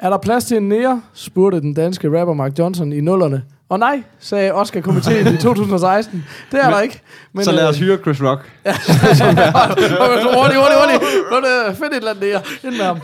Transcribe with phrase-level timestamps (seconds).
[0.00, 1.02] Er der plads til en nære?
[1.14, 3.42] spurgte den danske rapper Mark Johnson i nullerne.
[3.68, 6.24] Og nej, sagde Oscar-komiteen i 2016.
[6.52, 7.00] Det er der ikke.
[7.32, 8.40] Men, Så lad os øh, hyre Chris Rock.
[10.36, 11.02] Hurtigt, hurtigt, hurtigt.
[11.68, 12.40] Det fedt et eller andet nære.
[12.64, 12.98] Ind med ham.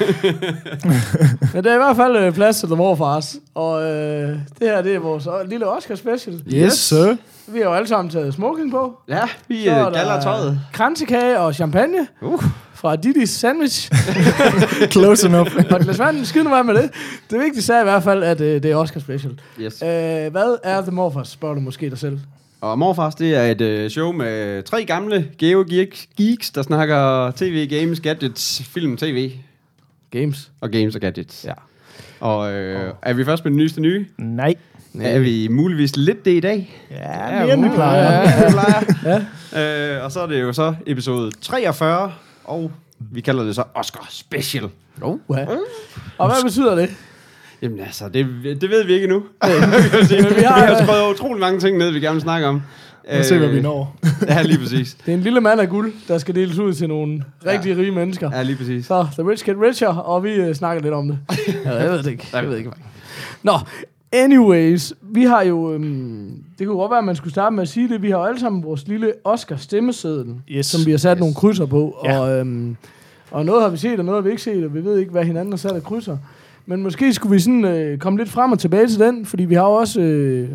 [1.55, 3.37] Men der er i hvert fald øh, plads til The Morfars.
[3.55, 6.43] Og øh, det her, det er vores øh, lille Oscar-special.
[6.53, 7.17] Yes, sir.
[7.47, 8.99] Vi har jo alle sammen taget smoking på.
[9.09, 10.61] Ja, vi er uh, galler der tøjet.
[10.73, 12.07] Kransekage og champagne.
[12.23, 12.45] Uh.
[12.79, 13.91] Fra Diddy's Sandwich.
[14.93, 15.57] Close enough.
[15.71, 16.25] og et glas vand.
[16.25, 16.91] Skid nu være med det.
[17.31, 19.41] Det vigtigste er i hvert fald, at øh, det er Oscar special.
[19.61, 19.83] Yes.
[19.83, 19.89] Øh,
[20.33, 22.19] hvad er The Morphers, spørger du måske dig selv.
[22.61, 25.65] Og Morfars, det er et øh, show med tre gamle geo
[26.17, 29.33] geeks, der snakker tv, games, gadgets, film, tv
[30.11, 30.51] Games.
[30.61, 31.45] og games og gadgets.
[31.45, 31.53] Ja.
[32.21, 34.07] Og øh, er vi først med den nyeste nye?
[34.19, 34.55] Nej.
[35.01, 36.85] Er vi muligvis lidt det i dag?
[36.91, 38.21] Ja, mere end vi plejer.
[38.21, 38.83] Ja, det plejer.
[39.53, 39.97] ja.
[39.97, 42.13] Øh, og så er det jo så episode 43,
[42.49, 42.71] og
[43.13, 44.69] vi kalder det så Oscar Special.
[45.03, 45.47] Oh, ja.
[46.19, 46.91] Og hvad betyder det?
[47.63, 48.27] Jamen altså, det,
[48.61, 49.19] det ved vi ikke endnu.
[49.43, 52.63] Men vi vi har- skrevet utrolig mange ting ned, vi gerne vil snakke om.
[53.11, 53.97] Lad os se, hvad vi når.
[54.29, 54.95] Ja, lige præcis.
[55.07, 57.91] Det er en lille mand af guld, der skal deles ud til nogle rigtig rige
[57.91, 58.31] mennesker.
[58.37, 58.87] Ja, lige præcis.
[58.87, 61.19] Så The Rich Get Richer, og vi øh, snakker lidt om det.
[61.65, 62.29] ja, jeg ved det ikke.
[62.33, 62.71] Jeg ved ikke.
[63.43, 63.53] Nå,
[64.13, 65.73] anyways, vi har jo...
[65.73, 68.03] Øhm, det kunne godt være, at man skulle starte med at sige det.
[68.03, 70.67] Vi har jo alle sammen vores lille Oscar-stemmeseddel, Yes.
[70.67, 71.21] som vi har sat yes.
[71.21, 71.97] nogle krydser på.
[72.05, 72.19] Ja.
[72.21, 72.77] Og, øhm,
[73.31, 75.13] og noget har vi set, og noget har vi ikke set, og vi ved ikke,
[75.13, 76.17] hvad hinanden har sat af krydser.
[76.67, 79.55] Men måske skulle vi sådan øh, komme lidt frem og tilbage til den, fordi vi
[79.55, 80.01] har jo også...
[80.01, 80.49] Øh,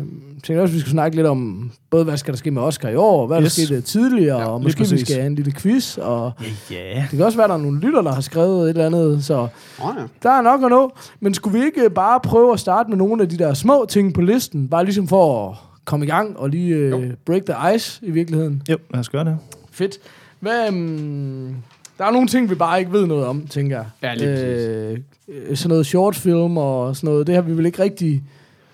[0.44, 2.88] tænker også, at vi skal snakke lidt om, både hvad skal der ske med Oscar
[2.88, 3.54] i år, hvad Yes.
[3.56, 5.00] der skete tidligere, Ja, og måske vi præcis.
[5.00, 6.32] skal have en lille quiz, og
[6.70, 6.76] Ja.
[7.00, 9.24] det kan også være, at der er nogle lytter, der har skrevet et eller andet,
[9.24, 9.48] så Oh,
[9.98, 10.02] ja.
[10.22, 10.92] der er nok at nå.
[11.20, 13.86] Men skulle vi ikke øh, bare prøve at starte med nogle af de der små
[13.88, 17.74] ting på listen, bare ligesom for at komme i gang og lige øh, break the
[17.74, 18.62] ice i virkeligheden?
[18.70, 19.38] Jo, lad os gøre det.
[19.70, 19.98] Fedt.
[20.40, 21.54] Hvad, um,
[21.98, 23.86] der er nogle ting, vi bare ikke ved noget om, tænker jeg.
[24.02, 24.66] Ja, lige præcis.
[24.68, 24.98] øh,
[25.50, 28.22] øh, sådan noget shortfilm og sådan noget, det har vi vel ikke rigtig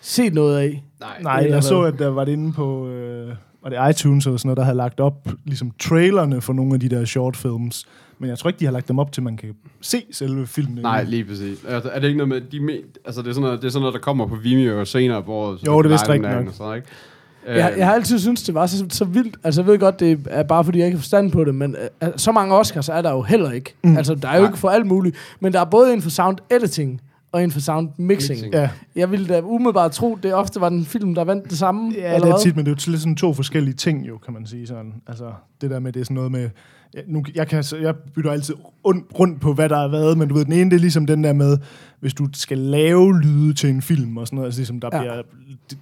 [0.00, 0.84] set noget af.
[1.00, 1.22] Nej.
[1.22, 4.48] Nej, jeg så, at der var det inde på øh, var det iTunes eller sådan
[4.48, 7.86] noget, der havde lagt op ligesom trailerne for nogle af de der short films.
[8.18, 10.78] Men jeg tror ikke, de har lagt dem op til, man kan se selve filmen.
[10.82, 11.58] Nej, lige præcis.
[11.68, 12.72] Er, er det ikke noget med, de me,
[13.04, 15.32] altså det er, sådan noget, det er sådan noget, der kommer på Vimeo senere på
[15.32, 15.66] året?
[15.66, 16.46] Jo, det er vist live rigtigt nok.
[16.46, 16.88] og Sådan, ikke?
[17.46, 19.36] Jeg, jeg har altid syntes, det var så, så vildt.
[19.44, 21.76] Altså, jeg ved godt, det er bare fordi, jeg ikke har forstand på det, men
[22.02, 23.74] uh, så mange Oscars er der jo heller ikke.
[23.84, 23.96] Mm.
[23.96, 24.48] Altså, der er jo Nej.
[24.48, 25.16] ikke for alt muligt.
[25.40, 27.00] Men der er både en for sound editing
[27.32, 28.36] og en for sound mixing.
[28.40, 28.54] Mixing.
[28.54, 31.92] Ja, Jeg ville da umiddelbart tro, det ofte var den film, der vandt det samme.
[31.96, 34.18] ja eller det er tit, men det er jo lidt sådan to forskellige ting jo,
[34.18, 34.92] kan man sige sådan.
[35.06, 36.50] Altså, det der med, det er sådan noget med...
[36.94, 38.54] Ja, nu, jeg, kan, jeg bytter altid
[38.86, 41.06] rundt, rundt på, hvad der er hvad, men du ved, den ene, det er ligesom
[41.06, 41.58] den der med,
[42.00, 44.98] hvis du skal lave lyde til en film og sådan noget, altså ligesom der Ja.
[45.00, 45.22] bliver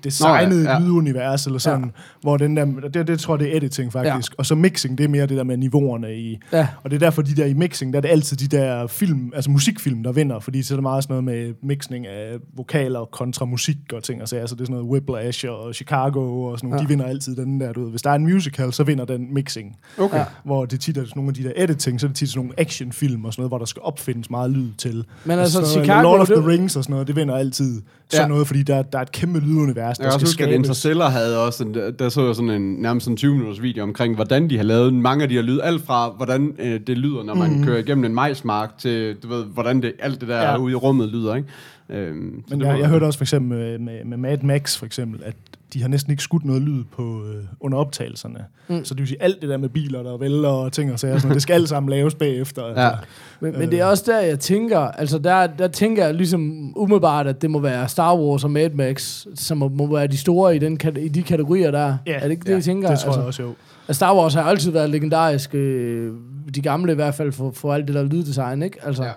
[0.04, 0.78] designet Nå, ja, ja.
[0.80, 1.90] lydunivers eller sådan, Ja.
[2.20, 2.64] hvor den der,
[2.94, 4.34] det, det tror jeg, det er editing faktisk, ja.
[4.38, 6.68] og så mixing, det er mere det der med niveauerne i, Ja.
[6.84, 9.32] og det er derfor, de der i mixing, der er det altid de der film,
[9.34, 13.04] altså musikfilm, der vinder, fordi så er det meget sådan noget med mixning af vokaler
[13.04, 16.58] kontra musik og ting og sager, så det er sådan noget Whiplash og Chicago og
[16.58, 16.84] sådan noget, Ja.
[16.84, 17.90] de vinder altid den der, du ved.
[17.90, 19.76] Hvis der er en musical, så vinder den mixing.
[19.98, 20.16] Okay.
[20.18, 20.24] Ja.
[20.44, 22.38] Hvor det tit er sådan nogle af de der editing, så er det tit sådan
[22.46, 25.04] nogle actionfilm og sådan noget, hvor der skal opfindes meget lyd til.
[25.24, 26.02] Men altså, noget, Chicago...
[26.10, 28.28] Lord of the Rings og sådan noget, det vinder altid sådan Ja.
[28.28, 30.54] noget, fordi der, der er et kæmpe lydunivers, der Jeg skal huske, skabes.
[30.54, 34.14] Interstellar havde også en, der så jeg sådan en nærmest sådan 20 minutters video omkring,
[34.14, 35.60] hvordan de har lavet mange af de her lyd.
[35.62, 37.64] Alt fra, hvordan øh, det lyder, når man mm.
[37.64, 40.56] kører igennem en majsmark, til, du ved, hvordan det, alt det der ja.
[40.56, 41.48] ude i rummet lyder, ikke?
[41.90, 45.20] Øhm, Men jeg, jeg hørte også for eksempel med, med, med Mad Max for eksempel,
[45.24, 45.34] at
[45.72, 48.44] de har næsten ikke skudt noget lyd på øh, under optagelserne.
[48.68, 48.84] Mm.
[48.84, 51.18] Så det vil sige, alt det der med biler, der vælter og ting og sager,
[51.18, 52.66] sådan, det skal alt sammen laves bagefter.
[52.66, 52.88] Ja.
[52.88, 53.04] Altså.
[53.40, 57.26] Men, men det er også der, jeg tænker, altså der, der tænker jeg ligesom umiddelbart,
[57.26, 60.56] at det må være Star Wars og Mad Max, som må, må være de store
[60.56, 61.96] i, den, i de kategorier der.
[62.06, 62.90] Ja, er det ikke det, ja, jeg tænker?
[62.90, 63.54] Det tror altså, jeg også, jo.
[63.90, 66.12] Star Wars har altid været legendarisk, øh,
[66.54, 68.78] de gamle i hvert fald, for, for alt det der lyddesign, ikke?
[68.82, 69.10] Altså, Ja.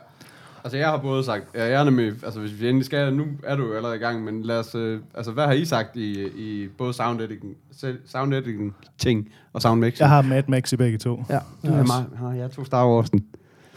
[0.64, 3.56] Altså, jeg har både sagt, jeg er nemlig, altså hvis vi endelig skal, nu er
[3.56, 6.28] du jo allerede i gang, men lad os, øh, altså hvad har I sagt i,
[6.28, 7.56] i både sound editing,
[8.06, 10.00] sound editing ting og sound mixing?
[10.00, 11.24] Jeg har Mad Max i begge to.
[11.30, 11.40] ja.
[11.66, 13.20] Du er meget, har jeg to Star Wars'en.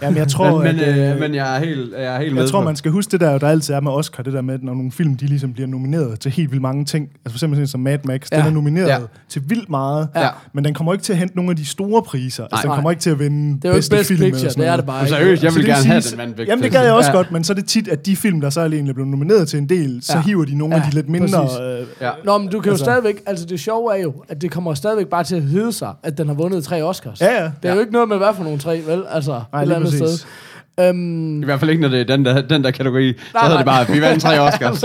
[0.05, 2.35] Jamen, jeg tror, men, men, at, øh, øh, men jeg er helt, jeg er helt
[2.35, 4.33] med Jeg tror, på- man skal huske det der, der altid er med Oscar, det
[4.33, 7.09] der med, når nogle film, de ligesom bliver nomineret til helt vildt mange ting.
[7.25, 8.37] Altså for eksempel som Mad Max, ja.
[8.39, 8.99] Den er nomineret Ja.
[9.29, 10.29] til vildt meget, Ja.
[10.53, 12.43] men den kommer ikke til at hente nogle af de store priser.
[12.45, 12.75] Altså, den Nej.
[12.77, 14.79] kommer ikke til at vinde Det er bedste best film picture, sådan det er noget.
[14.79, 15.11] det bare ikke.
[15.17, 16.49] seriøst, jeg Så vil gerne have den væk.
[16.49, 17.17] Jamen det gad jeg også Ja.
[17.17, 19.49] godt, men så er det tit, at de film, der så er egentlig blevet nomineret
[19.49, 20.23] til en del, så Ja.
[20.23, 21.43] hiver de nogle Ja, af de lidt mindre...
[21.63, 22.11] Øh, Ja.
[22.25, 23.15] Nå, men du kan jo Altså- stadigvæk...
[23.27, 26.19] Altså, det sjove er jo, at det kommer stadigvæk bare til at hedde sig, at
[26.19, 27.21] den har vundet tre Oscars.
[27.21, 27.51] ja, ja.
[27.63, 29.03] Det er jo ikke noget med, hvad for nogle tre, vel?
[29.11, 29.65] Altså, Nej,
[30.01, 30.27] præcis.
[30.81, 33.13] Øhm, I hvert fald ikke, når det er den der, den der kategori.
[33.13, 34.85] Så Nej, hedder det bare, vi vandt tre Oscars.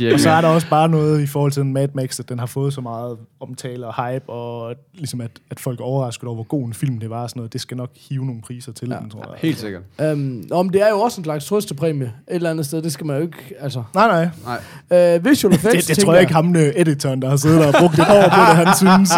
[0.00, 2.28] jeg Og så er der også bare noget i forhold til den Mad Max, at
[2.28, 6.24] den har fået så meget omtale og hype, og ligesom at, at folk er overrasket
[6.24, 7.26] over, hvor god en film det var.
[7.26, 7.52] Sådan noget.
[7.52, 8.96] Det skal nok hive nogle priser til Ja.
[8.96, 9.34] den, tror jeg.
[9.38, 9.82] Helt sikkert.
[10.00, 10.18] Øhm,
[10.52, 12.82] men det er jo også en slags trøstepræmie et eller andet sted.
[12.82, 13.36] Det skal man jo ikke...
[13.60, 14.58] Altså, Nej, nej.
[14.90, 15.14] Nej.
[15.16, 17.66] øh, visual effects, Det, det tror jeg ikke ham, øh, editoren, der har siddet der
[17.66, 19.10] og brugt et år på det, han synes.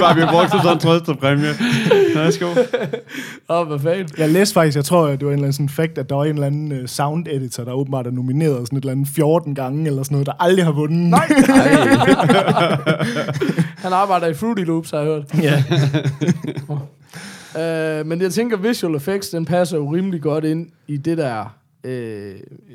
[0.00, 1.48] bare vi har brugt som sådan en trøstepræmie.
[2.14, 2.46] Værsgo.
[2.46, 4.08] Åh, oh, hvad fanden?
[4.18, 6.24] Jeg læste faktisk, jeg tror, det var en eller anden sådan fact, at der var
[6.24, 9.54] en eller anden uh, sound editor, der åbenbart er nomineret sådan et eller andet 14
[9.54, 11.10] gange, eller sådan noget, der aldrig har vundet.
[11.10, 11.28] Nej!
[13.84, 15.24] Han arbejder i Fruity Loops, har jeg hørt.
[15.42, 15.64] ja.
[17.58, 21.56] Øh, men jeg tænker, visual effects, den passer jo rimelig godt ind i det der,
[21.84, 22.34] øh,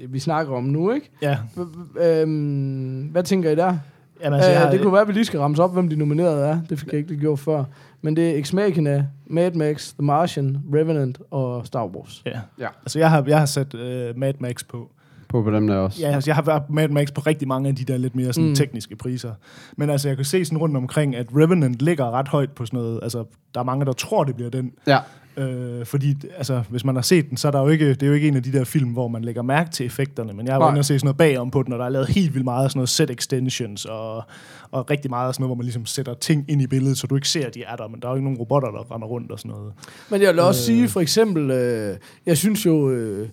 [0.09, 1.09] vi snakker om nu, ikke?
[1.21, 1.37] ja.
[1.55, 3.65] H- øhm, hvad tænker I der?
[3.65, 3.79] Jamen,
[4.21, 5.89] Altså, altså, jeg øh, har, det kunne være, at vi lige skal ramse op, hvem
[5.89, 6.59] de nominerede er.
[6.69, 7.63] Det fik jeg ikke lige gjort før.
[8.05, 12.21] Men det er Ex Machina, Mad Max, The Martian, Revenant og Star Wars.
[12.25, 12.39] ja.
[12.59, 12.67] Ja.
[12.83, 13.79] Altså, jeg har, jeg har sat uh,
[14.19, 14.91] Mad Max på.
[15.29, 16.01] På på dem der også.
[16.01, 18.33] Ja, altså, jeg har været Mad Max på rigtig mange af de der lidt mere
[18.33, 18.49] sådan, Mm.
[18.49, 18.55] mm.
[18.55, 19.31] tekniske priser.
[19.77, 22.79] Men altså, jeg kan se sådan rundt omkring, at Revenant ligger ret højt på sådan
[22.79, 22.99] noget.
[23.03, 23.23] Altså,
[23.53, 24.71] der er mange, der tror, det bliver den.
[24.87, 24.99] Ja.
[25.37, 28.07] Øh, fordi, altså, hvis man har set den, så er der jo ikke, det er
[28.07, 30.33] jo ikke en af de der film, hvor man lægger mærke til effekterne.
[30.33, 31.89] Men jeg har jo inde og se sådan noget bagom på den, og der er
[31.89, 34.23] lavet helt vildt meget af sådan noget set extensions, og,
[34.71, 37.07] og rigtig meget af sådan noget, hvor man ligesom sætter ting ind i billedet, så
[37.07, 37.87] du ikke ser, at de er der.
[37.87, 39.73] Men der er jo ikke nogen robotter, der render rundt og sådan noget.
[40.09, 40.77] Men jeg vil også Øh.
[40.77, 43.29] sige, for eksempel, øh, jeg synes jo, øh,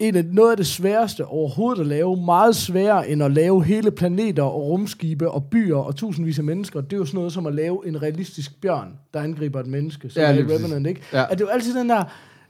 [0.00, 3.90] en af, noget af det sværeste overhovedet at lave, meget sværere end at lave hele
[3.90, 7.46] planeter og rumskibe og byer og tusindvis af mennesker, det er jo sådan noget som
[7.46, 10.58] at lave en realistisk bjørn, der angriber et menneske, som Ja, ja, er lige i.
[10.58, 11.00] Revenant, ikke?
[11.12, 11.18] Ja.
[11.18, 11.24] Ja.
[11.24, 12.04] At det er jo altid den der,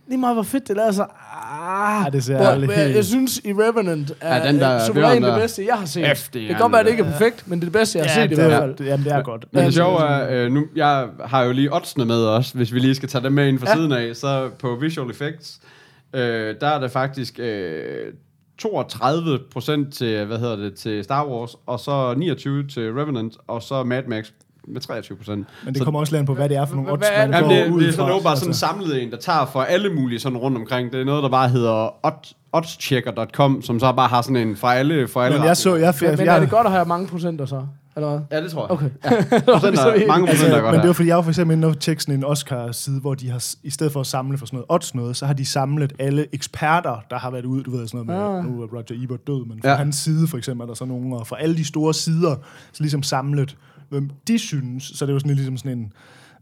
[0.09, 1.07] lige meget hvor fedt det lader sig,
[1.61, 4.59] ah, Ja, det ser hvor- aldrig jeg, helt- jeg synes i Revenant er Ja, den
[4.61, 6.17] der ja, bjørn suverænt det bedste, jeg har set.
[6.19, 7.13] F, det det kan godt være, at det ikke er Ja.
[7.13, 8.87] perfekt, men det er det bedste, jeg har set i det, hvert er, fald.
[8.89, 9.45] jamen, det er godt.
[9.53, 12.73] Men Ja, det sjove er, øh, nu, jeg har jo lige oddsene med også, hvis
[12.75, 13.71] vi lige skal tage dem med ind fra Ja.
[13.73, 13.77] ja.
[13.77, 15.61] siden af, så på Visual Effects,
[16.13, 18.13] øh, der er det faktisk øh,
[18.59, 23.63] 32 procent til, hvad hedder det, til Star Wars, og så 29 til Revenant, og
[23.63, 24.31] så Mad Max
[24.69, 25.47] med 23 procent.
[25.65, 27.51] Men det kommer også lidt an på, hvad det er for nogle odds, man Jamen,
[27.51, 28.67] det, ud det er sådan noget, bare sådan en Altså.
[28.67, 30.93] samlet en, der tager for alle mulige sådan rundt omkring.
[30.93, 34.69] Det er noget, der bare hedder odd, oddschecker.com, som så bare har sådan en for
[34.69, 36.73] alle, for alle Men jeg så, jeg, jeg, Men, men jeg, er det godt at
[36.73, 37.67] have mange procenter så?
[37.99, 38.39] Eller hvad?
[38.39, 38.71] Ja, det tror jeg.
[38.71, 38.91] Okay.
[39.53, 40.87] Procent er, mange procent Altså, er men godt det her.
[40.87, 43.55] var fordi, jeg var for eksempel inde og tjekke sådan en Oscar-side, hvor de har,
[43.63, 46.27] i stedet for at samle for sådan noget odds noget, så har de samlet alle
[46.33, 48.45] eksperter, der har været ude, du ved sådan noget med, Ah.
[48.45, 49.73] nu er Roger Ebert død, men fra Ja.
[49.73, 49.79] ja.
[49.79, 52.37] hans side for eksempel er der så nogen, og fra alle de store sider,
[52.73, 53.57] så ligesom samlet,
[53.89, 55.93] hvem de synes, så det var sådan ligesom sådan en,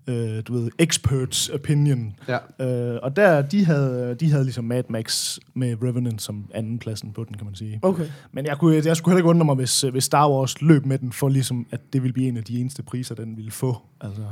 [0.06, 2.16] øh, du ved, experts opinion.
[2.28, 2.66] Ja.
[2.94, 7.12] Øh, og der, de havde, de havde ligesom Mad Max med Revenant som anden pladsen
[7.12, 7.78] på den, kan man sige.
[7.82, 8.06] Okay.
[8.32, 10.98] Men jeg, kunne, jeg skulle heller ikke undre mig, hvis, hvis Star Wars løb med
[10.98, 13.76] den, for ligesom, at det ville blive en af de eneste priser, den ville få.
[14.00, 14.22] Altså,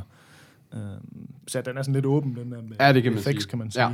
[0.74, 0.80] øh,
[1.48, 3.50] så den er sådan lidt åben, den der med Ja, det kan man effects, sige.
[3.50, 3.84] kan man sige.
[3.84, 3.90] Ja.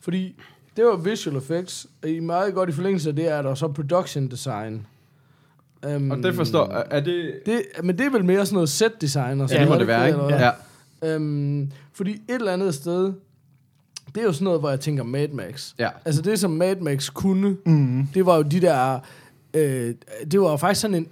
[0.00, 0.40] Fordi
[0.76, 1.86] det var visual effects.
[2.06, 4.86] I meget godt i forlængelse af det er der så production design.
[5.86, 7.32] Um, Og det forstår, er, det...
[7.46, 9.74] Det, men det er vel mere sådan noget set design og Ja, sådan det må
[9.74, 10.20] noget, det være, ikke?
[10.20, 10.44] Eller?
[10.44, 10.50] Ja.
[11.02, 13.12] Øhm, fordi et eller andet sted,
[14.14, 15.72] det er jo sådan noget, hvor jeg tænker Mad Max.
[15.78, 15.88] Ja.
[16.04, 18.06] Altså det, som Mad Max kunne, Mm.
[18.14, 18.98] det var jo de der...
[19.54, 19.94] Øh,
[20.30, 21.06] det var jo faktisk sådan en...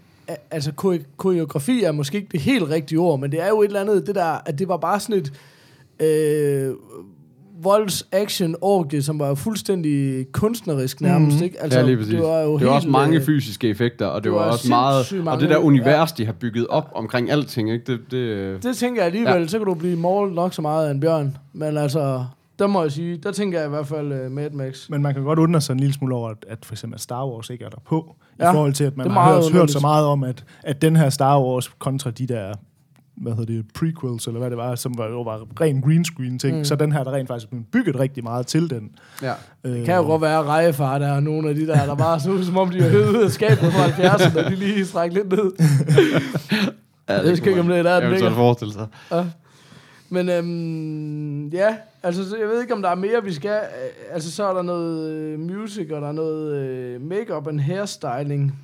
[0.51, 3.67] Altså kore- koreografi er måske ikke det helt rigtige ord, men det er jo et
[3.67, 5.33] eller andet, det der, at det var bare sådan et...
[6.07, 6.75] Øh,
[7.63, 11.45] volds action orgie som var fuldstændig kunstnerisk nærmest, Mhm.
[11.45, 11.63] ikke?
[11.63, 12.15] Altså, ja, lige præcis.
[12.15, 14.39] det var jo det var helt, også mange øh, fysiske effekter, og det, det var,
[14.39, 14.95] var også meget...
[14.97, 15.63] sindssygt Og mange- det der ja.
[15.63, 17.93] univers, de har bygget op omkring alting, ikke?
[17.93, 19.47] Det, det, Det tænker jeg alligevel, ja.
[19.47, 21.37] så kan du blive målt nok så meget af en bjørn.
[21.53, 22.25] Men altså,
[22.59, 24.89] der må jeg sige, der tænker jeg i hvert fald uh, Mad Max.
[24.91, 27.27] Men man kan godt undre sig en lille smule over, at, at for eksempel Star
[27.29, 28.15] Wars ikke er der på.
[28.41, 30.97] Ja, I forhold til, at man har hørt, hørt så meget om, at, at den
[30.97, 32.55] her Star Wars kontra de der
[33.17, 36.39] hvad hedder det, prequels, eller hvad det var, som var, jo var ren green screen
[36.39, 36.65] ting, Mm.
[36.65, 38.91] så den her, der rent faktisk blevet bygget rigtig meget til den.
[39.23, 39.33] ja.
[39.65, 42.21] Øh, Det kan jo godt være rejefar, der er nogle af de der, der bare
[42.21, 44.85] så ud, som om de er hævet ud af skabet fra 70'erne, og de lige
[44.87, 45.53] strækker lidt ned.
[47.09, 48.35] ja det skal ikke om det, der er den Jeg ligger.
[48.35, 48.87] forestille sig.
[49.13, 49.25] Ja.
[50.09, 53.51] Men øhm, ja, altså så jeg ved ikke, om der er mere, vi skal.
[53.51, 57.61] Øh, Altså så er der noget øh, music, og der er noget øh, makeup and
[57.61, 58.59] hairstyling.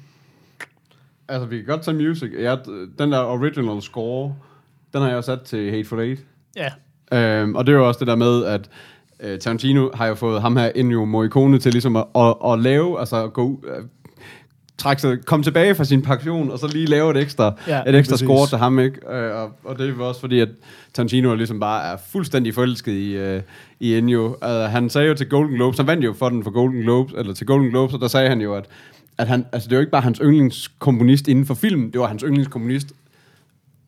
[1.33, 2.31] Altså, vi kan godt tage music.
[2.39, 2.57] Ja,
[2.99, 4.35] den der original score,
[4.93, 6.21] den har jeg sat til Hateful Eight.
[6.57, 6.69] Ja.
[7.19, 8.71] Øhm, og det er jo også det der med, at
[9.21, 13.01] øh, Tarantino har jo fået ham her Ennio Morricone til ligesom at, at, at lave,
[13.01, 13.85] altså gå ud, øh,
[14.79, 17.95] trække sig, komme tilbage fra sin pension, og så lige lave et ekstra, Ja, et
[17.95, 18.27] ekstra præcis.
[18.27, 19.15] score til ham, ikke?
[19.15, 20.49] Øh, og, og det er også fordi, at
[20.95, 23.43] Tarantino ligesom bare er fuldstændig forelsket i, øh,
[23.81, 24.27] i Ennio.
[24.27, 27.15] Uh, han sagde jo til Golden Globes, han vandt jo for den for Golden Globes,
[27.19, 28.65] eller til Golden Globes, og der sagde han jo, at,
[29.19, 32.23] at han, altså det var ikke bare hans yndlingskomponist inden for film, det var hans
[32.23, 32.93] yndlingskomponist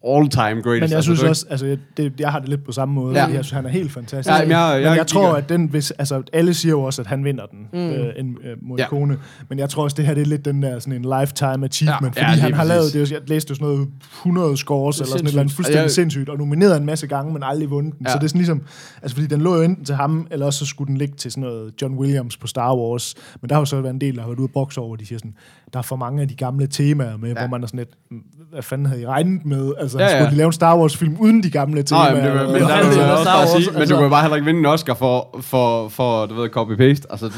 [0.09, 0.67] all time greatest.
[0.67, 2.95] Men jeg altså, synes var også, altså, jeg, det, jeg har det lidt på samme
[2.95, 3.15] måde.
[3.19, 3.25] Ja.
[3.27, 4.29] Jeg synes, han er helt fantastisk.
[4.35, 6.83] Ja, men jeg- jeg- men jeg tror, jeg- at den, hvis, altså, alle siger jo
[6.83, 7.79] også, at han vinder den, mm.
[7.79, 9.13] øh, en øh, Morricone.
[9.15, 9.19] Ja.
[9.49, 12.17] Men jeg tror også, det her det er lidt den der sådan en lifetime achievement,
[12.17, 12.29] Ja.
[12.29, 12.69] fordi Ja, han har præcis.
[12.69, 13.89] lavet, det, er jeg læste jo sådan noget
[14.23, 17.33] 100 scores, eller sådan et eller andet fuldstændig Jeg- sindssygt, og nomineret en masse gange,
[17.33, 18.07] men aldrig vundet den.
[18.07, 18.13] Ja.
[18.13, 18.63] Så det er sådan ligesom,
[19.03, 21.31] altså fordi den lå jo enten til ham, eller også så skulle den ligge til
[21.31, 23.15] sådan noget John Williams på Star Wars.
[23.41, 24.97] Men der har jo så været en del, der har været ude og bokse over,
[24.97, 25.35] de siger sådan,
[25.75, 27.39] der er for mange af de gamle temaer med, ja.
[27.39, 28.19] hvor man er sådan lidt, "Mm,
[28.53, 29.73] hvad fanden havde I regnet med?
[29.81, 32.07] Altså, Ja, ja, skulle de lave en Star Wars-film uden de gamle temaer?
[32.09, 32.81] jamen, det, var- men der af
[33.13, 34.67] også Star bare Wars, sige, men altså- du kan jo bare heller ikke vinde en
[34.67, 37.07] Oscar for, for, for du ved, copy-paste.
[37.11, 37.35] Altså, det,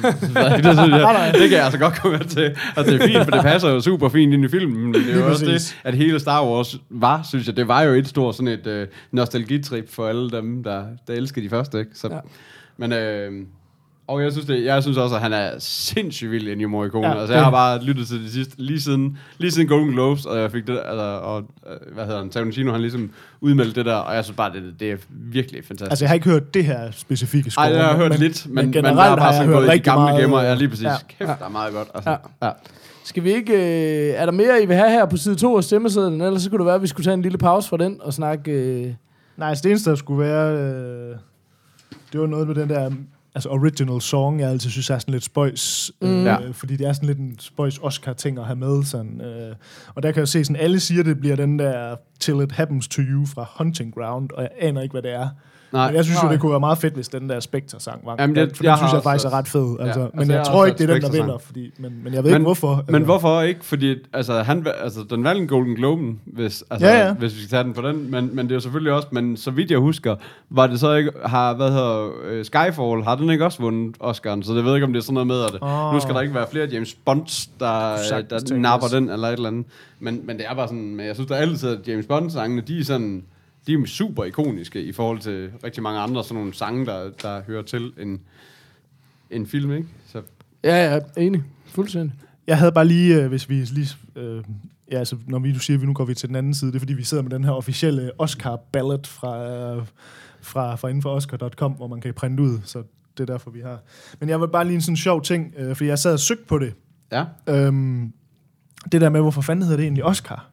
[0.64, 2.57] det, det, det kan jeg altså godt komme til.
[2.76, 4.83] Altså, det er fint, for det passer jo super fint ind i filmen.
[4.85, 5.76] Men det er jo også præcis.
[5.83, 8.66] det, at hele Star Wars var, synes jeg, det var jo et stort sådan et
[8.66, 11.78] øh, nostalgitrip for alle dem, der, der elskede de første.
[11.78, 11.90] Ikke?
[11.95, 12.19] Så, ja.
[12.78, 13.33] Men øh,
[14.09, 17.09] og jeg synes, det, jeg synes også, at han er sindssygt vild, Ennio Morricone.
[17.09, 20.27] Ja, altså, jeg har bare lyttet til det sidste, lige siden, lige siden Golden Globes,
[20.27, 23.11] og jeg fik det, altså, og, øh, hvad hedder han, Tarantino, han ligesom
[23.41, 25.91] udmeldte det der, og jeg synes bare, det, det er virkelig fantastisk.
[25.91, 27.65] Altså, jeg har ikke hørt det her specifikke score.
[27.65, 29.41] Ej, det har jeg hørt men, lidt, men, men, men generelt der er bare har
[29.41, 30.43] jeg hørt gået i de rigtig gamle meget, gemmer.
[30.43, 30.85] Ja, lige præcis.
[30.85, 30.91] Ja.
[30.91, 30.97] Ja.
[31.27, 31.89] Kæft, der er meget godt.
[31.95, 32.11] Altså.
[32.11, 32.17] Ja.
[32.43, 32.47] Ja.
[32.47, 32.53] Ja.
[33.05, 33.53] Skal vi ikke...
[33.53, 36.21] Øh, er der mere, I vil have her på side 2 af stemmesedlen?
[36.21, 38.13] Ellers så kunne det være, at vi skulle tage en lille pause fra den og
[38.13, 38.53] snakke...
[38.53, 38.93] Øh,
[39.37, 40.53] Nej, altså, det eneste, der skulle være...
[40.53, 41.17] Øh,
[42.13, 42.91] det var noget med den der
[43.37, 45.93] altså original song, jeg altid synes er sådan lidt spøjs.
[46.02, 46.09] Mm.
[46.09, 46.26] Mm.
[46.26, 46.55] Øh.
[46.55, 48.85] Fordi det er sådan lidt en spøjs Oscar-ting at have med.
[48.85, 49.55] Sådan, øh,
[49.95, 52.88] og der kan jeg se, sådan alle siger, det bliver den der Till It Happens
[52.88, 55.28] To You fra Hunting Ground, og jeg aner ikke, hvad det er.
[55.76, 55.87] Nej.
[55.87, 56.26] Men jeg synes Nej.
[56.28, 58.16] jo, det kunne være meget fedt, hvis den der Spectre-sang var.
[58.18, 59.76] Jamen, det- for jeg den synes jeg faktisk også- er ret fed.
[59.80, 60.00] Altså.
[60.00, 61.38] altså, men jeg jeg har tror ikke, det er den, der vinder.
[61.38, 62.85] Fordi, men, men jeg ved ikke, hvorfor.
[62.88, 63.64] Men hvorfor ikke?
[63.64, 67.12] Fordi altså, han, altså, den valgte en Golden Globen, hvis, altså, Ja, ja.
[67.14, 68.11] hvis vi skal tage den på den.
[68.11, 70.16] Men, men det er jo selvfølgelig også, men så vidt jeg husker,
[70.50, 74.42] var det så ikke, har, hvad hedder, øh, Skyfall, har den ikke også vundet Oscar'en?
[74.42, 75.92] Så jeg ved ikke, om det er sådan noget med, at Åh.
[75.95, 77.97] nu skal der ikke være flere James Bonds, der,
[78.30, 79.66] der napper den, eller et eller andet.
[80.00, 82.78] Men, men det er bare sådan, men jeg synes, der altid, at James Bond-sangene, de
[82.80, 83.23] er sådan,
[83.66, 87.42] de er super ikoniske i forhold til rigtig mange andre sådan nogle sange, der, der
[87.42, 88.20] hører til en,
[89.30, 89.88] en film, ikke?
[90.06, 90.23] Så
[90.64, 91.42] ja, ja, enig.
[91.66, 92.12] Fuldstændig.
[92.46, 93.88] Jeg havde bare lige, øh, hvis vi lige...
[94.16, 94.44] Øh,
[94.90, 96.70] ja, altså, når vi, du siger, at vi nu går vi til den anden side,
[96.70, 99.82] det er fordi, vi sidder med den her officielle Oscar-ballot fra, øh,
[100.40, 102.82] fra, fra inden for Oscar.com, hvor man kan printe ud, så
[103.18, 103.78] det er derfor, vi har.
[104.20, 106.44] Men jeg vil bare lige en sådan sjov ting, øh, fordi jeg sad og søgte
[106.44, 106.75] på det.
[107.12, 108.12] ja, Øhm,
[108.92, 110.50] det der med, hvorfor fanden hedder det egentlig Oscar?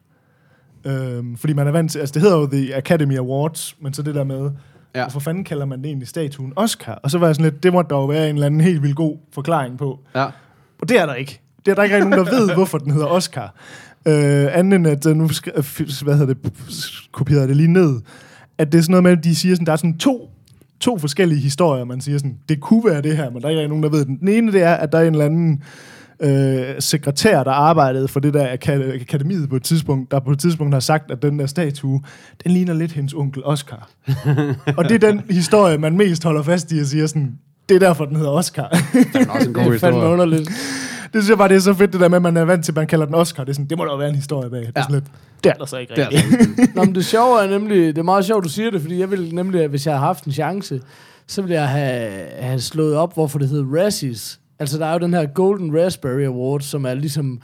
[0.84, 4.02] Øhm, fordi man er vant til, altså det hedder jo The Academy Awards, men så
[4.02, 4.50] det der med,
[4.94, 5.02] Ja.
[5.04, 6.92] hvorfor fanden kalder man det egentlig statuen Oscar?
[7.02, 8.96] Og så var jeg sådan lidt, det må dog være en eller anden helt vildt
[8.96, 9.98] god forklaring på.
[10.14, 10.24] ja.
[10.80, 11.40] Og det er der ikke.
[11.66, 13.54] Det er der ikke nogen, der ved, hvorfor den hedder Oscar.
[14.08, 15.64] Øh, anden end at, øh, nu øh,
[16.02, 16.52] hvad hedder det,
[17.12, 18.00] kopierede det lige ned,
[18.58, 20.30] at det er sådan noget med, at de siger sådan, der er sådan to,
[20.80, 23.68] to forskellige historier, man siger sådan, det kunne være det her, men der er ikke
[23.68, 24.16] nogen, der ved den.
[24.20, 25.62] Den ene, det er, at der er en eller anden
[26.20, 30.38] øh, sekretær, der arbejdede for det der akad- akademiet på et tidspunkt, der på et
[30.38, 32.02] tidspunkt har sagt, at den der statue,
[32.44, 33.88] den ligner lidt hendes onkel Oscar.
[34.78, 37.78] og det er den historie, man mest holder fast i og siger sådan, det er
[37.78, 38.68] derfor, den hedder Oscar.
[38.92, 40.12] Det er også en god Det er fandme historie.
[40.12, 40.50] underligt.
[41.12, 42.64] Det synes jeg bare, det er så fedt, det der med, at man er vant
[42.64, 43.44] til, at man kalder den Oscar.
[43.44, 44.60] Det, er sådan, det må der jo være en historie bag.
[44.60, 45.04] Det er sådan lidt,
[45.44, 46.74] det er der så ikke er rigtigt.
[46.74, 49.10] Nå, men det sjove er nemlig, det er meget sjovt, du siger det, fordi jeg
[49.10, 50.80] ville nemlig, at hvis jeg havde haft en chance,
[51.26, 54.40] så ville jeg have, have slået op, hvorfor det hedder Razzies.
[54.58, 57.40] Altså, der er jo den her Golden Raspberry Award, som er ligesom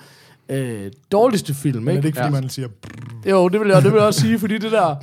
[0.48, 2.02] øh, dårligste film, Men er ikke?
[2.02, 2.40] det ikke, fordi Ja.
[2.40, 2.68] man siger...
[3.30, 4.96] Jo, det vil jeg, det vil jeg også sige, fordi det der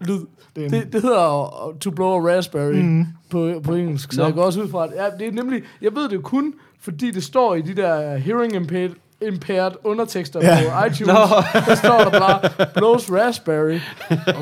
[0.00, 0.20] lyd,
[0.56, 3.06] Det det, det hedder uh, to blow a raspberry mm.
[3.30, 4.26] på, på engelsk, så Nå.
[4.26, 6.54] jeg går også ud fra, at ja, det er nemlig, jeg ved det jo kun,
[6.80, 8.90] fordi det står i de der hearing impaired,
[9.28, 10.58] impaired undertekster Ja.
[10.64, 11.14] på iTunes.
[11.68, 13.78] Der står der bare, blows raspberry.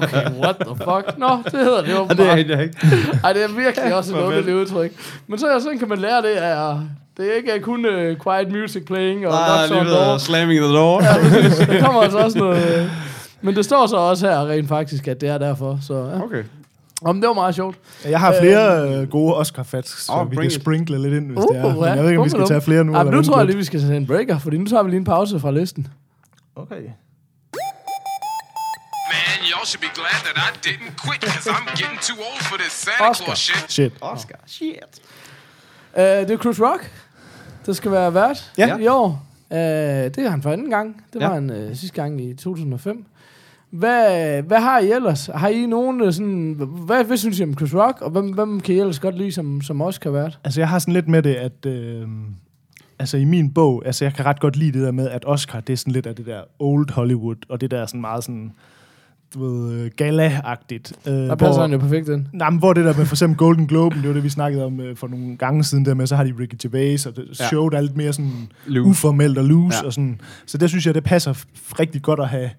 [0.02, 1.18] Okay, what the fuck?
[1.18, 2.76] Nå, det hedder det jo Ja, det er det ikke.
[3.25, 4.92] Ej, det er virkelig også et underligt udtryk.
[5.26, 6.75] Men så sådan kan man lære det af,
[7.16, 7.92] det er ikke kun uh,
[8.25, 10.18] quiet music playing og Nej, knocks lige on door.
[10.18, 11.02] slamming the door.
[11.02, 11.66] Ja, præcis.
[11.66, 12.78] Der kommer altså også noget...
[12.78, 12.87] øh,
[13.40, 15.78] Men det står så også her rent faktisk, at det er derfor.
[15.82, 16.23] Så ja.
[16.25, 16.42] Okay.
[17.05, 17.78] Om det var meget sjovt.
[18.05, 20.52] jeg har flere øh, gode Oscar-facts, så Åh, vi kan it.
[20.52, 21.75] sprinkle lidt ind, hvis Uh, det er.
[21.75, 22.93] Men jeg ved ikke, om vi skal tage flere nu.
[22.93, 24.90] Ja, eller nu tror jeg lige, vi skal tage en breaker, fordi nu tager vi
[24.90, 25.87] lige en pause fra listen.
[26.57, 26.75] Okay.
[29.12, 32.57] Man, y'all should be glad that I didn't quit because I'm getting too old for
[32.59, 33.25] this Santa Oscar.
[33.25, 33.73] Claus shit.
[33.73, 33.93] Shit.
[34.00, 34.38] Oscar.
[34.47, 34.93] Shit.
[35.97, 36.90] Uh, det er Chris Rock,
[37.67, 38.76] der skal være vært Ja.
[38.76, 39.26] i år.
[39.50, 41.05] Uh, det er han for anden gang.
[41.12, 41.26] Det Ja.
[41.26, 43.05] var han uh, sidste gang i 2005.
[43.70, 45.30] Hvad, hvad har I ellers?
[45.34, 46.54] Har I nogen øh, sådan...
[46.87, 48.00] Hvad, hvad synes I om Chris Rock?
[48.02, 50.68] Og hvem, hvem kan I ellers godt lide, som, som også kan være Altså, jeg
[50.68, 51.66] har sådan lidt med det, at...
[51.66, 52.06] Øh,
[52.98, 53.82] altså, i min bog...
[53.87, 56.06] Altså, jeg kan ret godt lide det der med, at Oscar, det er sådan lidt
[56.06, 58.52] af det der old Hollywood, og det der sådan meget sådan
[59.34, 60.92] du ved, øh, gala-agtigt.
[61.08, 62.26] Øh, Der passer han jo perfekt ind.
[62.32, 64.64] Nej, men hvor det der med for eksempel Golden Globe, det var det, vi snakkede
[64.64, 67.25] om øh, for nogle gange siden, der med, så har de Ricky Gervais, og det,
[67.40, 67.46] Ja.
[67.46, 68.32] showet er lidt mere sådan
[68.66, 68.90] Loose.
[68.90, 69.87] uformelt og loose, Ja.
[69.87, 70.20] og sådan.
[70.46, 71.44] Så det synes jeg, det passer
[71.80, 72.50] rigtig godt at have,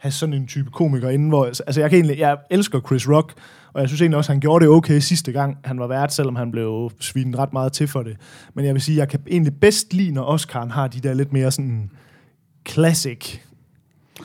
[0.00, 3.34] have sådan en type komiker inden, hvor, altså jeg kan egentlig, jeg elsker Chris Rock,
[3.72, 6.12] og jeg synes egentlig også, at han gjorde det okay sidste gang, han var vært,
[6.12, 8.16] selvom han blev svinet ret meget til for det.
[8.54, 11.32] Men jeg vil sige, jeg kan egentlig bedst lide, når Oscar har de der lidt
[11.32, 11.90] mere sådan
[12.68, 13.38] classic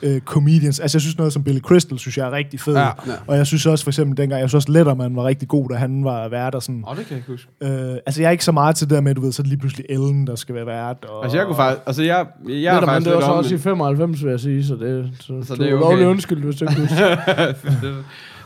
[0.02, 0.80] øh, comedians.
[0.80, 2.74] Altså jeg synes noget som Billy Crystal, synes jeg er rigtig fed.
[2.74, 2.92] Ja, ja.
[3.26, 5.74] Og jeg synes også for eksempel dengang, jeg synes også Letterman var rigtig god, da
[5.74, 6.84] han var vært og sådan.
[6.84, 7.48] Åh, oh, det kan jeg ikke huske.
[7.92, 9.44] Øh, altså jeg er ikke så meget til det der med, du ved, så er
[9.44, 11.04] det lige pludselig Ellen, der skal være vært.
[11.04, 11.82] Og, Altså, jeg kunne faktisk...
[11.86, 14.64] Altså, jeg, jeg, jeg er faktisk det var så også i 95, vil jeg sige,
[14.64, 15.82] så det, så, Så så det er okay.
[15.82, 17.10] lovlig undskyld, hvis du ikke husker.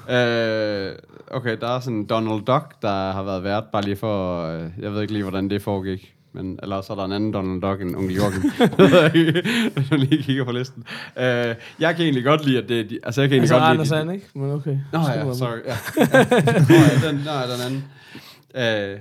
[0.16, 0.92] øh,
[1.30, 4.47] okay, der er sådan Donald Duck, der har været vært, bare lige for...
[4.47, 6.14] Øh, jeg ved ikke lige, hvordan det foregik.
[6.32, 8.42] Men ellers så er der en anden Donald Duck end onkel Joachim.
[9.90, 10.84] Du lige kigger på listen.
[11.18, 12.92] Øh, jeg kan egentlig godt lide, at det...
[12.92, 13.70] er Altså, jeg kan egentlig altså, godt lide...
[13.70, 14.26] Anders de- Sand, ikke?
[14.34, 14.78] Men okay.
[14.92, 15.58] Nå ja, sorry.
[15.66, 15.76] Ja.
[16.68, 17.84] Nå ja, den, nå, ja, den anden.
[18.94, 18.99] Øh,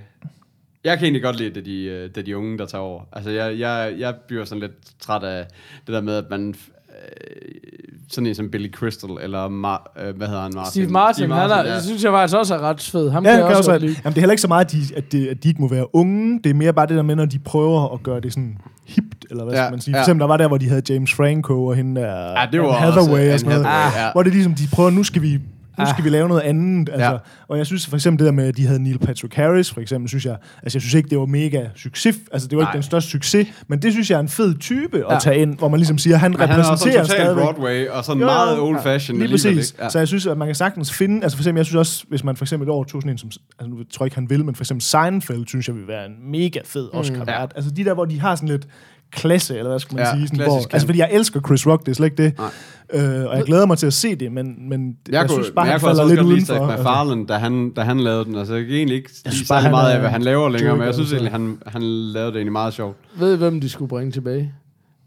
[0.83, 3.03] jeg kan egentlig godt lide, det de, øh, det de unge, der tager over.
[3.11, 5.45] Altså, jeg, jeg, jeg bliver sådan lidt træt af
[5.87, 6.55] det der med, at man...
[6.89, 10.51] Øh, sådan en som Billy Crystal, eller Mar- øh, hvad hedder han?
[10.55, 10.71] Martin?
[10.71, 11.75] Steve Martin, Steve Martin han er, ja.
[11.75, 13.09] det synes jeg faktisk også er ret fed.
[13.09, 13.95] Ham Ja, kan jeg også også, lide.
[14.03, 15.67] jamen, det er heller ikke så meget, at de, at, de, at de ikke må
[15.69, 16.39] være unge.
[16.43, 19.25] Det er mere bare det der med, når de prøver at gøre det sådan hipt,
[19.29, 19.95] eller hvad Ja, skal man sige.
[19.95, 19.99] ja.
[19.99, 22.61] For eksempel, der var der, hvor de havde James Franco og hende der Ja, det
[22.61, 23.65] var Anne også Hathaway og sådan noget.
[23.67, 24.11] Hathaway, ja.
[24.11, 25.39] Hvor det er ligesom, de prøver, nu skal vi
[25.79, 26.89] nu skal vi lave noget andet.
[26.89, 27.17] Altså, Ja.
[27.47, 29.81] Og jeg synes for eksempel det der med, at de havde Neil Patrick Harris, for
[29.81, 32.15] eksempel, synes jeg, altså jeg synes ikke, det var mega succes.
[32.31, 32.73] Altså det var ikke Nej.
[32.73, 35.15] den største succes, men det synes jeg er en fed type Ja.
[35.15, 37.17] at tage ind, hvor man ligesom siger, at han Men han er også repræsenterer sådan
[37.17, 37.43] total stadigvæk.
[37.55, 39.19] Broadway, og sådan Jo, meget old fashion.
[39.19, 39.75] Lige præcis.
[39.79, 39.89] Ja.
[39.89, 41.23] Så jeg synes, at man kan sagtens finde...
[41.23, 43.17] Altså for eksempel, jeg synes også, hvis man for eksempel et år tog sådan en
[43.17, 43.29] som...
[43.59, 46.05] Altså nu tror jeg ikke, han vil, men for eksempel Seinfeld, synes jeg vil være
[46.05, 47.39] en mega fed Oscar Ja.
[47.41, 47.47] ja.
[47.55, 48.67] Altså de der, hvor de har sådan lidt
[49.11, 50.27] klasse, eller hvad skal man Ja, sige?
[50.27, 52.33] Sådan, hvor, altså fordi jeg elsker Chris Rock, det er slet ikke det.
[52.37, 52.49] Nej.
[52.93, 55.43] Øh, og jeg glæder mig til at se det, men, men jeg, Jeg, jeg kunne,
[55.43, 56.53] synes bare, men jeg han kunne også falder lidt godt lide udenfor.
[56.53, 56.77] Zach altså.
[56.83, 58.35] McFarlane, da han, da han lavede den.
[58.35, 60.81] Altså, jeg kan egentlig ikke Jeg særlig han meget af, hvad han laver længere, men
[60.81, 61.15] jeg joker, synes altså.
[61.15, 62.97] egentlig, han, han lavede det egentlig meget sjovt.
[63.15, 64.53] Ved I, hvem de skulle bringe tilbage?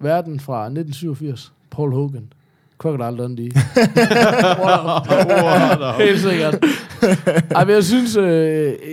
[0.00, 1.52] Verden fra 1987.
[1.70, 2.32] Paul Hogan.
[2.78, 3.50] Crocodile Dundee.
[4.62, 5.92] wow.
[6.06, 6.54] Helt sikkert.
[7.56, 8.24] Ej, men jeg synes, øh,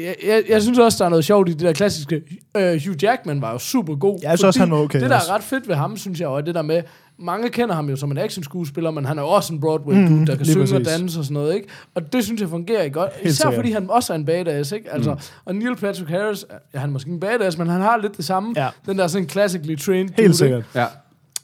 [0.04, 2.22] jeg, jeg, jeg synes også, der er noget sjovt i det der klassiske.
[2.58, 4.20] Øh, Hugh Jackman var jo super god.
[4.24, 5.32] Jeg synes også, han var okay Det, der også.
[5.32, 6.82] er ret fedt ved ham, synes jeg, og det der med,
[7.22, 10.26] mange kender ham jo som en actionskuespiller, men han er jo også en Broadway-dude, Mm,
[10.26, 10.88] der kan synge og præcis.
[10.88, 11.68] danse og sådan noget, ikke?
[11.96, 13.12] Og det synes jeg fungerer godt.
[13.16, 13.56] Helt Især sikkert.
[13.56, 14.94] fordi han også er en badass, ikke?
[14.94, 18.18] Altså, Og Neil Patrick Harris, ja, han er måske en badass, men han har lidt
[18.18, 18.54] det samme.
[18.58, 18.68] Ja.
[18.86, 20.34] Den der sådan classically trained dude, Helt ikke?
[20.38, 20.64] sikkert.
[20.76, 20.86] Ja.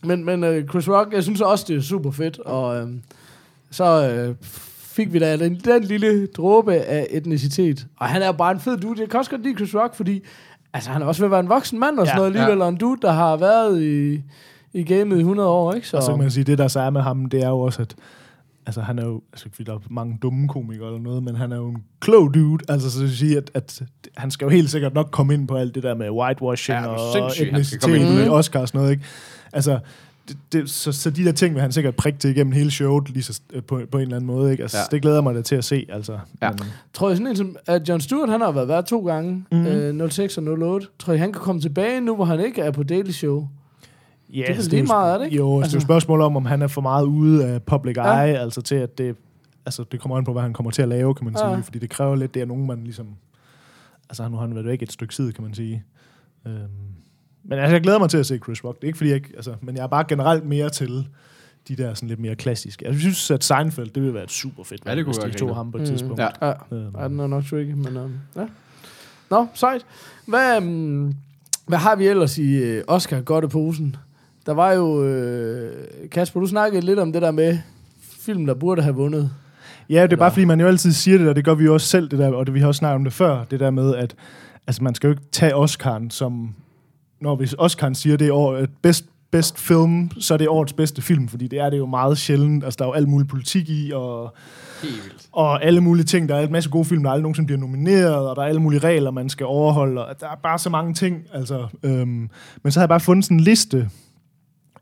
[0.03, 2.89] Men, men uh, Chris Rock, jeg synes også, det er super fedt, og uh,
[3.71, 4.35] så uh,
[4.95, 7.87] fik vi da den, den lille dråbe af etnicitet.
[7.99, 9.01] Og han er jo bare en fed dude.
[9.01, 10.21] Jeg kan også godt lide Chris Rock, fordi
[10.73, 12.57] altså, han er også ved at være en voksen mand og sådan Ja, noget alligevel,
[12.57, 12.63] ja.
[12.63, 14.21] og en dude, der har været i,
[14.73, 15.87] i gamet i 100 år, ikke?
[15.87, 17.59] Så, Og så kan man sige, det der så er med ham, det er jo
[17.59, 17.95] også, at
[18.65, 21.55] altså, han er jo, altså der er mange dumme komikere eller noget, men han er
[21.55, 23.81] jo en klog dude, altså så jeg sige, at, at
[24.17, 26.87] han skal jo helt sikkert nok komme ind på alt det der med whitewashing Ja,
[26.87, 28.29] og etnicitet i det.
[28.29, 29.03] Oscars og sådan noget, ikke?
[29.53, 29.79] Altså,
[30.27, 33.09] det, det, så, så de der ting vil han sikkert prikke til igennem hele showet,
[33.09, 34.63] lige så, øh, på, på en eller anden måde, ikke?
[34.63, 34.83] Altså, Ja.
[34.91, 36.19] det glæder mig da til at se, altså.
[36.41, 36.51] Ja.
[36.51, 36.59] Men,
[36.93, 39.65] tror jeg sådan en som, at John Stewart, han har været vært to gange, mm.
[39.65, 40.87] øh, 06 og 08.
[40.99, 43.47] Tror jeg, han kan komme tilbage nu, hvor han ikke er på Daily Show?
[44.33, 45.37] Ja, Det er vel så lige jo- meget, er det ikke?
[45.37, 47.45] Jo, altså, det er Altså- jo et spørgsmål om, om han er for meget ude
[47.45, 48.23] af public Ja.
[48.25, 49.15] eye, altså til at det,
[49.65, 51.53] altså det kommer an på, hvad han kommer til at lave, kan man Ja.
[51.55, 53.07] sige, fordi det kræver lidt, det er nogen, man ligesom,
[54.09, 55.83] altså nu har han været væk et stykke tid, kan man sige.
[56.47, 56.55] Øhm,
[57.45, 59.15] men altså, jeg glæder mig til at se Chris Rock, det er ikke fordi, jeg,
[59.15, 61.07] ikke- altså, men jeg er bare generelt mere til
[61.67, 62.85] de der sådan lidt mere klassiske.
[62.87, 65.39] Jeg synes, at Seinfeld, det ville være et super fedt, Ja, det kunne hvis de
[65.39, 65.87] tog ham på et Mm.
[65.87, 66.19] tidspunkt.
[66.19, 66.27] Ja.
[66.41, 66.53] Ja,
[67.01, 68.45] ja den er nok tricky, men um, ja.
[69.29, 69.85] Nå, sejt.
[70.27, 71.13] Hvad, um,
[71.67, 73.95] hvad har vi ellers i uh, Oscar godt i posen?
[74.45, 77.57] Der var jo, øh, Kasper, du snakkede lidt om det der med
[78.19, 79.31] film, der burde have vundet.
[79.89, 81.73] Ja, det er bare fordi, man jo altid siger det, og det gør vi jo
[81.73, 83.71] også selv, det der, og det, vi har også snakket om det før, det der
[83.71, 84.15] med, at
[84.67, 86.55] altså, man skal jo ikke tage Oscar'en som,
[87.21, 90.73] når hvis Oscar'en siger, det er år, et best, best film, så er det årets
[90.73, 92.63] bedste film, fordi det er det jo meget sjældent.
[92.63, 94.33] Altså, der er jo alt mulig politik i, og,
[94.83, 96.29] Helt og alle mulige ting.
[96.29, 98.61] Der er en masse gode film, der aldrig nogensinde bliver nomineret, og der er alle
[98.61, 101.23] mulige regler, man skal overholde, og der er bare så mange ting.
[101.33, 102.29] Altså, øhm,
[102.63, 103.89] men så har jeg bare fundet sådan en liste,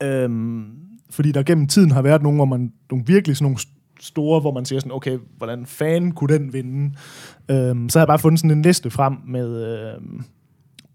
[0.03, 0.65] øhm,
[1.09, 3.59] fordi der gennem tiden har været nogle, hvor man, nogle virkelig sådan nogle
[3.99, 6.95] store, hvor man siger sådan, okay, hvordan fanden kunne den vinde?
[7.51, 10.23] Øhm, så har jeg bare fundet sådan en liste frem med, øhm,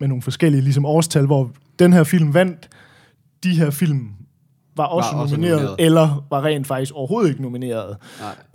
[0.00, 2.68] med nogle forskellige ligesom årstal, hvor den her film vandt,
[3.44, 4.08] de her film
[4.76, 5.86] var også, Var også nomineret, nomineret.
[5.86, 7.96] eller var rent faktisk overhovedet ikke nomineret.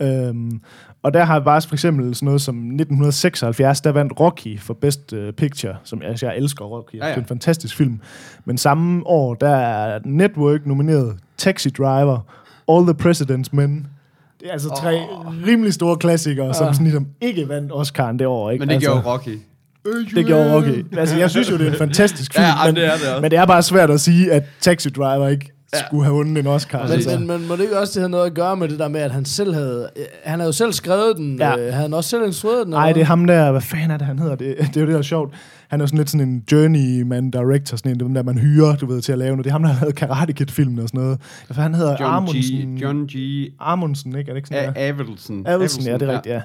[0.00, 0.08] Nej.
[0.08, 0.60] Øhm,
[1.02, 5.12] og der har bare for eksempel sådan noget som 1976, der vandt Rocky for Best
[5.12, 7.08] uh, Picture, som jeg, altså, jeg elsker Rocky, ja, Ja, ja.
[7.08, 7.14] ja.
[7.14, 8.00] det er en fantastisk film.
[8.44, 12.18] Men samme år, der er Network nomineret, Taxi Driver,
[12.68, 13.86] All the President's Men.
[14.40, 15.00] Det er altså tre
[15.46, 18.50] rimelig store klassikere, som sådan ligesom ikke vandt Oscar'en det år.
[18.50, 18.62] Ikke?
[18.62, 19.38] Men det altså, gjorde Rocky.
[20.14, 20.86] Det gjorde Rocky.
[20.98, 23.20] Altså, jeg synes jo, det er en fantastisk film, Ja, men, det er det også.
[23.20, 25.78] men det er bare svært at sige, at Taxi Driver ikke ja.
[25.86, 26.82] skulle have vundet en Oscar.
[26.82, 27.18] Men, altså.
[27.18, 29.00] men, men må det ikke også det have noget at gøre med det der med,
[29.00, 29.88] at han selv havde...
[29.96, 31.38] øh, Han havde jo selv skrevet den.
[31.38, 31.50] Ja.
[31.50, 32.70] Øh, havde han også selv instrueret den?
[32.70, 34.34] Nej, det er ham der, hvad fanden er det, han hedder?
[34.34, 35.34] Det, det er jo det, der er sjovt.
[35.68, 38.76] Han er jo sådan lidt sådan en journeyman director, sådan en, dem der man hyrer,
[38.76, 39.44] du ved, til at lave noget.
[39.44, 41.20] Det er ham, der har lavet Karate Kid-filmen og sådan noget.
[41.46, 41.96] Hvad fanden han hedder?
[42.00, 42.76] John Amundsen.
[42.76, 42.82] G.
[42.82, 43.16] John G.
[43.60, 44.28] Amundsen, ikke?
[44.30, 44.88] Er det ikke sådan, A- der?
[44.88, 45.46] Avelsen.
[45.46, 46.40] Adelsen, ja, det er rigtigt, ja.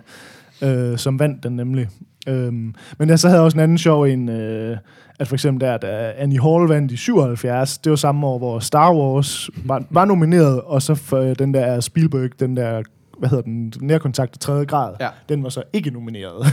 [0.61, 1.87] Øh, som vandt den nemlig.
[2.27, 4.77] Øhm, men jeg så havde også en anden sjov en, øh,
[5.19, 8.59] at for eksempel der, da Annie Hall vandt i 77, det var samme år, hvor
[8.59, 12.81] Star Wars var, var nomineret, og så for øh, den der Spielberg, den der,
[13.19, 15.07] hvad hedder den, nærkontakt i tredje grad, Ja.
[15.29, 16.45] den var så ikke nomineret.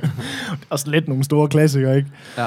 [0.70, 2.08] og så lidt nogle store klassikere, ikke?
[2.38, 2.46] Ja.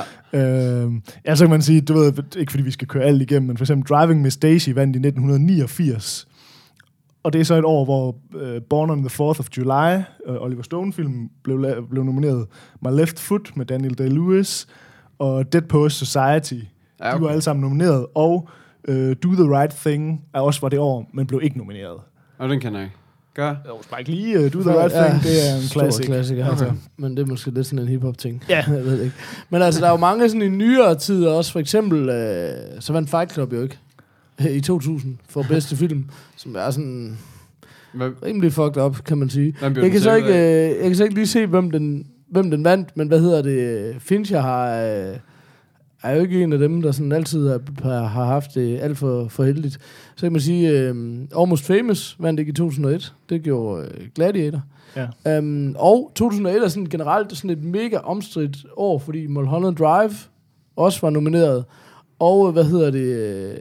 [0.84, 0.92] Øh,
[1.26, 3.58] ja, så kan man sige, du ved, ikke fordi vi skal køre alt igennem, men
[3.58, 6.28] for eksempel Driving Miss Daisy vandt i 1989.
[7.26, 9.96] Og det er så et år, hvor uh, Born on the 4th of July,
[10.30, 12.48] uh, Oliver Stone-film, blev, la- blev nomineret.
[12.82, 14.66] My Left Foot med Daniel Day-Lewis,
[15.20, 16.54] og Dead Post Society.
[17.00, 17.18] Ja, Ja, okay.
[17.18, 18.06] De var alle sammen nomineret.
[18.16, 18.50] Og
[18.88, 21.98] uh, Do the Right Thing er også var det år, men blev ikke nomineret.
[22.38, 22.96] Og den kan jeg ikke.
[23.36, 23.48] Gør.
[23.48, 26.06] Jeg skal ikke lige uh, Do the Right Thing, det er en stor classic.
[26.06, 26.44] klassiker.
[26.44, 26.52] Okay.
[26.52, 26.72] Altså.
[26.98, 28.44] Men det er måske lidt sådan en hip-hop ting.
[28.50, 28.64] Ja.
[28.76, 29.16] jeg ved ikke.
[29.50, 31.52] Men altså, der er jo mange sådan i nyere tider også.
[31.52, 33.78] For eksempel, øh, så vandt Fight Club jo ikke
[34.40, 37.18] i 2000 for bedste film, som er sådan
[37.94, 39.56] Hvad, rimelig fucked up, kan man sige.
[39.62, 40.70] Jeg kan, så ikke, af?
[40.70, 43.42] øh, jeg kan så ikke lige se, hvem den, hvem den vandt, men hvad hedder
[43.42, 43.96] det?
[44.00, 45.18] Fincher har, øh,
[46.04, 47.50] er jo ikke en af dem, der sådan altid
[47.84, 49.74] har, har haft det alt for, for heldigt.
[50.16, 50.88] Så kan man sige, øh,
[51.40, 53.14] Almost Famous vandt ikke i 2001.
[53.30, 54.62] Det gjorde øh, Gladiator.
[54.96, 55.38] Ja.
[55.38, 60.14] Um, og 2001 er sådan generelt sådan et mega omstridt år, fordi Mulholland Drive
[60.76, 61.66] også var nomineret.
[62.20, 63.60] Og hvad hedder det?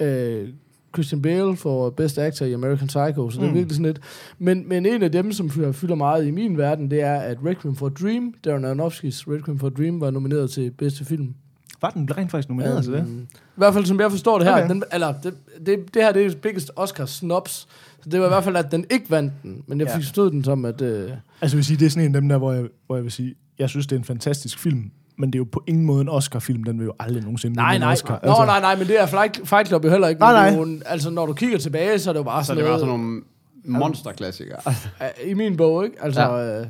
[0.00, 0.48] Øh,
[0.94, 3.54] Christian Bale for Best Actor i American Psycho, så det er Mm.
[3.54, 4.00] virkelig sådan lidt.
[4.38, 7.38] Men, men en af dem, som fylder, fylder meget i min verden, det er, at
[7.46, 11.34] Requiem for Dream, Darren Aronofskis Requiem for Dream, var nomineret til bedste film.
[11.80, 13.00] Var den rent faktisk nomineret til det?
[13.00, 14.68] Øhm, I hvert fald, som jeg forstår det her, Okay.
[14.68, 15.34] den, eller det,
[15.66, 17.68] det, det her det er biggest Oscar snobs,
[18.02, 19.96] så det var i hvert fald, at den ikke vandt den, men jeg Ja.
[19.96, 20.80] forstået den som, at...
[20.80, 22.96] Øh, Altså, jeg vil sige, det er sådan en af dem der, hvor jeg, hvor
[22.96, 25.62] jeg vil sige, jeg synes, det er en fantastisk film, men det er jo på
[25.66, 26.64] ingen måde en Oscar-film.
[26.64, 27.92] Den vil jo aldrig nogensinde Nej, vinde en nej.
[27.92, 28.20] Oscar.
[28.24, 30.20] Nå, nej, nej, men det er Fight, Fight Club jo heller ikke.
[30.20, 30.60] Nej, det nej.
[30.60, 32.64] Jo, en- altså, når du kigger tilbage, så er det jo bare Så sådan det
[32.64, 32.80] var noget...
[32.90, 33.22] sådan nogle
[33.64, 34.58] monsterklassikere.
[35.30, 35.96] I min bog, ikke?
[36.02, 36.60] Altså, ja.
[36.60, 36.66] øh,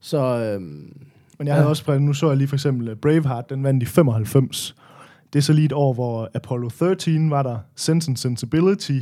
[0.00, 0.18] så...
[0.18, 0.60] Øh,
[1.38, 3.82] Men jeg havde også prøvet, nu så jeg lige for eksempel øh, Braveheart, den vandt
[3.82, 4.74] i 95.
[5.32, 8.98] Det er så lige et år, hvor Apollo 13 var der, Sense and Sensibility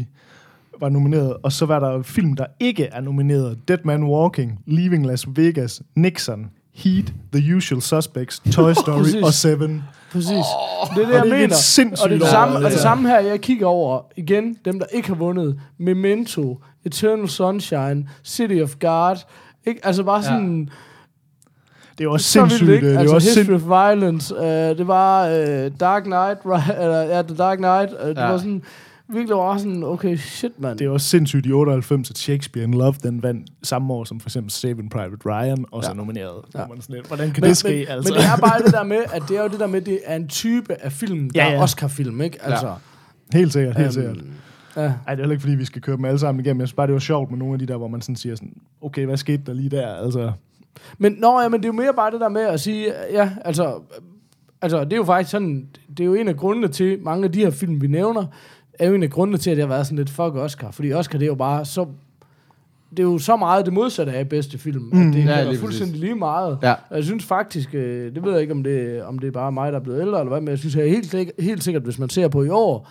[0.81, 3.69] var nomineret, og så var der film, der ikke er nomineret.
[3.69, 9.23] Dead Man Walking, Leaving Las Vegas, Nixon, Heat, The Usual Suspects, Toy Story Præcis.
[9.23, 9.83] og Seven.
[10.13, 10.29] præcis.
[10.97, 11.55] det er det, og jeg det er et mener.
[11.55, 14.79] sindssygt Og det er det samme, og det samme her, jeg kigger over igen, dem,
[14.79, 15.61] der ikke har vundet.
[15.79, 19.17] Memento, Eternal Sunshine, City of God.
[19.67, 19.87] Ikke?
[19.87, 20.69] Altså bare sådan...
[21.99, 22.71] Det er jo også Så vildt, sindssygt.
[22.83, 23.55] øh, Det er altså også History sind...
[23.55, 24.43] of Violence, uh,
[24.79, 26.79] det var uh, Dark Knight, right?
[26.83, 28.31] eller ja, The Dark Knight, uh, det Ja.
[28.31, 28.63] var sådan,
[29.09, 30.79] virkelig var sådan, okay, shit, mand.
[30.79, 34.21] Det er også sindssygt i 98, at Shakespeare in Love, den vandt samme år som
[34.21, 35.93] for eksempel Saving Private Ryan, også Ja.
[35.93, 36.35] er nomineret.
[36.55, 36.61] Ja.
[36.61, 36.67] Ja.
[36.67, 38.13] Man sådan lidt, Hvordan kan men, det ske, men, altså?
[38.15, 40.01] men det er bare det der med, at det er jo det der med, det
[40.05, 41.59] er en type af film, der Ja, ja, ja.
[41.59, 42.39] er Oscar-film, ikke?
[42.43, 42.75] Altså,
[43.33, 44.17] Helt sikkert, helt øhm, sikkert.
[44.77, 44.83] Ja.
[44.83, 46.61] Ej, det er heller ikke, fordi vi skal køre dem alle sammen igennem.
[46.61, 48.35] Jeg synes bare, det var sjovt med nogle af de der, hvor man sådan siger
[48.35, 49.87] sådan, okay, hvad skete der lige der?
[49.89, 50.33] Altså,
[50.99, 53.31] Men, nå, ja, men det er jo mere bare det der med at sige, ja,
[53.45, 53.81] altså,
[54.63, 57.33] altså, det er jo faktisk sådan, det er jo en af grundene til, mange af
[57.33, 58.25] de her film, vi nævner,
[58.79, 60.71] er jo en af grundene til, at det har været sådan lidt fuck Oscar.
[60.71, 61.87] Fordi Oscar, det er jo bare så,
[62.91, 65.43] det er jo så meget det modsatte af bedste film, mm, at det ja, ja,
[65.43, 66.59] lige er fuldstændig lige meget.
[66.63, 66.73] Ja.
[66.91, 69.53] Og jeg synes faktisk, øh, det ved jeg ikke, om det, om det er bare
[69.53, 71.83] mig, der er blevet ældre, eller hvad, men jeg synes jeg er helt, helt sikkert,
[71.83, 72.89] hvis man ser på i år,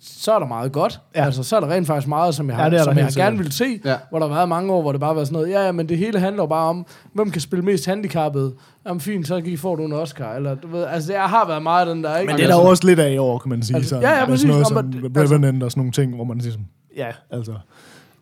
[0.00, 1.00] så er der meget godt.
[1.14, 1.20] Ja.
[1.20, 1.26] Ja.
[1.26, 2.98] Altså, så er der rent faktisk meget, som jeg, Ja, har, det er der som
[2.98, 3.96] jeg gerne vil se, Ja.
[4.10, 5.88] hvor der har været mange år, hvor det bare var sådan noget, ja, ja, men
[5.88, 8.54] det hele handler bare om, hvem kan spille mest handicappet.
[8.86, 10.34] Jamen fint, så kan I få du en Oscar.
[10.34, 12.32] Eller, du ved, altså, det har været meget den der, ikke?
[12.32, 13.76] men det er der jo også lidt af i år, kan man sige.
[13.76, 14.02] Altså, sådan.
[14.02, 14.40] ja, ja, er præcis.
[14.40, 17.08] sådan noget Om som at- Revenant og sådan nogle ting, hvor man siger sådan, ja,
[17.30, 17.52] altså.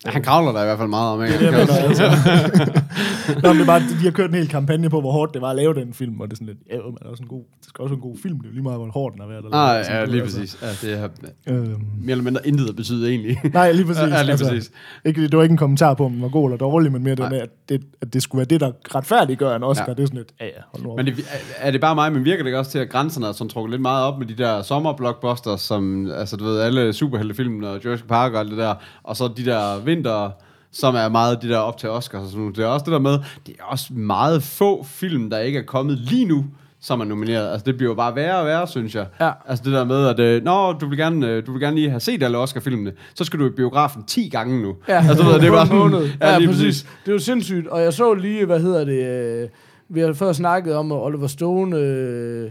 [0.07, 1.39] Han kravler der i hvert fald meget om, ikke?
[1.39, 2.03] Det er det, jeg altså.
[3.43, 5.43] Nå, men det er bare, de har kørt en hel kampagne på, hvor hårdt det
[5.43, 7.23] var at lave den film, og det er sådan lidt, ja, men det er også
[7.23, 9.21] en god, det skal også en god film, det er lige meget, hvor hårdt den
[9.21, 9.39] har været.
[9.39, 10.39] Eller Nej, sådan ja, noget, lige altså.
[10.39, 10.59] præcis.
[10.85, 11.11] Ja, det har
[11.49, 11.67] Øhm,
[12.01, 13.41] mere eller mindre intet at betyde egentlig.
[13.53, 14.03] nej, lige præcis.
[14.17, 14.71] Ja, lige præcis.
[15.05, 17.11] Ikke, det var ikke en kommentar på, om den var god eller dårlig, men mere
[17.15, 17.29] det Nej.
[17.29, 19.85] med, at det, at det skulle være det, der retfærdiggør en Oscar.
[19.85, 19.91] Ja.
[19.91, 19.95] Ja.
[19.95, 20.97] Det er sådan lidt, ja, ja, hold nu op.
[20.97, 21.15] Men det,
[21.59, 23.71] er det bare mig, men virker det ikke også til, at grænserne er sådan trukket
[23.71, 28.07] lidt meget op med de der sommerblockbusters, som, altså du ved, alle superheltefilm og Jurassic
[28.09, 30.31] Park og alt det der, og så de der vinter,
[30.73, 32.57] som er meget de der op til Oscars og sådan noget.
[32.57, 35.63] Det er også det der med, det er også meget få film, der ikke er
[35.63, 36.45] kommet lige nu,
[36.81, 37.53] som er nomineret.
[37.53, 39.07] Altså det bliver jo bare værre og værre, synes jeg.
[39.21, 39.31] Ja.
[39.49, 41.91] Altså det der med, at øh, Nå, du vil, gerne, øh, du vil gerne lige
[41.91, 44.75] have set alle Oscar-filmene, så skal du i biografen 10 gange nu.
[44.89, 46.11] Ja, altså, ved, det er bare sådan.
[46.21, 46.65] Ja, Ja, lige præcis.
[46.65, 46.87] præcis.
[47.05, 47.67] Det er jo sindssygt.
[47.67, 49.07] Og jeg så lige, hvad hedder det...
[49.43, 49.49] Øh,
[49.89, 52.51] vi har før snakket om, at Oliver Stone øh,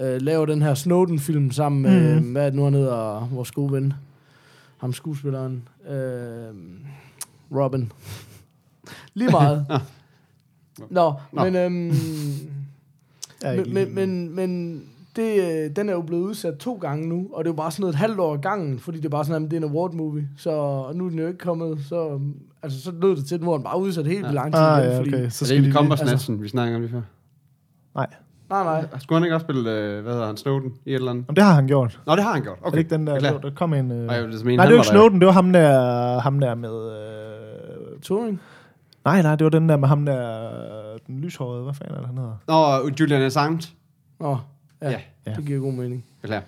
[0.00, 2.32] øh, laver den her Snowden-film sammen med, mm.
[2.32, 3.92] hvad det nu, han hedder, vores gode ven.
[4.78, 5.68] Ham skuespilleren.
[5.88, 6.54] Øh,
[7.50, 7.92] Robin.
[9.14, 9.66] Lige meget.
[10.90, 11.44] Nå, Nå.
[11.44, 11.56] men...
[11.56, 11.92] Øhm,
[13.42, 14.82] men, men, men, men
[15.16, 17.70] det, øh, den er jo blevet udsat to gange nu, og det er jo bare
[17.70, 19.70] sådan noget et halvt år gangen, fordi det er bare sådan, at det er en
[19.70, 22.20] award movie, så og nu er den jo ikke kommet, så,
[22.62, 24.60] altså, så lød det til, at nu er den bare udsat helt vildt lang tid
[24.62, 25.28] Ah, ja, fordi, okay.
[25.28, 25.72] Så Så det er skal egentlig de lige...
[25.72, 27.02] Kommersnatchen, vi snakker om lige før.
[27.94, 28.06] Nej.
[28.50, 31.10] Nej, nej, Skulle han ikke også spille, øh, hvad hedder han, Snowden i et eller
[31.10, 31.24] andet?
[31.28, 32.00] Jamen, det har han gjort.
[32.06, 32.58] Nå, det har han gjort.
[32.58, 32.66] Okay.
[32.66, 33.38] Er det ikke den der, Beklager.
[33.38, 33.92] der kom en...
[33.92, 33.98] Øh...
[34.06, 34.92] Nej, vil ligesom mene, Nej, det var ikke der.
[34.98, 36.92] Snowden, det var ham der, ham der med...
[36.92, 38.00] Øh...
[38.02, 38.40] Turing.
[39.04, 40.48] Nej, nej, det var den der med ham der,
[41.06, 42.36] den lyshårede, hvad fanden er det, han hedder?
[42.82, 43.68] Nå, Julian Assange.
[44.20, 44.38] Nå,
[44.82, 44.98] ja, Ja.
[45.26, 46.04] ja, det giver god mening.
[46.22, 46.42] Beklager.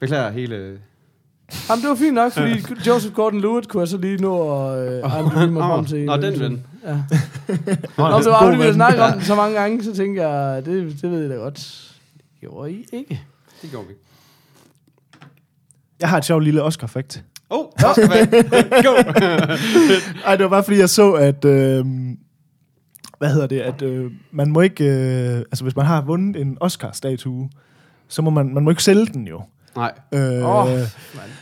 [0.00, 0.78] Beklager hele...
[1.68, 5.04] Jamen, det var fint nok, fordi Joseph Gordon-Levitt kunne jeg så lige nå at øh,
[5.04, 6.04] oh, mig frem til.
[6.04, 6.66] Nå, den ven.
[6.84, 6.90] Ja.
[7.98, 10.66] Nå, det var fordi, vi har snakket om den så mange gange, så tænker jeg,
[10.66, 11.56] det, det ved jeg da godt.
[12.14, 13.20] Det gjorde I ikke.
[13.62, 13.94] Det går vi.
[16.00, 17.24] Jeg har et sjovt lille Oscar-fakt.
[17.50, 18.06] Åh, oh, Oscar
[18.84, 19.12] Go!
[20.26, 21.44] Ej, det var bare fordi, jeg så, at...
[21.44, 21.84] Øh,
[23.18, 23.60] hvad hedder det?
[23.60, 24.84] At øh, man må ikke...
[24.84, 27.50] Øh, altså, hvis man har vundet en Oscar-statue,
[28.08, 29.42] så må man, man må ikke sælge den jo.
[29.76, 29.92] Nej.
[30.14, 30.68] Øh, oh,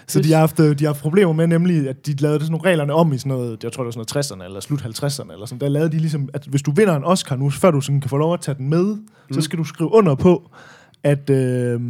[0.06, 2.50] så de har, haft, øh, de har haft problemer med nemlig, at de lavede sådan
[2.52, 4.82] nogle reglerne om i sådan noget, jeg tror det var sådan noget 60'erne eller slut
[4.82, 5.60] 50'erne eller sådan.
[5.60, 8.10] Der lavede de ligesom, at hvis du vinder en Oscar nu, før du sådan kan
[8.10, 9.34] få lov at tage den med, mm.
[9.34, 10.50] så skal du skrive under på,
[11.02, 11.80] at, øh,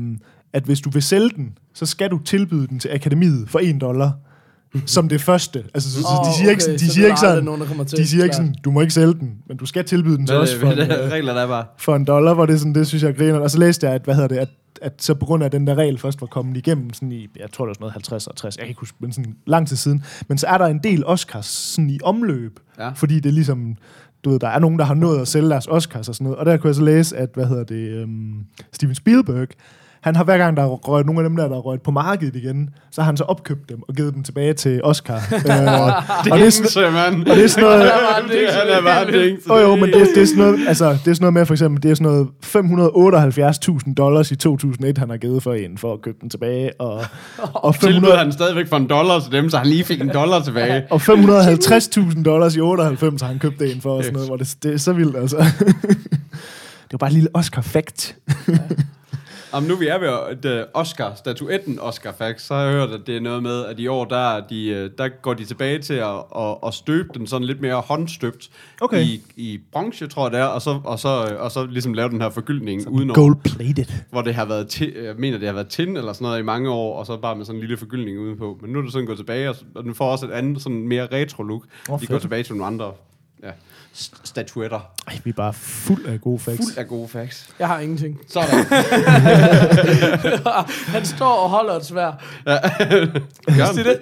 [0.53, 3.81] at hvis du vil sælge den, så skal du tilbyde den til akademiet for 1
[3.81, 4.13] dollar.
[4.87, 5.65] Som det første.
[5.75, 7.99] Altså, så, Åh, de siger ikke, okay, de så siger ikke sådan, nogen, der til,
[7.99, 10.37] de siger ikke sådan, du må ikke sælge den, men du skal tilbyde den til
[10.37, 10.79] os for, en,
[11.13, 11.65] regler, der er bare?
[11.79, 13.39] for en dollar, hvor det sådan, det synes jeg griner.
[13.39, 14.49] Og så læste jeg, at, hvad hedder det, at,
[14.83, 17.53] at så på grund af den der regel først var kommet igennem, sådan i, jeg
[17.53, 19.69] tror det var sådan noget 50 og 60, jeg kan ikke huske, men sådan lang
[19.69, 22.89] tid siden, men så er der en del Oscars sådan i omløb, Ja.
[22.91, 23.77] fordi det er ligesom,
[24.25, 26.39] du ved, der er nogen, der har nået at sælge deres Oscars og sådan noget,
[26.39, 29.49] og der kunne jeg så læse, at, hvad hedder det, um, Steven Spielberg,
[30.05, 31.91] han har hver gang, der er røget nogle af dem der, der er røget på
[31.91, 35.15] markedet igen, så har han så opkøbt dem og givet dem tilbage til Oscar.
[35.33, 35.93] øh, og,
[36.31, 37.83] og, det er sådan, og det er sådan noget,
[38.67, 39.39] det er bare det.
[39.49, 41.55] Jo, jo, men det, det, er sådan noget, altså, det er sådan noget med, for
[41.55, 45.93] eksempel, det er sådan noget 578.000 dollars i 2001, han har givet for en, for
[45.93, 47.05] at købe den tilbage, og,
[47.39, 50.11] og, Tilbød 500, han stadigvæk for en dollar til dem, så han lige fik en
[50.15, 50.85] dollar tilbage.
[50.91, 54.57] og 550.000 dollars i 98 har han købt en for, og sådan noget, hvor det,
[54.63, 55.37] det er så vildt, altså.
[56.89, 58.15] det var bare et lille Oscar-fact.
[59.55, 63.17] Om nu vi er ved Oscar, statuetten Oscar Facts, så har jeg hørt, at det
[63.17, 65.95] er noget med, at i år, der, er de, øh, der går de tilbage til
[65.95, 69.03] at, at, at støbe den sådan lidt mere håndstøbt Okay.
[69.03, 72.09] i, i bronze, tror jeg det er, og så, og så, og så ligesom lave
[72.09, 73.85] den her forgyldning udenom, Gold-plated.
[74.11, 76.43] hvor det har været, ti, jeg mener, det har været tin eller sådan noget i
[76.43, 78.59] mange år, og så bare med sådan en lille forgyldning udenpå.
[78.63, 80.89] Men nu er det sådan gået tilbage, og, og den får også et andet, sådan
[80.89, 81.63] mere retro look.
[81.91, 82.21] Åh, de går fedt.
[82.21, 82.93] tilbage til nogle andre
[83.43, 83.51] ja,
[84.25, 84.81] statuetter.
[85.07, 86.65] Ej, vi er bare fuld af gode facts.
[86.65, 87.49] Fuld af gode facts.
[87.59, 88.21] Jeg har ingenting.
[88.29, 88.65] Sådan.
[90.97, 92.13] han står og holder et svær.
[93.57, 94.01] Gør det det?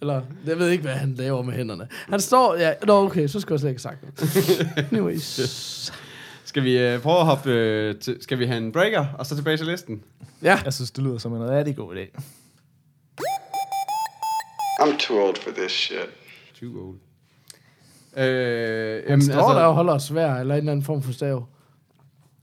[0.00, 1.88] Eller, jeg ved ikke, hvad han laver med hænderne.
[2.08, 3.96] Han står, ja, nå okay, så skulle jeg slet ikke have
[4.36, 4.76] sagt det.
[4.92, 5.40] Anyways.
[6.44, 9.34] Skal vi øh, prøve at hoppe øh, til, skal vi have en breaker, og så
[9.36, 10.02] tilbage til listen?
[10.42, 12.20] Ja, Jeg synes, det lyder som en rigtig god idé.
[14.80, 15.98] I'm too old for this shit.
[16.60, 16.96] Too old.
[18.16, 21.44] Øh, han står der og holder svær, eller en eller anden form for stav.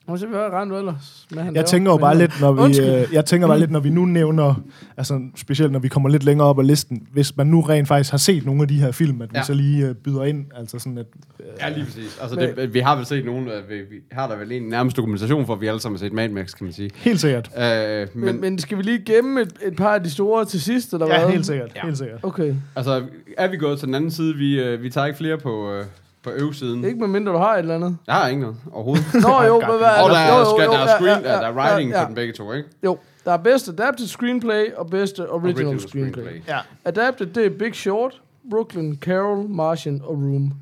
[0.08, 2.60] Må se, hvad rent ellers med, han Jeg laver tænker jo bare lidt, når vi,
[2.62, 2.86] Undskyld.
[2.88, 4.62] øh, jeg tænker bare lidt, når vi nu nævner,
[4.98, 8.12] altså specielt når vi kommer lidt længere op ad listen, hvis man nu rent faktisk
[8.12, 9.44] har set nogle af de her film, at vi Ja.
[9.44, 11.06] så lige øh, byder ind, altså sådan at...
[11.40, 12.18] Øh, Ja, lige præcis.
[12.22, 14.98] Altså, det, vi har vel set nogen, øh, vi, vi har der vel en nærmest
[14.98, 16.90] dokumentation for, at vi alle sammen har set Mad Max, kan man sige.
[16.96, 17.50] helt sikkert.
[17.58, 20.62] Øh, men, Men, men skal vi lige gemme et, et par af de store til
[20.62, 21.32] sidst, eller Ja, hvad?
[21.32, 21.72] helt sikkert.
[21.76, 21.82] Ja.
[21.86, 22.20] Helt sikkert.
[22.24, 22.56] Okay.
[22.76, 23.04] altså,
[23.38, 24.36] er vi gået til den anden side?
[24.36, 25.86] Vi, øh, vi tager ikke flere på, øh,
[26.24, 26.84] på øvsiden.
[26.86, 27.98] Ikke med mindre du har et eller andet.
[28.08, 29.06] Jeg har ikke noget overhovedet.
[29.14, 31.22] Nå jo, God hvad, hvad Og der er, jo, jo, skal, jo, der er screen,
[31.24, 32.04] ja, ja, der er writing ja, ja.
[32.04, 32.70] på den begge to, ikke?
[32.84, 36.42] Jo, der er bedste adapted screenplay og bedste original, original screenplay.
[36.48, 36.60] Ja.
[36.86, 40.54] Adapted, det er Big Short, Brooklyn, Carol, Martian og Room.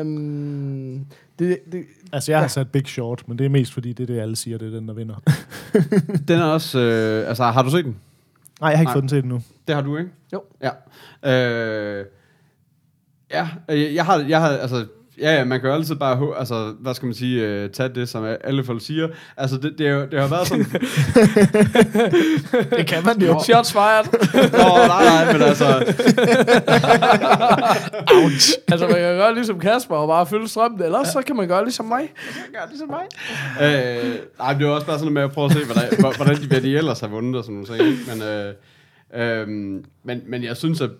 [0.00, 1.06] Um,
[1.38, 2.48] det, det, Altså, jeg har Ja.
[2.48, 4.78] sat Big Short, men det er mest fordi, det er det, alle siger, det er
[4.78, 5.14] den, der vinder.
[6.28, 6.78] Den er også...
[6.78, 7.96] Øh, altså, har du set den?
[8.60, 8.92] Nej, jeg har ikke Nej.
[8.92, 9.42] fået den set endnu.
[9.66, 10.10] Det har du, ikke?
[10.32, 10.42] Jo.
[10.62, 11.98] Ja.
[12.00, 12.04] Øh,
[13.38, 14.84] ja, øh, jeg har, jeg har, altså,
[15.20, 18.08] ja, ja, man kan jo altid bare, altså, hvad skal man sige, øh, tage det,
[18.08, 19.08] som alle folk siger.
[19.36, 20.64] Altså, det, det, er jo- det har været sådan,
[22.78, 23.40] Det kan man jo.
[23.44, 24.04] shots fired.
[24.52, 25.64] Nå, nej, nej, men altså,
[28.68, 31.48] altså, man kan gøre ligesom Kasper og bare følge strømmen, eller også så kan man
[31.48, 32.12] gøre ligesom mig.
[32.52, 33.04] gør ligesom mig.
[33.62, 35.82] Øh, nej, men det er også bare sådan noget med at prøve at se, hvordan,
[36.00, 37.88] hvor- hvordan de, hvad de ellers har vundet og sådan nogle ting.
[37.90, 38.02] ikke?
[38.10, 38.54] Men, øh,
[39.40, 39.48] øh,
[40.04, 40.90] men, men jeg synes, at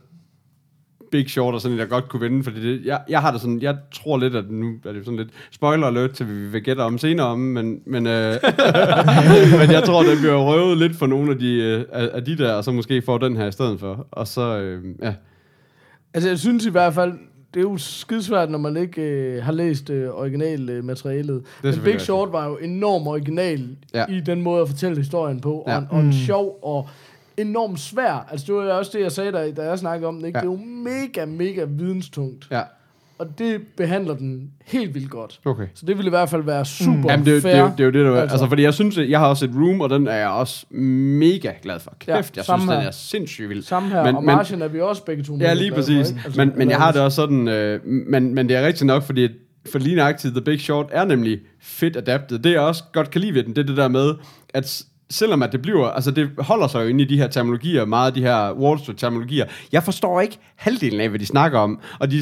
[1.15, 3.41] Big Short er sådan en, der godt kunne vinde, fordi det, jeg, jeg har det
[3.41, 6.63] sådan, jeg tror lidt, at nu er det sådan lidt spoiler alert, til vi vil
[6.63, 8.35] gætte om senere om, men, men, øh,
[9.61, 12.53] men jeg tror, det bliver røvet lidt for nogle af de, øh, af, de der,
[12.53, 14.07] og så måske får den her i stedet for.
[14.11, 15.15] Og så, øh, ja.
[16.15, 17.13] Altså, jeg synes i hvert fald,
[17.55, 21.43] det er jo skidesvært, når man ikke øh, har læst øh, originalmaterialet.
[21.63, 22.01] Men selvfølgelig Big.
[22.01, 24.05] Short var jo enormt original Ja.
[24.09, 24.17] ja.
[24.17, 25.77] i den måde at fortælle historien på, Ja.
[25.77, 26.89] og, en, og en sjov og
[27.37, 28.27] enormt svær.
[28.31, 30.25] Altså, det var også det, jeg sagde, da, da jeg snakkede om den.
[30.25, 30.39] Ikke?
[30.39, 30.43] Ja.
[30.43, 32.47] Det er jo mega, mega videnstungt.
[32.51, 32.63] ja.
[33.19, 35.41] Og det behandler den helt vildt godt.
[35.45, 35.67] Okay.
[35.75, 37.05] Så det vil i hvert fald være super mm.
[37.09, 37.53] Jamen, det, er fair.
[37.53, 38.35] det, er jo- det er jo det, der altså.
[38.35, 38.49] Altså.
[38.49, 41.81] fordi jeg synes, jeg har også et room, og den er jeg også mega glad
[41.81, 41.97] for.
[41.99, 42.87] Kæft, Ja, jeg synes, samme den her.
[42.89, 43.63] er sindssygt vild.
[43.63, 46.11] Samme her, Men- og men- Martian er vi også begge to Ja, lige for, præcis.
[46.11, 46.21] ikke?
[46.25, 49.03] Altså, men, men jeg har det også sådan, øh, men, men det er rigtigt nok,
[49.03, 49.29] fordi
[49.73, 52.39] for lige nøjagtigt, The Big Short er nemlig fedt adapted.
[52.39, 54.15] Det jeg også godt kan lide ved den, det er det der med,
[54.55, 57.85] at selvom at det bliver, altså det holder sig jo inde i de her terminologier,
[57.85, 59.45] meget af de her Wall Street terminologier.
[59.73, 62.19] Jeg forstår ikke halvdelen af, hvad de snakker om, og de,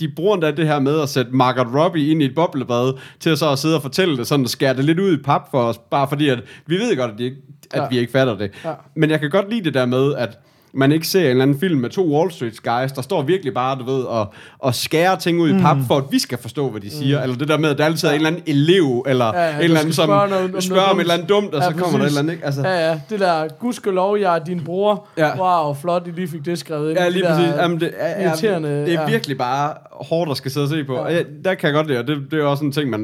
[0.00, 3.36] de bruger endda det her med at sætte Margaret Robbie ind i et boblebad, til
[3.36, 5.62] så at sidde og fortælle det, sådan at skære det lidt ud i pap for
[5.62, 7.36] os, bare fordi at vi ved godt, at, de, ikke-
[7.70, 7.88] at Ja.
[7.90, 8.50] vi ikke fatter det.
[8.64, 8.72] Ja.
[8.96, 10.38] Men jeg kan godt lide det der med, at
[10.72, 13.54] man ikke ser en eller anden film med to Wall Street guys, der står virkelig
[13.54, 16.70] bare, du ved, og, og skærer ting ud i pap, for at vi skal forstå,
[16.70, 17.22] hvad de siger.
[17.22, 19.48] Eller det der med, at der altid er en eller anden elev, eller Ja, ja,
[19.50, 21.54] en der eller anden, som spørge noget- om spørger noget om et eller andet dumt,
[21.54, 22.08] og Ja, så kommer der et præcis.
[22.18, 22.44] eller andet, ikke?
[22.46, 23.00] Altså, Ja, ja.
[23.10, 25.06] Det der, gudskelov, jeg er din bror.
[25.18, 25.64] Ja.
[25.64, 26.98] Wow, flot, I lige fik det skrevet ind.
[26.98, 27.52] Ja, Det lige der præcis.
[27.56, 29.06] Jamen, det er, irriterende, det er ja.
[29.10, 30.94] virkelig bare hårdt at skal sidde og se på.
[30.94, 31.00] Ja.
[31.00, 33.00] Og ja, der kan jeg godt lide, og det, det er også en ting, man,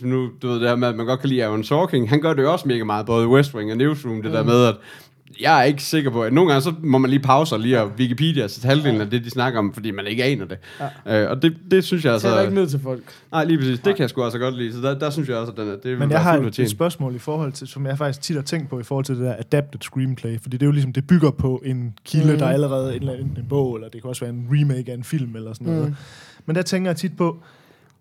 [0.00, 2.20] man nu, du ved det her med, at man godt kan lide Aaron Sorkin, han
[2.20, 4.48] gør det jo også mega meget, både i West Wing og Newsroom, det der Mm.
[4.48, 4.74] med, at
[5.40, 7.80] jeg er ikke sikker på, at nogle gange så må man lige pause og lige
[7.82, 10.58] og Wikipedia så halvdelen af det, de snakker om, fordi man ikke aner det.
[11.06, 11.22] Ja.
[11.24, 12.42] Øh, og det, det synes jeg Altså, altså...
[12.42, 13.02] ikke ned til folk.
[13.32, 13.78] Nej, lige præcis.
[13.78, 14.72] Det kan jeg sgu altså godt lide.
[14.72, 16.70] Så der, der synes jeg også, at den er, det Men jeg har et, et
[16.70, 19.24] spørgsmål i forhold til, som jeg faktisk tit har tænkt på i forhold til det
[19.24, 22.38] der adapted screenplay, fordi det er jo ligesom, det bygger på en kilde, mm.
[22.38, 24.94] der er allerede en, anden- en bog, eller det kan også være en remake af
[24.94, 25.88] en film, eller sådan noget.
[25.88, 25.94] Mm.
[26.46, 27.42] Men der tænker jeg tit på,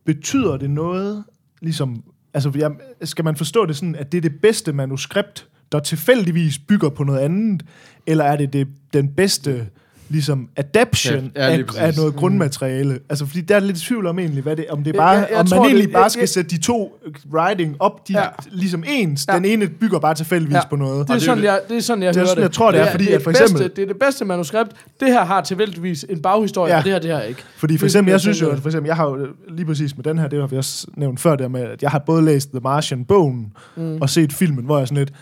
[0.06, 1.24] betyder det noget,
[1.62, 2.72] ligesom, altså jeg,
[3.04, 7.04] skal man forstå det sådan, at det er det bedste manuskript, der tilfældigvis bygger på
[7.04, 7.64] noget andet,
[8.08, 9.66] eller er det, det den bedste
[10.10, 13.00] ligesom adaption Ja, af, af noget grundmateriale.
[13.10, 15.28] Altså, fordi der er lidt tvivl om egentlig, hvad det, om det Jeg- bare, jeg-
[15.30, 17.00] jeg om man tror, det- egentlig bare jeg- skal jeg- sætte de to
[17.34, 18.26] writing op, de Ja.
[18.52, 19.26] ligesom ens.
[19.30, 19.36] Ja.
[19.36, 20.68] Den ene bygger bare tilfældigvis Ja.
[20.70, 21.08] på noget.
[21.08, 22.44] Det er, det er sådan, jeg, det er sådan, jeg Det er hører sådan, det.
[22.44, 24.72] jeg tror, det er, fordi det at for bedste, eksempel- Det er det bedste manuskript.
[25.00, 26.78] Det her har tilfældigvis en baghistorie, Ja.
[26.80, 27.42] og det her, det her ikke.
[27.58, 29.28] Fordi for Det- eksempel, det er jeg synes jo, at for eksempel, jeg har jo
[29.50, 31.92] lige præcis med den her, det har vi også nævnt før, der med, at jeg
[31.92, 33.98] har både læst The Martian-bogen mm.
[34.02, 35.14] og set filmen, hvor jeg sådan lidt,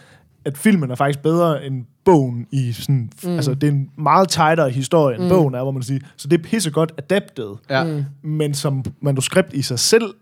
[0.46, 3.36] at filmen er faktisk bedre end bogen i sådan, mm.
[3.36, 5.30] altså det er en meget tightere historie, end mm.
[5.30, 7.84] bogen er, hvor man siger, så det er pissegodt adapted, Ja.
[7.84, 8.04] Mm.
[8.24, 10.14] men som manuskript i sig selv,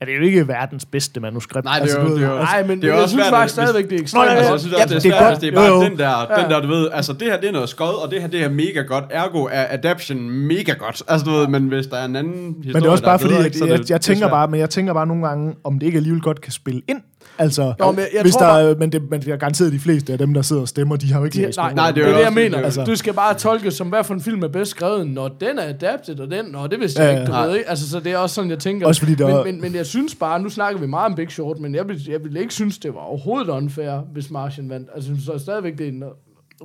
[0.00, 1.64] er det jo ikke verdens bedste manuskript.
[1.64, 3.12] Nej, det er jo- ved, det er jo- Nej, men Det er jo jeg også
[3.14, 4.30] synes svært, faktisk stadigvæk, det er ekstremt.
[4.30, 5.40] Altså, jeg synes også, Ja, det er det er svært, godt.
[5.40, 7.52] det er bare Jo, den der, den der, du ved, altså det her, det er
[7.52, 11.02] noget skod, og det her, det her mega godt, ergo er adaption mega godt.
[11.08, 13.18] Altså, du ved, men hvis der er en anden historie, Men det er også bare
[13.18, 15.54] fordi, bedre, er jeg, det- jeg er tænker bare, men jeg tænker bare nogle gange,
[15.64, 17.00] om det ikke alligevel godt kan spille ind.
[17.38, 19.78] Altså, Jo, men jeg hvis tror der, er- men, det, men jeg er garanteret de
[19.78, 21.86] fleste af dem, der sidder og stemmer, de har jo ikke De, læst nej, nej,
[21.86, 22.48] det det er er det, jeg mener.
[22.48, 25.10] det er Altså, du skal bare tolke, som hvad for en film er bedst skrevet.
[25.10, 27.44] Når den er adapted, og den, og det vidste jeg Ja, ikke, du ja.
[27.46, 27.68] ved ikke.
[27.70, 28.86] Altså, så det er også sådan, jeg tænker.
[28.86, 31.14] Også fordi der men, er- men, men, jeg synes bare, nu snakker vi meget om
[31.14, 34.68] Big Short, men jeg vil, jeg vil ikke synes, det var overhovedet unfair, hvis Martian
[34.70, 34.88] vandt.
[34.94, 35.92] Altså, jeg synes så stadigvæk, det er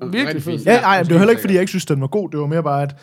[0.03, 0.59] en virkelig fed.
[0.65, 2.29] Ja, nej, det var heller ikke, fordi jeg ikke synes, den var god.
[2.29, 2.95] Det var mere bare, at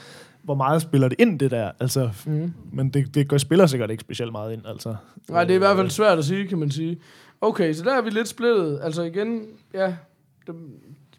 [0.44, 1.70] hvor meget spiller det ind, det der.
[1.80, 2.52] Altså, mm.
[2.72, 4.94] Men det, det gør, spiller sikkert ikke specielt meget ind, altså.
[5.30, 6.96] Nej, det er i hvert fald svært at sige, kan man sige.
[7.40, 8.80] Okay, så der er vi lidt splittet.
[8.82, 9.96] Altså igen, ja,
[10.46, 10.54] det,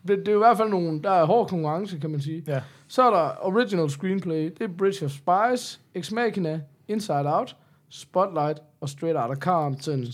[0.08, 2.44] det, det er i hvert fald nogle, der er hård konkurrence, kan man sige.
[2.48, 2.62] Ja.
[2.88, 7.56] Så er der original screenplay, det er Bridge of Spies, Ex Machina, Inside Out,
[7.90, 10.06] Spotlight og Straight Outta Compton,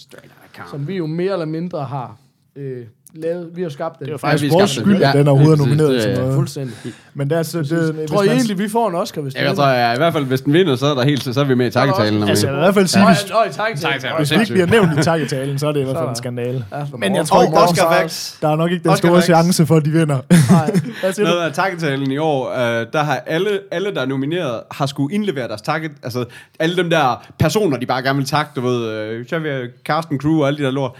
[0.70, 2.18] som vi jo mere eller mindre har
[2.56, 4.06] øh, lavet, vi har skabt den.
[4.06, 5.78] Det er Ja, faktisk vores skyld, at Ja, den overhovedet er ja, præcis.
[5.78, 6.36] nomineret Det til noget.
[6.36, 6.76] Fuldstændig.
[7.14, 7.60] Men det er altså...
[7.62, 10.14] Det, Tror I egentlig, vi får en Oscar, hvis Ja, jeg tror, ja, i hvert
[10.14, 12.24] fald, hvis den vinder, så er der helt, så er vi med i takketalen.
[12.30, 13.82] Altså, i hvert fald sige, hvis, Øj, tak til.
[14.02, 16.16] Tak, hvis vi ikke bliver nævnt i takketalen, så er det i hvert fald en
[16.16, 16.66] skandale.
[16.98, 19.90] Men jeg tror ikke, der, Oscar er, nok ikke den store chance for, at de
[19.92, 20.20] vinder.
[20.52, 20.72] Nej?
[21.18, 25.16] Noget af takketalen i år, øh, der har alle, alle, der er nomineret, har skulle
[25.16, 25.92] indlevere deres takket.
[26.04, 26.26] Altså,
[26.60, 30.42] alle dem der personer, de bare gerne vil takke, du ved, øh, Xavier, Carsten Crew
[30.42, 30.92] og alle de der lort,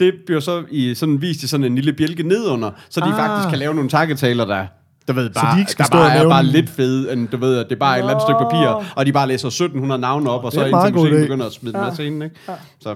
[0.00, 3.16] det bliver så i sådan, vist i sådan en lille bjælke nedunder, så de Ah.
[3.16, 4.66] faktisk kan lave nogle takketaler, der
[5.08, 7.36] du ved, bare, de ikke skal der stå bare er bare lidt fede, end du
[7.36, 10.00] ved, at det er bare et eller andet stykke papir, og de bare læser 1700
[10.00, 11.22] navne op, og så indtil musikken idé.
[11.22, 12.36] begynder at smide dem af scenen, ikke?
[12.80, 12.94] Så, ja.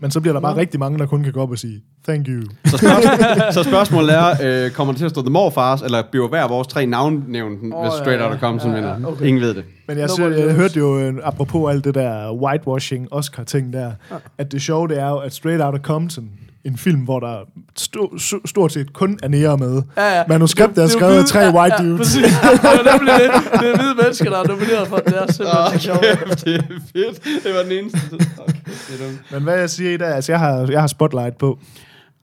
[0.00, 2.26] Men så bliver der bare rigtig mange, der kun kan gå op og sige, thank
[2.28, 2.42] you.
[2.64, 6.28] Så, spørgsmål, så spørgsmålet er, øh, kommer det til at stå The Morfars, eller bliver
[6.28, 9.08] hver vores tre navn nævnt, oh, hvis Straight ja, Outta Compton ja, ja, vinder?
[9.10, 9.26] okay.
[9.26, 9.64] Ingen ved det.
[9.88, 13.92] Men jeg, sy- jeg hørte jo, øh, apropos alt det der whitewashing Oscar-ting der,
[14.38, 16.28] at det sjove det er jo, at Straight Outta Compton,
[16.64, 17.36] en film, hvor der
[17.80, 19.82] st- stort set kun er nære med.
[19.96, 20.22] Ja, ja.
[20.28, 21.98] Manuskriptet er skrevet af tre white ja, dudes.
[21.98, 22.22] præcis.
[22.62, 23.60] Det er nemlig det.
[23.60, 25.06] Det er hvide mennesker, der er nomineret for det.
[25.06, 26.00] Det er simpelthen så sjovt.
[26.44, 26.62] det er
[26.94, 27.44] fedt.
[27.44, 27.98] Det var den eneste.
[28.38, 29.18] Okay, det er dumt.
[29.32, 31.58] Men hvad jeg siger i dag, altså jeg har, jeg har spotlight på.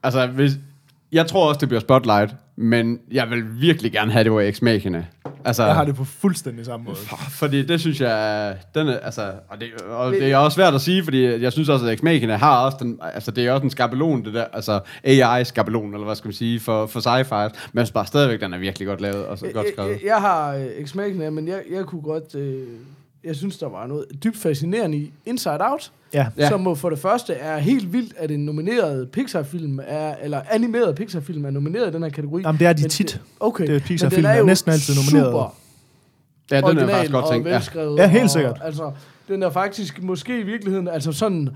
[0.02, 0.52] Altså, hvis,
[1.12, 4.62] jeg tror også, det bliver Spotlight, men jeg vil virkelig gerne have, det var Ex
[4.62, 5.04] Machina.
[5.44, 6.96] Altså, Jeg har det på fuldstændig samme måde.
[7.30, 10.80] Fordi det synes jeg, den er, altså, og det, og det er også svært at
[10.80, 13.64] sige, fordi jeg synes også, at Ex Machina har også den, altså det er også
[13.64, 17.78] en skabelon, det der, altså AI-skabelon, eller hvad skal man sige, for, for sci-fi, men
[17.78, 19.90] jeg synes bare stadigvæk, den er virkelig godt lavet og så godt Jeg, skrevet.
[19.90, 22.34] jeg, jeg har øh, Machina, men jeg, jeg kunne godt...
[22.34, 22.62] Øh,
[23.24, 26.18] jeg synes, der var noget dybt fascinerende i Inside Out, Ja.
[26.18, 26.26] Ja.
[26.44, 26.48] ja.
[26.48, 31.44] som for det første er helt vildt, at en nomineret Pixar-film er, eller animeret Pixar-film
[31.44, 32.42] er nomineret i den her kategori.
[32.42, 33.06] Jamen, det er de Men tit.
[33.08, 33.62] Det, okay.
[33.62, 35.32] Det er men Pixar-film, den er jo næsten altid nomineret.
[35.32, 35.54] Super
[36.50, 37.48] Ja, den er original faktisk godt og tænkt.
[37.48, 37.52] Ja.
[37.52, 37.98] velskrevet.
[37.98, 38.60] Ja, helt og, sikkert.
[38.64, 38.92] Altså,
[39.28, 41.48] den er faktisk måske i virkeligheden, altså sådan,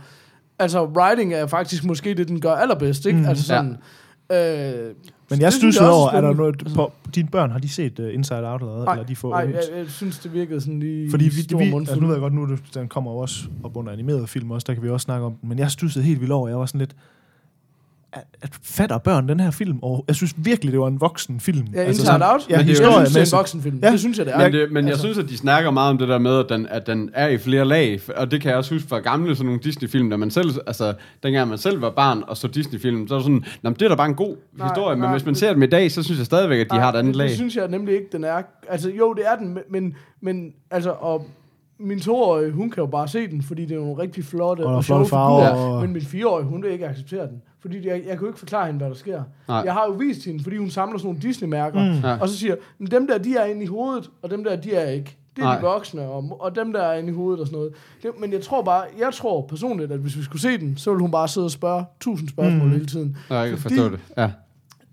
[0.59, 3.19] altså writing er faktisk måske det, den gør allerbedst, ikke?
[3.19, 3.27] Mm.
[3.27, 3.77] Altså sådan, ja.
[4.33, 4.95] Øh,
[5.31, 8.49] Men jeg synes over, er der noget, på, dine børn, har de set uh, Inside
[8.49, 8.85] Out allerede?
[8.85, 11.59] Nej, eller de får nej jeg, jeg, synes, det virkede sådan lige Fordi vi, stor
[11.59, 11.89] vi mundfuld.
[11.89, 14.65] altså nu ved jeg godt, nu den kommer jo også op under animerede film også,
[14.65, 16.79] der kan vi også snakke om men jeg stussede helt vildt over, jeg var sådan
[16.79, 16.97] lidt,
[18.15, 21.41] at, at fatter børn den her film, og jeg synes virkelig, det var en voksen
[21.41, 21.67] film.
[21.75, 22.41] Ja, altså, Inside Out.
[22.51, 23.79] Ja, Men det er jeg synes, det er en med voksenfilm.
[23.83, 23.91] Ja.
[23.93, 24.39] Det synes jeg, det er.
[24.39, 26.47] Men, det, men jeg Altså- synes, at de snakker meget om det der med, at
[26.49, 29.37] den, at den er i flere lag, og det kan jeg også huske fra gamle
[29.37, 33.09] sådan nogle Disney-film, da man selv, altså, dengang man selv var barn og så Disney-film,
[33.09, 35.03] så er det sådan, "Nå, men det er da bare en god Nej, historie, men
[35.03, 36.93] nej, hvis man det- ser dem i dag, så synes jeg stadigvæk, at de har
[36.93, 37.29] et andet det, lag.
[37.29, 38.43] Det synes jeg nemlig ikke, den er.
[38.69, 41.27] Altså, jo, det er den, men- men, men altså, og
[41.79, 44.75] min toårige, hun kan jo bare se den, fordi det er nogle rigtig flotte Og
[44.75, 45.75] og, flotte sjove farver, figurer.
[45.75, 47.43] og- Men min fireårige, hun vil ikke acceptere den.
[47.61, 49.23] Fordi jeg, jeg kan jo ikke forklare hende, hvad der sker.
[49.49, 49.63] Nej.
[49.65, 52.01] Jeg har jo vist hende, fordi hun samler sådan nogle Disney-mærker, mm.
[52.09, 52.17] Ja.
[52.21, 54.75] og så siger, "Men dem der, de er inde i hovedet, og dem der, de
[54.75, 55.17] er ikke.
[55.37, 55.57] Det er Nej.
[55.57, 57.73] de voksne, og, og dem der er inde i hovedet og sådan noget.
[58.03, 60.91] Det, men jeg tror bare, jeg tror personligt, at hvis vi skulle se den, så
[60.91, 62.71] ville hun bare sidde og spørge tusind spørgsmål mm.
[62.73, 63.17] hele tiden.
[63.31, 64.01] Jeg kan Fordi- forstå det.
[64.19, 64.31] Ja.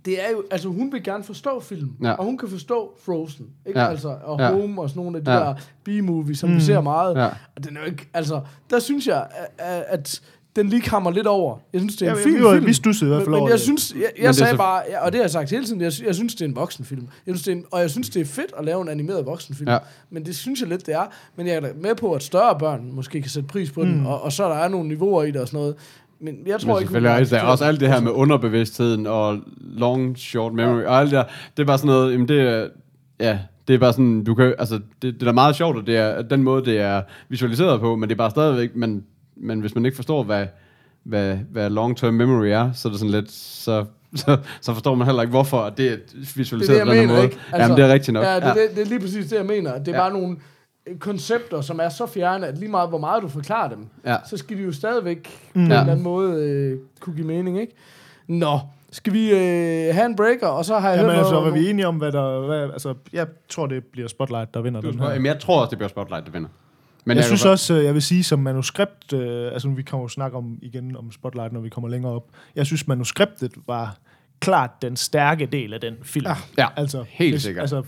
[0.05, 2.11] Det er jo, altså hun vil gerne forstå film, Ja.
[2.11, 3.79] og hun kan forstå Frozen, ikke?
[3.79, 3.87] Ja.
[3.89, 4.51] Altså, og Ja.
[4.51, 5.37] Home og sådan nogle af de Ja.
[5.39, 6.55] der B-movies, som mm.
[6.55, 7.15] vi ser meget.
[7.17, 7.25] Ja.
[7.55, 9.27] Og den er jo ikke, altså, der synes jeg,
[9.57, 10.21] at, at
[10.55, 11.57] den lige kommer lidt over.
[11.73, 12.65] Jeg synes, det er en Ja, fin vi var- film.
[12.65, 13.61] vi studsede i hvert fald men, over men jeg det.
[13.61, 15.91] synes, jeg, jeg sagde så- bare, ja, og det har jeg sagt hele tiden, jeg,
[16.05, 17.01] jeg synes, det er en voksenfilm.
[17.01, 19.25] Jeg synes, det er en, og jeg synes, det er fedt at lave en animeret
[19.25, 19.69] voksenfilm.
[19.71, 19.77] Ja.
[20.09, 21.05] Men det synes jeg lidt, det er.
[21.35, 23.89] Men jeg er med på, at større børn måske kan sætte pris på mm.
[23.89, 25.75] den, og, og så der er nogle niveauer i det og sådan noget.
[26.21, 28.11] Men jeg tror Men ikke, selvfølgelig hun også, der er også alt det her med
[28.11, 31.23] underbevidstheden og long, short memory og alt det der.
[31.57, 32.67] Det er bare sådan noget, jamen det er,
[33.19, 35.87] ja, det er bare sådan, du kan, altså, det, det er da meget sjovt, at
[35.87, 39.03] det er den måde, det er visualiseret på, men det er bare stadigvæk, men,
[39.35, 40.45] men hvis man ikke forstår, hvad,
[41.03, 45.07] hvad, hvad long-term memory er, så er det sådan lidt, så, så, så forstår man
[45.07, 47.23] heller ikke, hvorfor det er det er det, visualiseret på den her måde.
[47.23, 47.37] ikke?
[47.57, 48.23] Jamen, det er rigtigt nok.
[48.23, 48.49] Ja, det, ja.
[48.49, 49.77] Det, det er lige præcis det, jeg mener.
[49.79, 49.97] Det er Ja.
[50.03, 50.09] ja.
[50.09, 50.37] bare nogle
[50.99, 54.17] koncepter, som er så fjerne, at lige meget, hvor meget du forklarer dem, Ja.
[54.29, 55.53] så skal de jo stadigvæk mm.
[55.53, 55.79] på en Ja.
[55.79, 57.73] eller anden måde øh, kunne give mening, ikke?
[58.27, 58.59] Nå,
[58.91, 59.37] skal vi øh,
[59.95, 61.51] have en breaker, og så har jeg Jamen hørt altså, noget...
[61.53, 62.45] var vi enige om, hvad der...
[62.45, 65.09] Hvad, altså, jeg tror, det bliver Spotlight, der vinder den her.
[65.11, 66.49] jamen, jeg tror også, det bliver Spotlight, der vinder.
[67.05, 70.03] Men jeg kan synes også, øh, jeg vil sige, som manuskript, øh, altså vi kommer
[70.03, 72.23] jo snakke om igen om Spotlight, når vi kommer længere op.
[72.55, 73.95] Jeg synes, manuskriptet var
[74.39, 76.25] klart den stærke del af den film.
[76.27, 77.61] Ah, Ja, altså, helt sikkert.
[77.61, 77.83] Altså,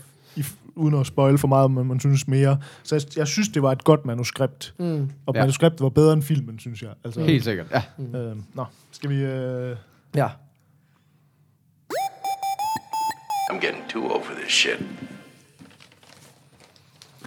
[0.75, 2.57] uden at spoil for meget, men man synes mere.
[2.83, 4.73] Så jeg, jeg synes, det var et godt manuskript.
[4.79, 5.09] Mm.
[5.25, 5.41] Og Ja.
[5.41, 6.89] manuskriptet var bedre end filmen, synes jeg.
[7.05, 7.81] Altså, Helt sikkert, ja.
[8.19, 9.15] Øh, nå, skal vi...
[9.15, 9.75] Øh,
[10.15, 10.27] Ja.
[13.51, 14.77] I'm getting too old for this shit.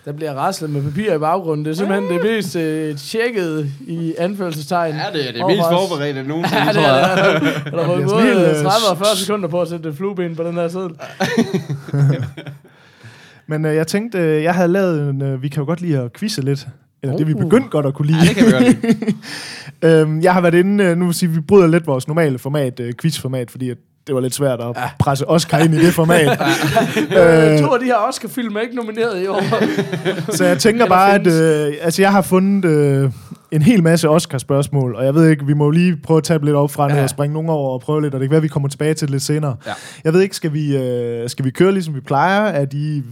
[0.04, 1.64] Der bliver raslet med papir i baggrunden.
[1.64, 4.94] Det er simpelthen det mest øh, tjekkede i anførselstegn.
[4.94, 7.62] Ja, det er det mest forberedte nogensinde, Ja, det tror jeg.
[7.64, 10.42] Der var både helt, øh, 30 og 40 sekunder på at sætte et flueben på
[10.42, 10.90] den her side.
[13.48, 15.22] men øh, jeg tænkte, øh, jeg havde lavet en...
[15.22, 16.66] Øh, vi kan jo godt lide at quizze lidt.
[17.02, 17.40] Eller det, vi Uh.
[17.40, 18.18] begyndte godt at kunne lide.
[18.18, 19.14] Ja, det kan vi godt lide.
[19.82, 22.80] Øhm, jeg har været inde, øh, nu vil sige, vi bryder lidt vores normale format,
[22.80, 23.76] øh, quizformat, fordi at
[24.06, 26.28] det var lidt svært at presse Oscar ind i det format.
[26.98, 29.42] Øh, to af de her Oscar-film er ikke nomineret i år.
[30.36, 33.10] Så jeg tænker bare, at øh, altså, jeg har fundet øh,
[33.50, 36.56] en hel masse Oscar-spørgsmål, og jeg ved ikke, vi må lige prøve at tage lidt
[36.56, 36.96] op fra ja.
[36.96, 37.02] Ja.
[37.02, 39.06] og springe nogle over og prøve lidt, og det kan være, vi kommer tilbage til
[39.08, 39.56] det lidt senere.
[39.66, 39.72] Ja.
[40.04, 42.42] Jeg ved ikke, skal vi, øh, skal vi køre ligesom vi plejer?
[42.42, 43.02] Er de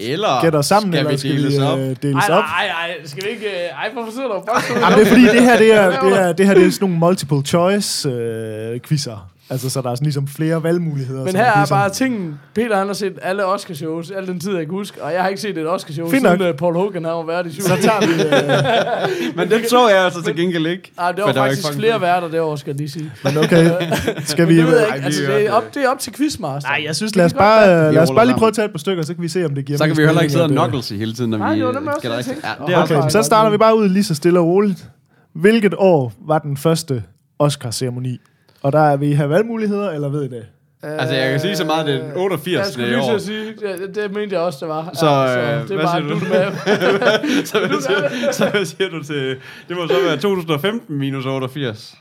[0.00, 1.78] Eller gætter sammen, skal eller vi skal deles vi op?
[1.78, 2.44] øh, deles Ej, op?
[2.44, 3.46] nej, nej, skal vi ikke...
[3.46, 6.20] øh, Ej, hvorfor sidder du bare Jamen, det er fordi, det her, det er, det
[6.20, 9.30] er, det her det er sådan nogle multiple choice øh, quizzer.
[9.50, 11.24] Altså, så der er sådan ligesom flere valgmuligheder.
[11.24, 12.40] Men her er ligesom- bare tingen.
[12.54, 15.28] Peter han har set alle Oscar-shows, al den tid jeg kan huske, og jeg har
[15.28, 16.40] ikke set et Oscar-show, siden nok.
[16.40, 17.62] uh, Paul Hogan har været i syv.
[17.62, 18.12] Så tager vi...
[18.22, 20.92] Øh, Men den så jeg altså til gengæld ikke.
[20.98, 23.12] Ej, det var Men der var faktisk ikke flere værter derovre, skal jeg lige sige.
[23.24, 23.70] men okay,
[24.32, 24.56] skal vi...
[24.58, 25.04] Det ved jeg Ej, ikke.
[25.06, 25.74] Altså, det er, op, det.
[25.74, 26.68] det er op til Quizmaster.
[26.70, 28.54] Nej, jeg synes, Det lad os godt bare, Vi lad os bare lige prøve at
[28.54, 30.20] tage et par stykker, så kan vi se, om det giver Så kan vi heller
[30.20, 32.36] ikke sidde og knuckles hele tiden, når Nej, vi det var også gætter det, jeg.
[32.44, 32.82] Ja, det er Okay.
[32.82, 34.88] også Okay, så starter vi bare ud lige så stille og roligt.
[35.34, 37.02] Hvilket år var den første
[37.38, 38.18] Oscar-ceremoni?
[38.64, 40.46] Og der er vi have valgmuligheder, eller ved I det?
[40.82, 42.56] Altså, jeg kan sige så meget, det er den 88.
[42.58, 44.90] Jeg skulle i lige til at sige, det, det mente jeg også, det var.
[44.94, 47.44] Så, øh, det er hvad bare, siger du med.
[47.50, 49.36] så, hvad siger, så hvad siger du til...
[49.68, 51.94] Det må så være 2015 minus 88.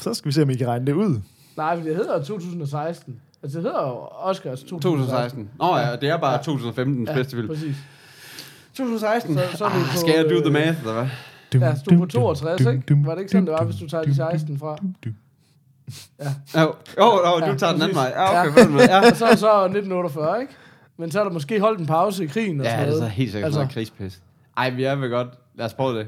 [0.00, 1.20] Så skal vi se, om I kan regne det ud.
[1.56, 3.14] Nej, for det hedder jo 2016.
[3.42, 3.94] Altså, det hedder jo
[4.28, 4.80] Oscars 2016.
[4.82, 5.50] 2016.
[5.58, 7.48] Nå ja, det er bare 2015's bedste film.
[7.48, 7.76] præcis.
[8.74, 9.34] 2016.
[9.38, 11.06] Så- så er vi ah, på, skal jeg do the øh, math, eller hvad?
[11.60, 12.82] Ja, du er på 62, ikke?
[13.06, 14.76] Var det ikke sådan, det var, hvis du tager de 16 fra?
[16.56, 18.12] Jo, oh, oh, du Ja, tager den anden vej.
[18.16, 18.82] Ja, okay, Ja.
[18.96, 19.10] Ja.
[19.10, 20.52] Og så er det så 1948, ikke?
[20.98, 22.98] Men så er der måske holdt en pause i krigen og Ja, sådan det er
[22.98, 23.10] noget.
[23.12, 24.20] så helt sikkert Altså- krigspis.
[24.56, 25.28] Ej, vi er vel godt.
[25.54, 26.06] Lad os prøve det.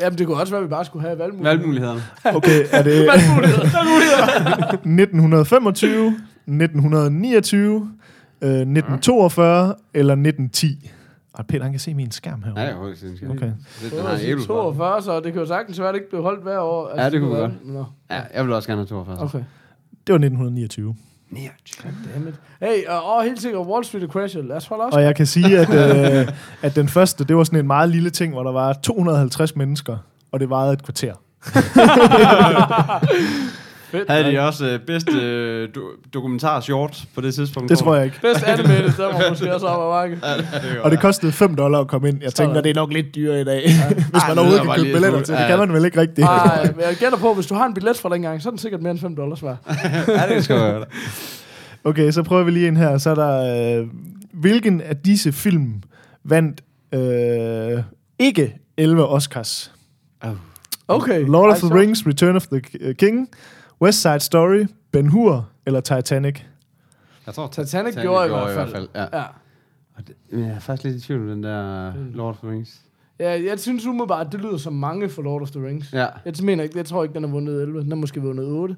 [0.00, 1.56] Jamen, det kunne også være, at vi bare skulle have valgmuligheder.
[1.56, 2.02] Valgmulighederne.
[2.24, 3.62] Okay, er det Valgmuligheder.
[3.62, 4.66] Valgmuligheder.
[4.72, 6.06] 1925,
[6.46, 7.90] 1929,
[8.42, 10.90] øh, 1942 eller 1910?
[11.38, 12.54] Og Peter, han kan se min skærm her.
[12.54, 13.30] Nej, jeg har ikke set den.
[13.30, 13.46] Okay.
[13.46, 14.46] Det Det den har en æble på.
[14.46, 16.88] 42, så det kan jo sagtens være, at det ikke blev holdt hver år.
[16.88, 17.40] Altså, Ja, det kunne godt.
[17.64, 19.22] være- Nå, Ja, jeg vil også gerne have 42.
[19.24, 19.38] okay.
[20.06, 20.96] Det var 1929.
[22.14, 22.34] Dammit.
[22.60, 24.42] Hey, og, og helt sikkert Wall Street Crasher.
[24.42, 24.94] Lad os holde os.
[24.94, 25.70] Og jeg kan sige, at,
[26.20, 26.28] øh,
[26.62, 29.96] at den første, det var sådan en meget lille ting, hvor der var 250 mennesker,
[30.32, 31.14] og det varede et kvarter.
[33.90, 34.10] Fedt.
[34.10, 37.68] Havde de også øh, bedste øh, do- dokumentar short på det tidspunkt?
[37.70, 38.20] Det tror jeg ikke.
[38.20, 40.80] Bedst animated, der var måske også op ad markedet.
[40.82, 42.18] Og det kostede 5 dollar at komme ind.
[42.22, 44.74] Jeg tænker, det er nok lidt dyrere i dag, hvis Ej, man det overhovedet kan
[44.76, 45.34] købe billetter til.
[45.34, 45.46] Det ja.
[45.46, 46.26] kan man vel ikke rigtigt.
[46.26, 48.58] Ej, men jeg gætter på, hvis du har en billet fra dengang, så er den
[48.58, 49.56] sikkert mere end 5 dollars værd.
[50.08, 50.84] ja, det skal være.
[51.84, 52.98] Okay, så prøver vi lige en her.
[52.98, 53.86] Så er der, øh,
[54.32, 55.82] hvilken af disse film
[56.24, 56.60] vandt
[56.94, 57.82] øh,
[58.18, 59.72] ikke 11 Oscars?
[60.88, 61.26] Okay.
[61.26, 62.60] Lord of Ej, the Rings, Return of the
[62.94, 63.28] King,
[63.82, 66.40] West Side Story, Ben Hur eller Titanic?
[67.26, 68.88] Jeg tror, Titanic gjorde i hvert fald.
[68.94, 69.18] Ja.
[69.18, 69.24] Ja.
[69.94, 72.50] Og det, men jeg er faktisk lidt i tvivl om den der Lord of the
[72.50, 72.82] Rings.
[73.18, 75.92] ja, jeg synes umiddelbart, at det lyder som mange for Lord of the Rings.
[75.92, 77.80] Ja, Jeg mener ikke, jeg tror ikke, den har vundet 11.
[77.80, 78.76] Den har måske vundet 8.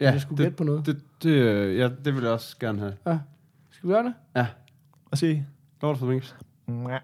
[0.00, 0.86] ja Jeg skulle gætte på noget.
[0.86, 3.20] Det, det, øh, ja, det vil jeg også gerne have.
[3.70, 4.14] Skal vi gøre det?
[4.36, 4.46] Ja,
[5.08, 5.42] Hvad siger I?
[5.82, 6.36] Lord of the Rings.
[6.66, 7.00] Mwah.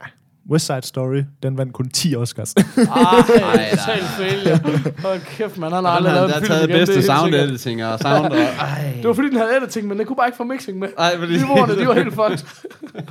[0.51, 2.55] West Side Story, den vandt kun 10 Oscars.
[2.57, 3.71] Ej, nej.
[3.71, 4.61] total failure.
[5.03, 5.73] Hold kæft, man.
[5.73, 6.79] Han har aldrig lavet en har film taget igen.
[6.79, 8.27] bedste sound editing og sound.
[8.27, 8.93] Og, ej.
[8.97, 10.89] Det var fordi, den havde editing, men den kunne bare ikke få mixing med.
[10.99, 11.33] Ej, fordi...
[11.39, 12.39] Niveauerne, de var helt fucked.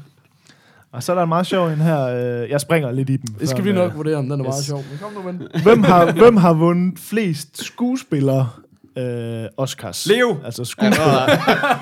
[0.94, 2.02] Og så er der en meget sjov en her.
[2.44, 3.36] øh, Jeg springer lidt i dem.
[3.40, 4.66] Det skal vi øh, nok vurdere, om den er meget Yes.
[4.66, 4.84] sjov.
[4.90, 5.42] Men kom nu, ven.
[5.64, 8.50] Hvem har, hvem har vundet flest skuespillere
[8.98, 10.08] øh, Oscars?
[10.08, 10.38] Leo.
[10.46, 11.30] Altså skuespillere,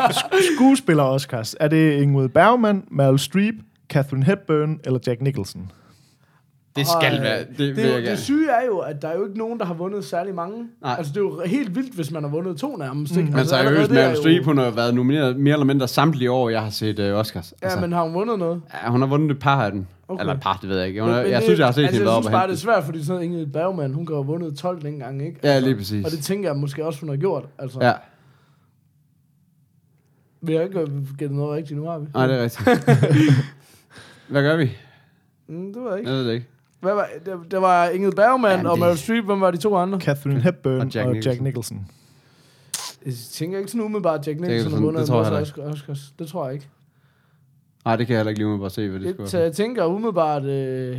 [0.09, 1.55] sk- skuespillere Oscars.
[1.59, 3.55] Er det Ingrid Bergman, Meryl Streep,
[3.89, 5.71] Catherine Hepburn eller Jack Nicholson?
[6.75, 7.39] Det skal Og, være.
[7.39, 9.59] øh, Det, Det, vil jeg det, syge er jo, at der er jo ikke nogen,
[9.59, 10.67] der har vundet særlig mange.
[10.81, 10.95] Nej.
[10.97, 13.17] Altså, det er jo helt vildt, hvis man har vundet to nærmest.
[13.17, 13.29] Ikke?
[13.29, 15.87] Men altså, seriøst, det er Meryl jo- Streep, hun har været nomineret mere eller mindre
[15.87, 17.53] samtlige år, jeg har set uh, Oscars.
[17.63, 18.61] Ja, men har hun vundet noget?
[18.83, 19.85] ja, hun har vundet et par af dem.
[20.07, 20.21] Okay.
[20.21, 21.01] Eller et par, det ved jeg ikke.
[21.01, 22.39] Hun, Men- men jeg det- synes, jeg har set altså, hende Jeg op synes og
[22.39, 25.39] bare, det er svært, fordi sådan Ingrid Bergman, hun kan have vundet 12 dengang, ikke?
[25.43, 26.05] Ja, lige præcis.
[26.05, 27.45] Og det tænker jeg måske også, hun har gjort.
[27.59, 27.93] Altså, Ja,
[30.41, 30.79] Vi har ikke
[31.17, 32.05] gættet noget rigtigt nu, har vi?
[32.13, 32.69] nej, det er rigtigt.
[34.29, 34.71] Hvad gør vi?
[35.47, 36.09] Mm, det var ikke.
[36.09, 36.47] Jeg ved det ikke.
[36.79, 39.25] Hvad var, det, det var Ingrid Bergman og det- Meryl Streep.
[39.25, 39.99] Hvem var de to andre?
[39.99, 41.31] Catherine Hepburn Og og Jack og Nicholson.
[41.33, 41.87] Jack Nicholson.
[43.05, 46.13] Jeg tænker ikke sådan umiddelbart, at Jack Nicholson har vundet det tror jeg Oscars.
[46.19, 46.67] Det tror jeg ikke.
[47.85, 49.43] Nej, det kan jeg heller ikke lige umiddelbart se, hvad det skulle så være.
[49.45, 50.49] jeg tænker umiddelbart uh,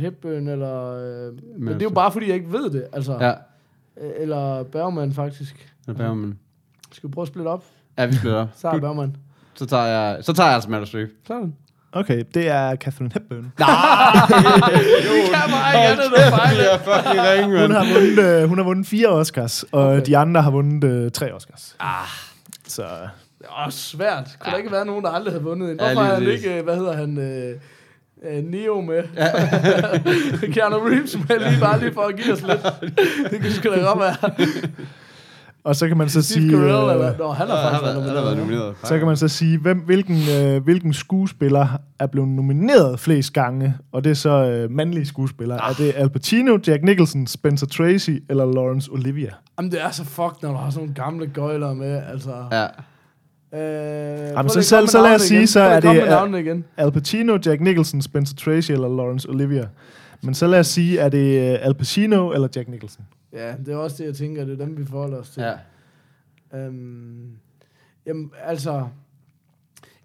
[0.01, 0.91] Hepburn eller...
[1.29, 2.87] Uh, men det er jo bare, fordi jeg ikke ved det.
[2.93, 3.33] Altså, Ja,
[4.01, 5.73] Øh, Eller Bergman, faktisk.
[5.85, 6.39] det er Bergman.
[6.91, 7.65] Skal vi prøve at splitte op?
[7.97, 8.47] Ja, vi splitter op.
[8.55, 9.15] Så er Bergman.
[9.53, 11.09] Så tager jeg, så tager jeg altså Meryl Streep.
[11.27, 11.55] Sådan.
[11.93, 13.37] Okay, det er Catherine Hepburn.
[13.57, 13.65] Det
[15.31, 16.63] kan bare ikke andet end at fejle.
[16.63, 20.05] er fucking ringe, Hun har vundet, øh, hun har vundet fire Oscars, og Okay.
[20.05, 21.75] de andre har vundet øh, tre Oscars.
[21.79, 21.87] Ah.
[22.67, 24.23] Så Det er også svært.
[24.39, 24.51] Kunne ja.
[24.51, 25.79] der ikke være nogen, der aldrig havde vundet en?
[25.79, 27.55] Ja, Hvorfor lige har han ikke, øh, hvad hedder han, øh,
[28.37, 29.03] øh, Neo med?
[29.17, 29.27] Ja.
[30.53, 32.61] Keanu Reeves med, lige bare lige for at give os lidt.
[33.31, 34.15] det kan sgu da godt være.
[35.63, 36.51] Og så kan man så Steve sige...
[36.51, 37.17] Carell, øh, eller...
[37.17, 38.37] Nå, han har faktisk været nomineret.
[38.37, 38.75] nomineret.
[38.83, 41.67] Så kan man så sige, hvem, hvilken, øh, hvilken skuespiller
[41.99, 45.69] er blevet nomineret flest gange, og det er så øh, mandlige skuespillere.
[45.69, 49.29] Er det Al Pacino, Jack Nicholson, Spencer Tracy eller Laurence Olivia?
[49.57, 52.33] Jamen, det er så fucked, når du har sådan nogle gamle gøjler med, altså...
[52.51, 52.65] Ja.
[53.53, 56.63] Øh, Jamen, så, så, så lad os sige, så er det Al, navnene igen.
[56.77, 59.67] Al Pacino, Jack Nicholson, Spencer Tracy eller Laurence Olivia.
[60.23, 63.05] Men så lad os sige, er det øh, Al Pacino eller Jack Nicholson?
[63.33, 65.43] Ja, det er også det, jeg tænker, det er dem, vi forholder os til.
[65.43, 65.53] ja.
[66.53, 67.31] Øhm,
[68.05, 68.87] jamen, altså...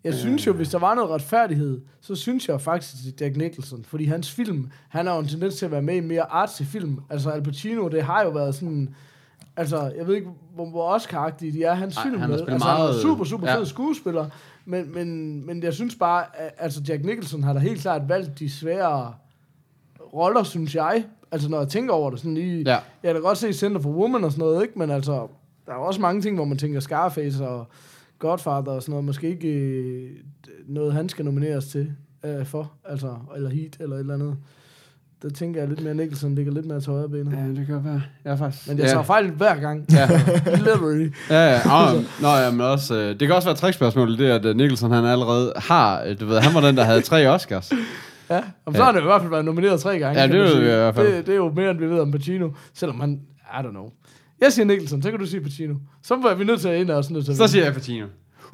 [0.05, 3.85] Jeg synes jo, hvis der var noget retfærdighed, så synes jeg faktisk til Jack Nicholson.
[3.85, 6.63] Fordi hans film, han har jo en tendens til at være med i mere artsy
[6.63, 7.01] film.
[7.11, 8.95] Altså Al Pacino, det har jo været sådan...
[9.57, 12.39] Altså, jeg ved ikke, hvor, hvor Oscar-agtige de er, hans Ej, film han med.
[12.41, 13.59] Altså, han er meget- super, super ja.
[13.59, 14.29] fed skuespiller.
[14.65, 18.39] Men, men, men jeg synes bare, at, altså Jack Nicholson har da helt klart valgt
[18.39, 19.15] de svære
[20.15, 21.05] roller, synes jeg.
[21.33, 22.63] Altså, når jeg tænker over det, sådan lige...
[22.67, 22.79] Ja.
[23.03, 24.79] Jeg kan godt se Center for Woman og sådan noget, ikke?
[24.79, 25.29] Men altså,
[25.67, 27.67] der er også mange ting, hvor man tænker Scarface og
[28.19, 29.05] Godfather og sådan noget.
[29.05, 30.11] Måske ikke øh,
[30.67, 31.93] noget, han skal nomineres til
[32.25, 32.73] øh, for.
[32.85, 34.37] Altså, eller Heat eller et eller andet.
[35.23, 37.33] Der tænker jeg lidt mere, Nicholson ligger lidt mere til højre benet.
[37.33, 38.03] Ja, det kan være.
[38.25, 38.69] Ja, faktisk.
[38.69, 38.91] Men jeg ja.
[38.91, 39.87] tager fejl hver gang.
[39.93, 40.09] Ja.
[40.67, 41.13] Literally.
[41.31, 41.61] Ja, ja.
[41.67, 44.57] Oh, nå, ja, men også, øh, det kan også være et trickspørgsmål, det at øh,
[44.57, 47.73] Nicholson han allerede har, øh, du ved, han var den, der havde tre Oscars.
[48.31, 50.21] Ja, og så har han jo i hvert fald været nomineret tre gange.
[50.21, 50.61] Ja, det sige.
[50.61, 51.17] vi i hvert fald.
[51.17, 52.49] Det, det er jo mere, end vi ved om Pacino.
[52.75, 53.21] Selvom han,
[53.53, 53.91] I don't know.
[54.41, 55.75] Jeg siger Nicholson, så kan du sige Pacino.
[56.03, 57.37] Så er vi nødt til at ind og sådan noget.
[57.37, 58.07] Så siger jeg Pacino.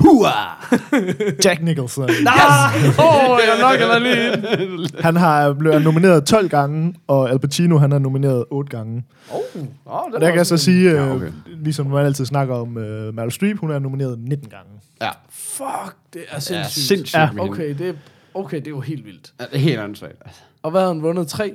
[1.44, 2.04] Jack Nicholson.
[2.04, 5.02] Åh, oh, jeg lokker dig lige ind.
[5.04, 9.04] Han har blevet nomineret 12 gange, og Al Pacino han er nomineret 8 gange.
[9.30, 9.40] Oh,
[9.86, 11.32] oh, Og der kan jeg så sige, øh, Ja, okay.
[11.46, 14.70] ligesom man altid snakker om øh, Meryl Streep, hun er nomineret 19 gange.
[15.02, 16.86] Ja, Fuck, det er ja sindssygt.
[16.86, 17.18] sindssygt.
[17.18, 17.54] Ja, med hende.
[17.54, 17.92] Okay, det er,
[18.34, 19.32] okay, det er jo helt vildt.
[19.40, 20.16] Ja, det er helt ansvaret.
[20.24, 20.40] Altså.
[20.62, 21.28] Og hvad har han vundet?
[21.28, 21.52] Tre?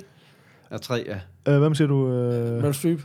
[0.71, 1.05] Ja, tre,
[1.45, 1.51] ja.
[1.53, 2.07] Øh, hvem siger du?
[2.11, 3.01] Øh, Meryl Streep?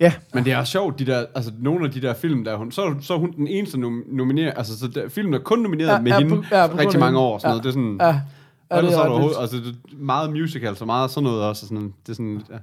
[0.00, 2.56] ja, Men det er sjovt, de der, altså nogle af de der film, der er
[2.56, 5.58] hun, så, så er hun den eneste nom- nomineret, altså så der, filmen er kun
[5.58, 7.52] nomineret Ja, med ja, hende på- ja, på rigtig mange år, sådan Ja.
[7.52, 7.62] noget.
[7.64, 8.06] Det er sådan, Ja.
[8.06, 11.22] ja, og det så er er der altså det er meget musical, så meget sådan
[11.24, 12.56] noget også, sådan, det er sådan, ja.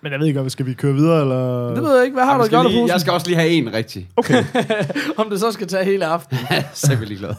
[0.00, 1.68] men jeg ved ikke, om skal vi køre videre, eller...
[1.74, 2.14] Det ved jeg ikke.
[2.14, 4.08] Hvad har du gjort af jeg skal også lige have en rigtig.
[4.16, 4.44] Okay.
[5.18, 6.38] Om det så skal tage hele aften.
[6.74, 7.20] så er vi lige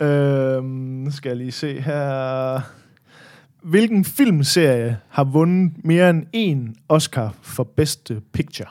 [0.00, 2.60] øhm, nu skal jeg lige se her...
[3.62, 8.68] Hvilken filmserie har vundet mere end én Oscar for bedste picture?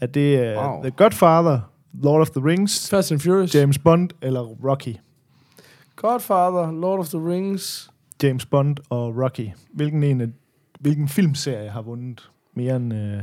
[0.00, 0.82] Er det uh, Wow.
[0.82, 1.60] The Godfather,
[2.02, 3.54] Lord of the Rings, Fast and Furious.
[3.54, 4.94] James Bond eller Rocky?
[5.96, 7.90] Godfather, Lord of the Rings.
[8.22, 9.48] James Bond og Rocky.
[9.74, 10.28] Hvilken, en af,
[10.80, 13.22] hvilken filmserie har vundet mere end øh,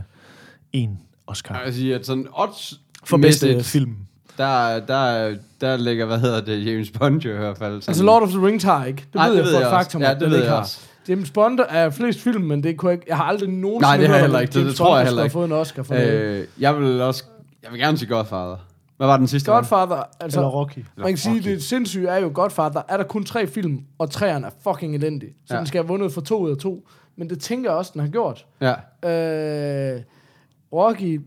[0.73, 1.55] en Oscar?
[1.55, 3.95] Jeg vil sige, at sådan odds For bedste film.
[4.39, 7.81] Der, der, der ligger, hvad hedder det, James Bond jo i hvert fald.
[7.81, 7.91] Sådan.
[7.91, 9.01] Altså Lord of the Rings har ikke.
[9.05, 10.01] Det Nej, ved det jeg ved for et jeg faktum.
[10.01, 10.59] Ja, det den ved jeg har.
[10.59, 10.79] også.
[11.09, 13.97] James Bond er flest film, men det kunne jeg, ikke- jeg har aldrig nogensinde Nej,
[13.97, 14.53] det har jeg heller ikke.
[14.53, 15.33] Det- det tror jeg heller ikke.
[15.33, 16.07] fået en Oscar for det.
[16.11, 17.23] Øh, jeg vil også,
[17.63, 18.65] jeg vil gerne sige Godfather.
[18.97, 19.51] Hvad var den sidste?
[19.51, 20.39] Godfather, altså...
[20.39, 20.85] Eller Rocky.
[20.97, 22.81] Man kan sige, det sindssyge er jo Godfather.
[22.87, 25.29] Er der kun tre film, og træerne er fucking elendig.
[25.47, 25.57] Så Ja.
[25.59, 26.87] den skal have vundet for to ud af to.
[27.15, 28.45] Men det tænker jeg også, den har gjort.
[28.61, 28.73] Ja.
[29.95, 30.01] Øh,
[30.73, 31.21] Rocky,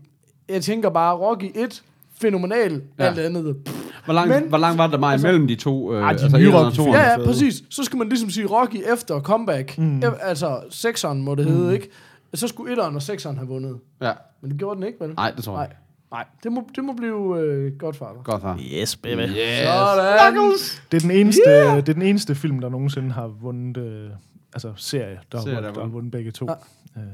[0.49, 1.83] jeg tænker bare, Rocky 1,
[2.27, 3.03] fænomenal, Ja.
[3.03, 3.55] alt andet.
[3.65, 3.79] Pff.
[4.05, 5.93] Hvor lang, Men- hvor lang var der mig altså- imellem de to?
[5.93, 6.87] Øh, Ah, de altså, nye etteren og?
[6.87, 7.25] Ja, ja, fede.
[7.25, 7.63] præcis.
[7.69, 9.77] Så skal man ligesom sige Rocky efter comeback.
[9.77, 10.03] Mm.
[10.21, 11.89] Altså, sekseren må det hedde, ikke?
[12.33, 13.77] Så skulle etteren og sekseren have vundet.
[14.01, 14.11] Ja.
[14.41, 15.13] Men det gjorde den ikke, vel?
[15.13, 15.65] Nej, det tror jeg Nej.
[15.65, 15.75] ikke.
[16.11, 18.23] Nej, det må, det må blive øh, Godfather.
[18.23, 18.57] Godfather.
[18.81, 19.19] Yes, baby.
[19.19, 19.27] Yes.
[19.67, 20.51] Sådan.
[20.91, 21.75] Det er, den eneste, yeah.
[21.75, 23.77] det er den eneste film, der nogensinde har vundet...
[23.77, 24.09] Øh,
[24.53, 26.47] altså serie, der, har Serie, vundet, der der har vundet begge to.
[26.95, 27.01] Ja.
[27.01, 27.07] Uh,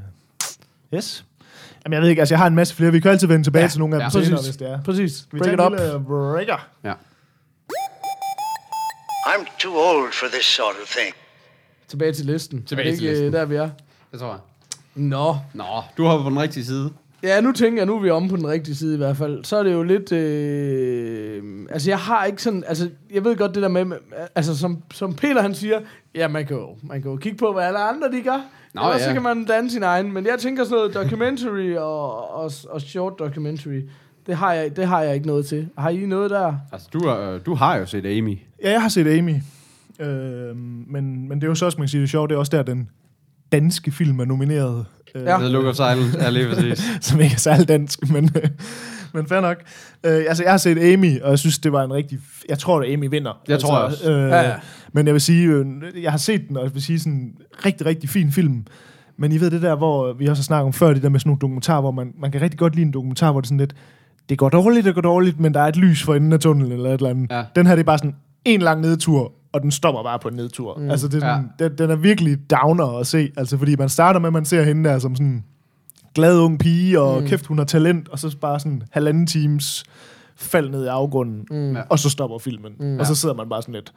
[0.93, 1.25] yes.
[1.89, 2.91] Jamen, jeg ved ikke, altså jeg har en masse flere.
[2.91, 3.69] Vi kan altid vende tilbage ja.
[3.69, 4.03] til nogle af Ja.
[4.03, 4.47] dem senere, Præcis.
[4.47, 4.81] hvis det er.
[4.81, 5.27] Præcis.
[5.31, 5.71] Vi Break it up.
[5.71, 6.67] lille breaker.
[6.83, 6.93] Ja.
[9.25, 11.15] I'm too old for this sort of thing.
[11.87, 12.63] Tilbage til listen.
[12.63, 13.39] Tilbage er det til ikke, øh, listen.
[13.39, 13.69] der vi er?
[14.11, 14.39] Det tror jeg.
[14.95, 15.35] Nå.
[15.53, 15.63] Nå,
[15.97, 16.89] du har på den rigtige side.
[17.23, 19.43] Ja, nu tænker jeg, nu er vi omme på den rigtige side i hvert fald.
[19.43, 20.11] Så er det jo lidt...
[20.11, 22.63] Øh, altså, jeg har ikke sådan...
[22.67, 23.85] Altså, jeg ved godt det der med...
[23.85, 23.97] med-
[24.35, 25.79] Altså, som, som Peter han siger...
[26.15, 28.41] Ja, man kan, jo, man kan jo kigge på, hvad alle andre de gør.
[28.73, 29.05] Nå, Ellers ja.
[29.07, 30.13] så kan man danne sin egen.
[30.13, 33.81] Men jeg tænker sådan noget documentary og, og, og short documentary.
[34.27, 35.67] Det har, jeg, det har jeg ikke noget til.
[35.77, 36.53] Har I noget der?
[36.71, 38.37] Altså, du, har, øh, du har jo set Amy.
[38.63, 39.35] Ja, jeg har set Amy.
[39.99, 40.55] Øh,
[40.87, 42.39] men, men det er jo så også, man kan sige, det er sjovt, det er
[42.39, 42.89] også der, den
[43.51, 44.85] danske film er nomineret.
[45.15, 45.37] Øh, Ja.
[45.37, 46.83] The Look of Silence er lige præcis.
[47.07, 48.29] som ikke er særlig dansk, men,
[49.13, 49.57] men fair nok.
[50.03, 52.19] Øh, altså, jeg har set Amy, og jeg synes, det var en rigtig...
[52.49, 53.41] Jeg tror, at Amy vinder.
[53.47, 54.55] Jeg tror altså, jeg Øh, Ja, ja.
[54.93, 55.65] Men jeg vil sige, øh,
[56.03, 57.31] jeg har set den, og jeg vil sige sådan en
[57.65, 58.65] rigtig, rigtig fin film.
[59.17, 61.19] Men I ved det der, hvor vi også har snakket om før, det der med
[61.19, 63.47] sådan nogle dokumentarer, hvor man, man kan rigtig godt lide en dokumentar, hvor det er
[63.47, 63.75] sådan lidt,
[64.29, 66.71] det går dårligt, det går dårligt, men der er et lys for enden af tunnelen,
[66.71, 67.31] eller et eller andet.
[67.31, 67.43] Ja.
[67.55, 70.35] Den her, det er bare sådan en lang nedtur, og den stopper bare på en
[70.35, 70.77] nedtur.
[70.77, 70.89] Mm.
[70.89, 71.67] Altså, det er sådan, ja.
[71.67, 74.63] den, den er virkelig downer at se, altså, fordi man starter med, at man ser
[74.63, 75.43] hende der som sådan
[76.19, 77.27] glad ung pige, og mm.
[77.27, 79.83] kæft, hun har talent, og så bare sådan halvanden times
[80.35, 81.77] fald ned i afgrunden, mm.
[81.89, 82.71] og så stopper filmen.
[82.79, 82.99] Mm.
[82.99, 83.93] Og så sidder man bare sådan lidt,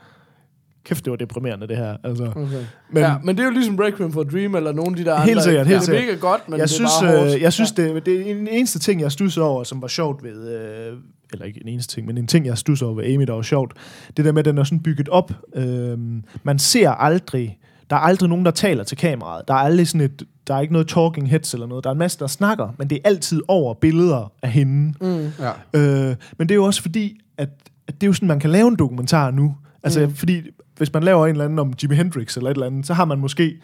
[0.84, 1.96] kæft, det var deprimerende, det her.
[2.04, 2.24] Altså.
[2.24, 2.40] Okay.
[2.40, 4.96] Men- Men, ja, men det er jo ligesom Requiem for a Dream, eller nogle af
[4.96, 5.42] de der Helt andre.
[5.42, 6.06] sikkert, helt det er sikkert.
[6.06, 7.34] mega godt, men jeg det er synes, bare hårdt.
[7.34, 10.22] øh, jeg synes det, det er en eneste ting, jeg stusser over, som var sjovt
[10.22, 10.48] ved...
[10.58, 10.96] Øh,
[11.32, 13.42] eller ikke en eneste ting, men en ting, jeg stusser over ved Amy, der var
[13.42, 13.72] sjovt.
[14.16, 15.32] Det der med, at den er sådan bygget op.
[15.54, 15.98] Øh,
[16.42, 17.58] man ser aldrig...
[17.93, 19.49] Der er aldrig nogen, der taler til kameraet.
[19.49, 20.22] Der er aldrig sådan et...
[20.47, 21.84] Der er ikke noget talking heads eller noget.
[21.84, 24.95] Der er en masse, der snakker, men det er altid over billeder af hende.
[25.01, 25.32] Mm.
[25.40, 25.51] Ja.
[25.74, 27.49] Øh, men det er jo også fordi, at,
[27.88, 29.55] at det er jo sådan, man kan lave en dokumentar nu.
[29.82, 30.14] Altså, mm.
[30.14, 30.43] fordi
[30.76, 33.05] hvis man laver en eller anden om Jimi Hendrix eller et eller andet, så har
[33.05, 33.61] man måske,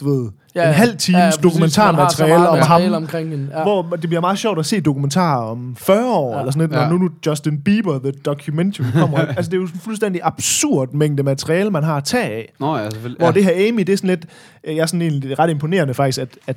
[0.00, 3.48] du ved, ja, en halv times ja, så dokumentarmateriale om ham, omkring hende.
[3.50, 3.58] Ja.
[3.58, 3.62] ja.
[3.62, 6.38] hvor det bliver meget sjovt at se dokumentarer om 40 år, ja.
[6.40, 6.88] eller sådan noget, Ja.
[6.88, 9.18] når nu nu Justin Bieber, The Documentary, kommer.
[9.36, 12.52] altså, det er jo en fuldstændig absurd mængde materiale, man har at tage af.
[12.60, 13.18] Nå ja, selvfølgelig.
[13.18, 13.32] Hvor ja.
[13.32, 14.26] det her Amy, det er sådan lidt,
[14.64, 16.56] øh, jeg er sådan egentlig ret imponerende faktisk, at, at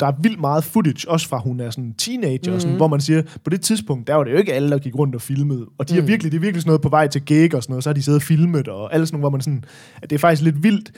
[0.00, 2.54] der er vildt meget footage, også fra hun er sådan teenager, mm-hmm.
[2.54, 4.78] og sådan, hvor man siger, på det tidspunkt, der var det jo ikke alle, der
[4.78, 5.66] gik rundt og filmede.
[5.78, 7.72] Og de er virkelig, det er virkelig sådan noget på vej til gig og sådan
[7.72, 9.64] noget, så har de siddet og filmet, og alle sådan nogle, hvor man sådan,
[10.02, 10.92] at det er faktisk lidt vildt,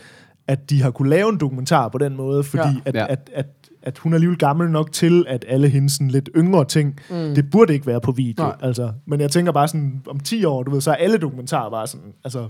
[0.49, 2.81] at de har kunne lave en dokumentar på den måde, fordi Ja.
[2.85, 3.07] At, Ja.
[3.09, 3.47] at, at,
[3.83, 7.35] at hun er alligevel gammel nok til, at alle hendes sådan lidt yngre ting, mm.
[7.35, 8.43] det burde ikke være på video.
[8.45, 8.57] Nej.
[8.63, 11.71] Altså, men jeg tænker bare sådan, om 10 år, du ved, så er alle dokumentarer
[11.71, 12.49] bare sådan, altså,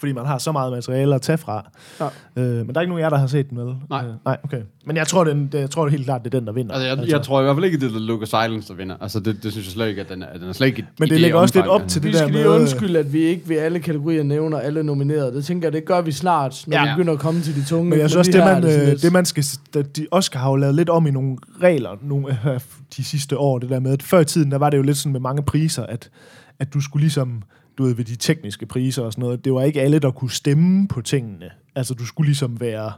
[0.00, 1.70] fordi man har så meget materiale at tage fra.
[2.00, 2.06] Ja.
[2.42, 3.74] Øh, men der er ikke nogen af jer, der har set den, vel?
[3.90, 4.04] Nej.
[4.04, 4.60] Øh, nej, okay.
[4.86, 6.74] Men jeg tror, den, det, jeg tror helt klart, det er den, der vinder.
[6.74, 8.96] Altså, jeg, jeg tror i hvert fald ikke, det er Lucas Silence, der vinder.
[9.00, 11.08] Altså, det, det synes jeg slet ikke, at den er, den er slet ikke Men
[11.08, 13.18] det ligger også lidt op til Vi det der skal lige med- undskylde, at vi
[13.20, 15.32] ikke ved alle kategorier nævner alle nominerede.
[15.36, 16.84] Det tænker jeg, det gør vi snart, når Ja.
[16.84, 17.90] vi begynder at komme til de tunge.
[17.90, 19.44] Men jeg synes også, det man, sådan øh, det man skal...
[19.74, 22.60] det- De Oscar har jo lavet lidt om i nogle regler nogle, øh,
[22.96, 24.96] de sidste år, det der med, at før i tiden, der var det jo lidt
[24.96, 26.10] sådan med mange priser, at,
[26.58, 27.42] at du skulle ligesom,
[27.78, 30.30] du ved, ved de tekniske priser og sådan noget, det var ikke alle, der kunne
[30.30, 31.50] stemme på tingene.
[31.74, 32.92] Altså, du skulle ligesom være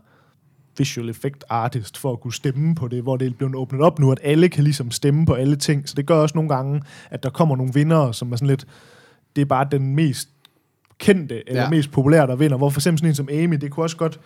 [0.78, 3.98] visual effect artist for at kunne stemme på det, hvor det er blevet åbnet op
[3.98, 5.88] nu, at alle kan ligesom stemme på alle ting.
[5.88, 8.66] Så det gør også nogle gange, at der kommer nogle vinder, som er sådan lidt,
[9.36, 10.28] det er bare den mest
[10.98, 11.70] kendte eller Ja.
[11.70, 12.56] mest populære, der vinder.
[12.56, 14.20] Hvor for eksempel sådan en som Amy, det kunne også godt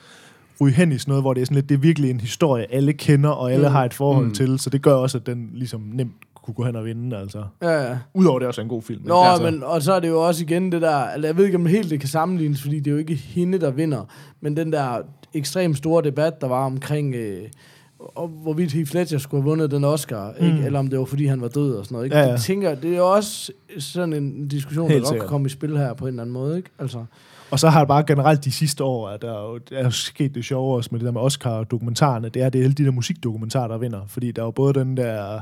[0.61, 2.75] ryge hen i sådan noget, hvor det er sådan lidt, det er virkelig en historie,
[2.75, 3.73] alle kender, og alle Mm.
[3.73, 4.35] har et forhold mm.
[4.35, 7.45] til, så det gør også, at den ligesom nemt kunne gå hen og vinde, altså.
[7.63, 7.99] Ja, ja.
[8.15, 9.03] Udover det er også en god film.
[9.05, 11.45] Nå, altså, men og så er det jo også igen det der, altså jeg ved
[11.45, 14.05] ikke om helt det kan sammenlignes, fordi det er jo ikke hende, der vinder,
[14.41, 15.03] men den der
[15.35, 17.43] ekstremt store debat, der var omkring, øh,
[17.99, 20.47] og hvorvidt Heath Ledger skulle have vundet den Oscar, mm.
[20.47, 20.67] ikke?
[20.67, 22.05] eller om det var fordi han var død og sådan noget.
[22.05, 22.17] Ikke?
[22.17, 22.31] Ja, Ja.
[22.31, 25.51] Jeg tænker, det er jo også sådan en diskussion, Helt der godt kan komme i
[25.51, 26.57] spil her på en eller anden måde.
[26.57, 26.71] Ikke?
[26.79, 27.05] Altså,
[27.51, 29.85] Og så har det bare generelt de sidste år, at der er jo der er
[29.85, 32.75] jo sket det sjove også med det der med Oscar-dokumentarerne, det er, det er alle
[32.75, 34.01] de der musikdokumentarer, der vinder.
[34.09, 35.41] Fordi der er jo både den der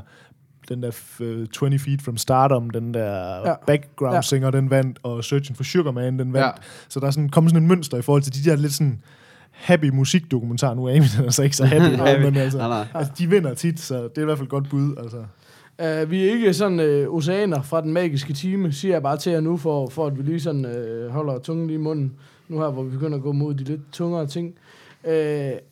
[0.69, 3.53] den der øh, 20 Feet from Stardom, den der Ja.
[3.67, 4.21] background Ja.
[4.21, 6.45] singer, den vandt, og Searching for Sugar Man, den vandt.
[6.45, 6.51] Ja.
[6.89, 9.01] Så der er sådan, kommet sådan et mønster i forhold til de der lidt sådan
[9.51, 10.73] happy musikdokumentarer.
[10.75, 12.23] Nu er Amy den er så ikke så happy, Happy.
[12.23, 12.87] men altså, Nej, nej.
[12.93, 14.95] altså, de vinder tit, så det er i hvert fald et godt bud.
[14.97, 15.17] Altså.
[16.03, 19.31] Uh, vi er ikke sådan uh, oceaner fra den magiske time, siger jeg bare til
[19.31, 22.13] jer nu, for, for at vi lige sådan uh, holder tungen lige i munden,
[22.47, 24.53] nu her, hvor vi begynder at gå mod de lidt tungere ting.
[25.03, 25.11] Uh,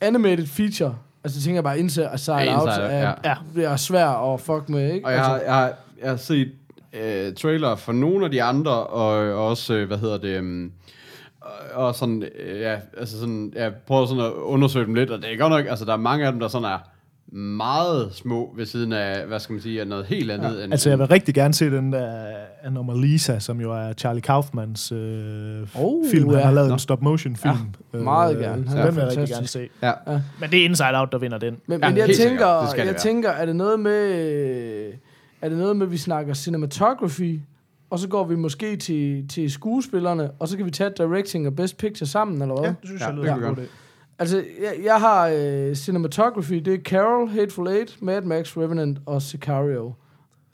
[0.01, 0.95] animated feature,
[1.29, 3.13] altså tænker jeg bare, Inside og Side Ja, Out, Inside er, ja.
[3.29, 3.35] ja.
[3.55, 5.05] det er svært at fuck med, ikke?
[5.05, 6.51] Og jeg har, altså, jeg har, jeg har set
[6.93, 9.09] øh, trailer for nogle af de andre, og
[9.47, 10.69] også, øh, hvad hedder det,
[11.41, 15.21] og, og sådan, øh, ja, altså sådan, jeg prøver sådan at undersøge dem lidt, og
[15.21, 16.77] det er godt nok, altså der er mange af dem, der sådan er
[17.31, 20.73] meget små ved siden af, hvad skal man sige, af noget helt andet ja, end...
[20.73, 22.27] Altså, jeg vil rigtig gerne se den der
[22.63, 26.29] Anomalisa, som jo er Charlie Kaufmans øh, Oh, film.
[26.29, 26.45] Han ja.
[26.45, 26.73] har lavet Nå.
[26.73, 27.53] en stop-motion-film.
[27.93, 28.67] Ja, meget gerne.
[28.67, 29.69] Han Så er den vil jeg rigtig gerne se.
[29.83, 29.91] Ja.
[30.39, 31.57] Men det er Inside Out, der vinder den.
[31.67, 32.59] Men, Ja, men jeg tænker.
[32.61, 32.93] Det det jeg være.
[32.97, 34.93] tænker, er det noget med, øh,
[35.41, 37.39] er det noget med, at vi snakker cinematography,
[37.89, 41.55] og så går vi måske til, til skuespillerne, og så kan vi tage directing og
[41.55, 42.63] best picture sammen, eller hvad?
[42.63, 43.59] Ja, det synes Ja, jeg det lyder ja, godt.
[44.19, 49.21] Altså, jeg, jeg har øh, cinematography, det er Carol, Hateful Eight, Mad Max, Revenant og
[49.21, 49.93] Sicario.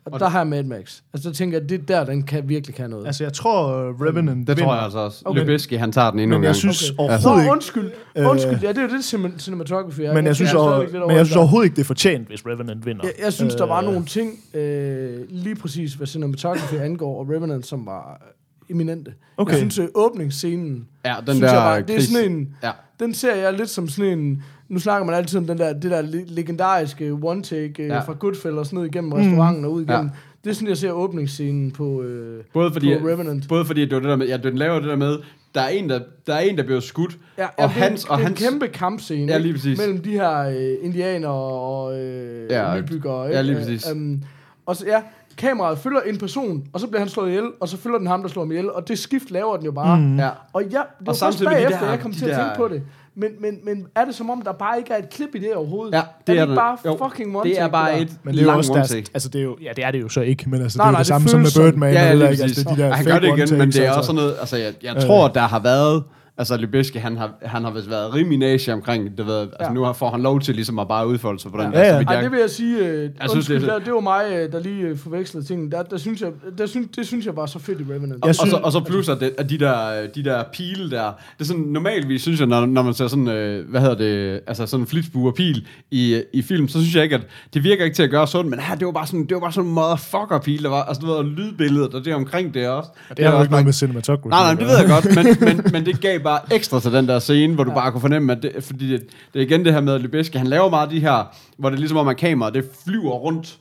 [0.06, 1.02] Og, Og der har jeg Mad Max.
[1.14, 3.06] Altså, der tænker jeg, det er der, den kan virkelig kan noget.
[3.06, 4.64] Altså, jeg tror, uh, Revenant Det vinder.
[4.64, 5.22] tror jeg altså også.
[5.26, 5.40] Okay.
[5.40, 6.56] Lubisky, han tager den endnu Men en jeg gang.
[6.56, 6.98] synes Okay.
[7.00, 7.52] overhovedet Nå, ikke...
[7.52, 7.92] undskyld.
[8.16, 10.14] Øh, Undskyld, ja, det er jo det, cinem- cinematography er.
[10.14, 11.86] Men jeg synes, er over, stadigvæk lidt over men jeg synes overhovedet ikke, det er
[11.86, 13.02] fortjent, hvis Revenant vinder.
[13.04, 17.30] Jeg, jeg synes, der var Øh, nogle ting, øh, lige præcis hvad cinematography angår, og
[17.30, 18.22] Revenant, som var
[18.70, 19.14] eminente.
[19.38, 19.52] Okay.
[19.52, 22.72] Jeg synes, at åbningsscenen, Ja, den synes der jeg bare, det er sådan en, Ja.
[23.00, 25.92] Den ser jeg lidt som sådan en, nu snakker man altid om den der, det
[25.92, 28.00] der le- legendariske one-take øh, Ja.
[28.00, 30.06] fra Goodfellas ned igennem restauranten og ud igennem.
[30.06, 30.10] Ja.
[30.44, 33.48] Det er sådan, jeg ser åbningsscenen på, øh, Både fordi, på Revenant.
[33.50, 35.18] både fordi det var det der med, ja, den laver det der med,
[35.56, 38.12] der er en, der, der, er en, der bliver skudt, Ja, og ja, hans, en,
[38.12, 39.78] og det er hans, en kæmpe kampscene Ja, lige præcis.
[39.78, 43.22] mellem de her øh, indianere og øh, Ja, nybyggere.
[43.24, 43.44] ja, ikke?
[43.44, 43.90] lige præcis.
[43.92, 44.22] Øh, øhm,
[44.66, 45.02] og så, ja,
[45.38, 48.22] kameraet følger en person, og så bliver han slået ihjel, og så følger den ham,
[48.22, 49.98] der slår ham ihjel, og det skift laver den jo bare.
[50.00, 50.20] Mm.
[50.20, 50.30] Ja.
[50.54, 52.26] Og ja, det var Og først samtidig med de bagefter, der- jeg kom de til
[52.26, 52.82] at der- tænke på det.
[53.18, 55.54] Men, men, men er det som om, der bare ikke er et klip i det
[55.56, 55.94] overhovedet?
[55.94, 58.34] Ja, det er er det ikke bare Jo, fucking one Det er bare et Men
[58.34, 59.10] det er jo lang også one take.
[59.14, 60.88] altså det er jo, ja, det er det jo så ikke, men altså Nej, det
[60.88, 61.94] er nej, det, det samme som med Birdman.
[61.94, 62.44] Ja, eller lige ikke?
[62.44, 62.58] præcis.
[62.58, 63.98] altså, de der han gør det igen, men det er altså.
[63.98, 66.04] også sådan noget, altså jeg, jeg tror, der har været,
[66.38, 69.70] altså Lubisky, han har, han har vist været rimelig nazi omkring, det ved, altså Ja.
[69.74, 71.80] nu har- får han lov til ligesom at bare udfolde sig på den Ja.
[71.80, 72.02] der, Ja, ja.
[72.02, 73.94] Ej, jeg- det vil jeg sige, øh, jeg synes, undskyld, det er det, der, det
[73.94, 75.72] var mig, øh, der lige øh, forvekslede tingene.
[75.72, 78.14] Der, der synes jeg, der synes, det synes jeg var så fedt i Revenant.
[78.24, 80.92] Og, og, synes- så, og så plus at, det, at de, der, de der pile
[80.92, 81.04] der,
[81.38, 84.40] det er sådan, normalvis synes jeg, når, når man ser sådan, øh, hvad hedder det,
[84.48, 87.22] altså sådan en flitsbue og pil i, i film, så synes jeg ikke, at
[87.54, 89.40] det virker ikke til at gøre sådan, men her, det var bare sådan, det var
[89.42, 92.54] bare sådan en motherfucker pil, der var, altså du ved, og lydbilledet, og det omkring
[92.54, 92.90] det også.
[93.18, 94.28] Det har jo ikke noget med cinematography.
[94.28, 97.08] Nej, nej, det ved jeg godt, men, men, men det gav bare ekstra til den
[97.08, 99.02] der scene, hvor du bare kunne fornemme, at det, fordi det,
[99.34, 101.76] det er igen det her med, at Lubeski, han laver meget de her, hvor det
[101.76, 103.58] er ligesom om, at kamera, det flyver rundt,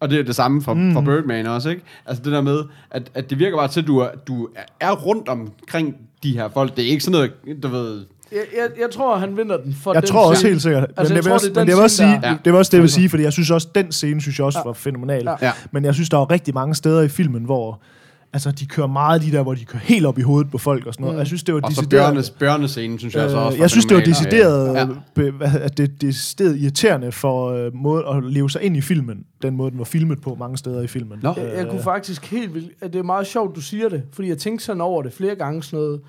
[0.00, 0.92] og det er det samme for, mm.
[0.92, 1.82] for Birdman også, ikke?
[2.06, 2.58] Altså det der med,
[2.90, 4.48] at, at det virker bare til, at du er, du
[4.80, 6.76] er rundt omkring de her folk.
[6.76, 7.12] Det er ikke sådan
[7.46, 8.04] noget, du ved...
[8.32, 10.50] Jeg, jeg, jeg tror, han vinder den for Jeg den tror også scene.
[10.50, 10.82] helt sikkert.
[10.82, 12.28] Men, Altså, jeg det vil tror, også, det er men det vil også sige, der-
[12.28, 12.36] Ja.
[12.44, 14.46] det vil også det, jeg vil sige, fordi jeg synes også, den scene synes jeg
[14.46, 14.62] også Ja.
[14.68, 15.22] var fænomenal.
[15.24, 15.34] Ja.
[15.42, 15.52] Ja.
[15.70, 17.80] Men jeg synes, der er rigtig mange steder i filmen, hvor
[18.34, 20.86] altså, de kører meget de der, hvor de kører helt op i hovedet på folk
[20.86, 21.14] og sådan noget.
[21.14, 21.18] Mm.
[21.18, 22.04] Jeg synes, det var Og så decideret...
[22.06, 24.80] bjørnes, bjørnescenen, synes jeg så også Øh, var jeg synes, det var decideret, Ja.
[24.80, 24.86] ja.
[25.14, 28.76] be, hvad, at det, det er decideret irriterende for øh, måde at leve sig ind
[28.76, 31.18] i filmen, den måde, den var filmet på mange steder i filmen.
[31.22, 31.34] Nå.
[31.36, 32.70] Jeg, jeg kunne faktisk helt vildt...
[32.80, 35.34] at Det er meget sjovt, du siger det, fordi jeg tænkte sådan over det flere
[35.34, 36.00] gange sådan noget...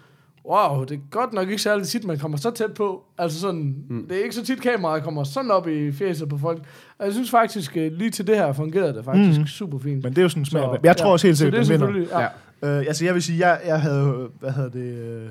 [0.49, 3.03] Wow, det er godt nok ikke særlig tit, man kommer så tæt på.
[3.17, 4.07] Altså sådan, mm.
[4.09, 6.61] det er ikke så tit kameraet kommer sådan op i fjeset på folk.
[6.99, 9.47] Og jeg synes faktisk, øh, lige til det her fungerede det faktisk mm.
[9.47, 10.03] super fint.
[10.03, 10.61] Men det er jo sådan smag.
[10.61, 12.03] Så, Jeg tror også helt så sikkert, det er den vinder.
[12.03, 12.31] selvfølgelig,
[12.61, 12.69] ja.
[12.73, 12.79] Ja.
[12.79, 15.27] Øh, altså, jeg vil sige, jeg, jeg havde, øh, hvad hedder det, øh,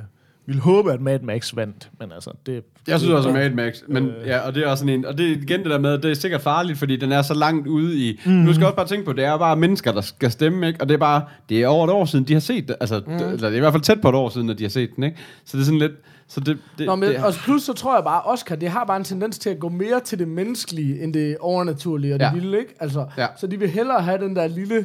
[0.46, 2.62] ville håbe, at Mad Max vandt, men altså, det...
[2.88, 4.26] Jeg synes også, at Mad Max, men Øh.
[4.26, 6.10] ja, og det er også sådan en, og det er igen det der med, det
[6.10, 8.32] er sikkert farligt, fordi den er så langt ude i, mm.
[8.32, 10.80] nu skal jeg også bare tænke på, det er bare mennesker, der skal stemme, ikke?
[10.80, 13.02] Og det er bare, det er over et år siden, de har set det, altså,
[13.06, 13.12] mm.
[13.12, 14.70] det, eller det er i hvert fald tæt på et år siden, at de har
[14.70, 15.16] set den, ikke?
[15.44, 15.92] Så det er sådan lidt,
[16.28, 18.84] så det, det, Nå, men, det og plus så tror jeg bare, Oscar, det har
[18.84, 22.26] bare en tendens til at gå mere til det menneskelige, end det overnaturlige og det
[22.26, 22.30] Ja.
[22.34, 22.74] lille, ikke?
[22.80, 23.26] Altså, Ja.
[23.36, 24.84] Så de vil hellere have den der lille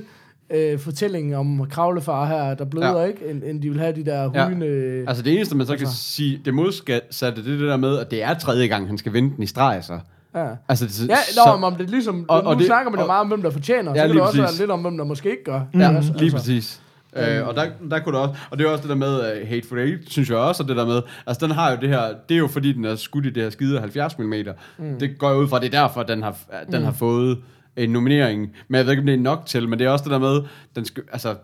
[0.52, 3.06] øh, fortælling om kravlefar her, der bløder, Ja.
[3.06, 3.30] ikke?
[3.30, 4.44] End, end de vil have de der Ja.
[4.46, 5.04] hujende...
[5.08, 6.04] Altså det eneste, man så kan Altså.
[6.04, 9.14] sige, det modsatte, det er det der med, at det er tredje gang, han skal
[9.14, 10.00] vinde den i streg, så.
[10.36, 10.46] Ja.
[10.70, 13.00] Altså, det, Ja, så, nå, men om det ligesom, Og- og, nu det- snakker man
[13.00, 14.60] jo meget om, hvem der fortjener, Ja, så kan det også præcis.
[14.60, 15.62] være lidt om, hvem der måske ikke gør.
[15.74, 16.82] Ja, Altså, lige præcis.
[17.16, 19.48] Øh, og der, der kunne det også, og det er også det der med uh,
[19.50, 22.02] Hateful Eight, synes jeg også, og det der med, altså den har jo det her,
[22.30, 24.32] det er jo fordi, den er skudt i det her skide 70 mm.
[25.00, 26.36] Det går jeg ud fra, det er derfor, den har,
[26.72, 26.86] den Mm.
[26.86, 27.38] har fået
[27.84, 28.50] en nominering.
[28.68, 30.20] Men jeg ved ikke, om det er nok til, men det er også det der
[30.20, 30.42] med,
[30.76, 31.36] den skal, altså,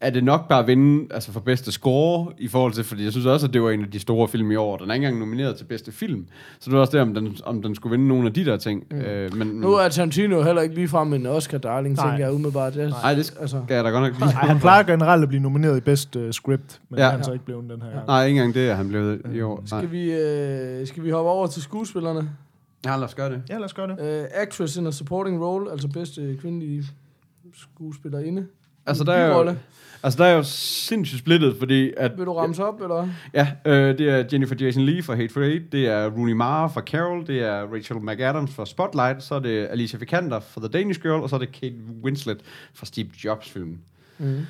[0.00, 3.12] er det nok bare at vinde altså for bedste score i forhold til, fordi jeg
[3.12, 4.76] synes også, at det var en af de store film i år.
[4.76, 6.26] Den er ikke engang nomineret til bedste film.
[6.60, 8.56] Så det var også det, om den, om den skulle vinde nogle af de der
[8.56, 8.84] ting.
[8.90, 8.96] Mm.
[8.98, 12.10] Øh, men, Nu er Tarantino heller ikke ligefrem en Oscar-darling, Nej.
[12.10, 12.74] tænker jeg umiddelbart.
[12.74, 14.32] Det, Nej, det skal altså, jeg da godt nok lige.
[14.38, 17.10] Ej, han plejer generelt at blive nomineret i bedst uh, script, men Ja.
[17.10, 18.06] han er så ikke blevet den her gang.
[18.06, 19.64] Nej, ikke engang det er han blevet i år.
[19.70, 19.80] Nej.
[19.80, 22.30] skal, vi, øh, skal vi hoppe over til skuespillerne?
[22.86, 23.42] Ja, lad os gøre det.
[23.48, 24.22] Ja, lad os gøre det.
[24.22, 26.84] Uh, actress in a supporting role, altså bedste kvindelige
[27.54, 28.46] skuespillerinde.
[28.86, 29.54] Altså, der er jo,
[30.02, 32.12] altså, der er jo sindssygt splittet, fordi at...
[32.18, 33.08] Vil du ramse op, eller?
[33.34, 36.80] Ja, øh, det er Jennifer Jason Leigh fra Hateful Eight, det er Rooney Mara fra
[36.80, 41.02] Carol, det er Rachel McAdams fra Spotlight, så er det Alicia Vikander fra The Danish
[41.02, 42.40] Girl, og så er det Kate Winslet
[42.74, 43.80] fra Steve Jobs-filmen.
[44.18, 44.46] Mm.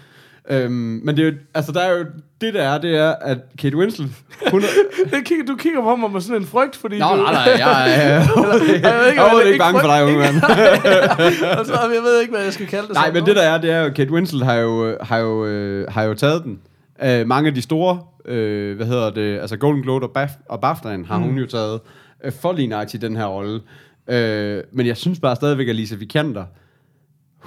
[0.50, 2.04] Øhm, men det er jo, altså der er jo,
[2.40, 4.10] det der er, det er, at Kate Winslet,
[4.50, 4.66] hun er,
[5.16, 7.22] Det kigger, du kigger på mig med sådan en frygt, fordi Nå, du...
[7.22, 10.34] nej, nej, jeg, jeg, jeg, jeg det- ikke bange for dig, unge mand.
[11.58, 12.94] altså, jeg ved ikke, hvad jeg skal kalde det.
[12.94, 15.92] Nej, men det der er, det er jo, Kate Winslet har jo, har jo, øh,
[15.92, 16.58] har jo taget den.
[17.02, 20.58] Øh, mange af de store, øh, hvad hedder det, altså Golden Globe og, Baf, og
[20.64, 21.24] BAFTA'en har mm.
[21.24, 21.80] hun jo taget
[22.24, 23.60] øh, for lige i den her rolle.
[24.08, 26.44] Øh, men jeg synes bare stadigvæk, at Lisa Vikander,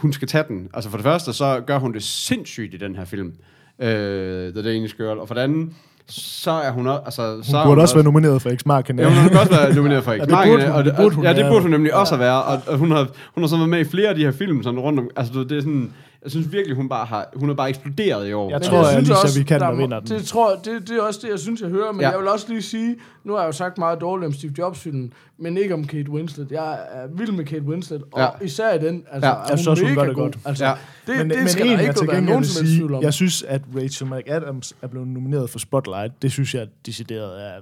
[0.02, 0.68] hun skal tage den.
[0.74, 3.34] Altså for det første, så gør hun det sindssygt i den her film.
[3.82, 5.18] Øh, The Danish Girl.
[5.20, 5.70] Og for det andet,
[6.08, 7.02] så er hun også...
[7.06, 9.00] Altså, Hun så burde også være nomineret for X-Marken.
[9.00, 10.28] Ja, hun har også været nomineret for Ja, X.
[10.28, 11.50] det burde hun- og, det burde hun ja, det være.
[11.52, 12.44] burde hun nemlig også have været.
[12.44, 14.64] Og, og hun, har, hun har så været med i flere af de her film,
[14.64, 15.10] sådan rundt om...
[15.16, 15.94] Altså, det er sådan...
[16.24, 17.30] Jeg synes virkelig, hun bare har...
[17.36, 18.50] Hun er bare eksploderet i år.
[18.50, 20.08] Jeg Men tror, at synes Alicia også, Vikander der må- vinder den.
[20.18, 21.92] Det, tror, jeg- det, det er også det, jeg synes, jeg hører.
[21.92, 22.10] Men Ja.
[22.10, 25.14] jeg vil også lige sige, nu har jeg jo sagt meget dårligt om Steve Jobs-filmen,
[25.38, 26.52] men ikke om Kate Winslet.
[26.52, 28.28] Jeg er vild med Kate Winslet, og Ja.
[28.46, 29.04] især i den.
[29.12, 29.34] Altså, Ja.
[29.34, 30.24] er Jeg hun synes også, hun gør det god.
[30.24, 30.38] godt.
[30.46, 30.74] Altså, Ja.
[31.08, 33.44] det, men, det men skal en, der jeg ikke være nogen som sige, jeg synes,
[33.44, 36.22] at Rachel McAdams er blevet nomineret for Spotlight.
[36.22, 37.54] Det synes jeg decideret er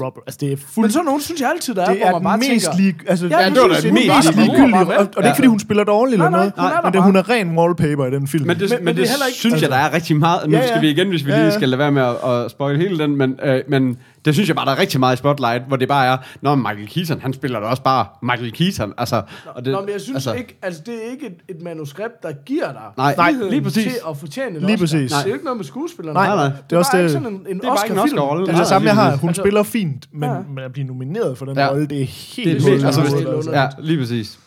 [0.00, 0.22] Robert.
[0.26, 0.92] Altså, det er Men fuldt...
[0.92, 2.76] sådan nogen synes jeg altid, der er, det hvor er man bare mest tænker...
[2.78, 4.76] lige, altså, Ja, Ja, det var da det mest ligegyldige.
[4.76, 6.74] Og, og det er ikke, fordi hun spiller dårligt Nej, eller nej, noget, hun er
[6.76, 8.46] der men det, hun er ren wallpaper i den film.
[8.46, 10.50] Men det, Men- men, men det, det heller ikke- synes jeg, der er rigtig meget.
[10.50, 10.68] Nu Ja, ja.
[10.68, 11.54] skal vi igen, hvis vi Ja, lige ja.
[11.54, 14.56] skal lade være med at, at spoil hele den, men, øh, men det synes jeg
[14.56, 17.32] bare, der er rigtig meget i Spotlight, hvor det bare er, når Michael Keaton, han
[17.32, 18.92] spiller da også bare Michael Keaton.
[18.98, 21.56] Altså, og det, Nå, men jeg synes altså, altså, ikke, altså det er ikke et,
[21.56, 23.84] et manuskript, der giver dig Nej, friheden lige præcis.
[23.84, 24.76] til at fortjene en Lige Oscar.
[24.82, 25.12] præcis.
[25.12, 26.14] Det er jo ikke noget med skuespillerne.
[26.18, 26.44] Nej, nej.
[26.70, 27.98] Det er også det- ikke sådan en, en det er ikke en Oscar-film.
[27.98, 28.42] Oscar-rolle.
[28.42, 29.16] Det er Nej, det samme, jeg har.
[29.16, 30.36] Hun Altså- spiller fint, men, Ja.
[30.54, 31.68] men at blive nomineret for den Ja.
[31.68, 32.84] rolle, det er helt det er helt vildt.
[32.86, 34.38] Altså, ja, lige præcis.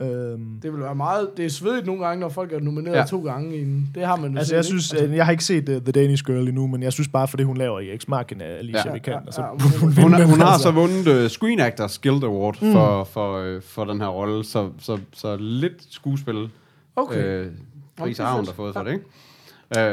[0.00, 1.28] Øhm, Det vil være meget...
[1.36, 3.04] Det er svedigt nogle gange, når folk er nomineret Ja.
[3.04, 3.56] to gange.
[3.56, 4.66] I en, det har man jo altså, jeg ikke?
[4.66, 7.08] synes, altså, altså, jeg har ikke set uh, The Danish Girl endnu, men jeg synes
[7.08, 8.92] bare, for det hun laver i X-Marken af Alicia Ja.
[8.92, 10.62] Vikander, så Ja, ja, hun, hun- Hun, hun har altså.
[10.62, 12.72] så vundet uh, Screen Actors Guild Award mm.
[12.72, 16.48] for, for, øh, for den her rolle, så, så, så lidt skuespil
[16.96, 17.24] Okay.
[17.24, 17.46] øh,
[17.96, 19.04] pris det er har hun der fået for det, ikke?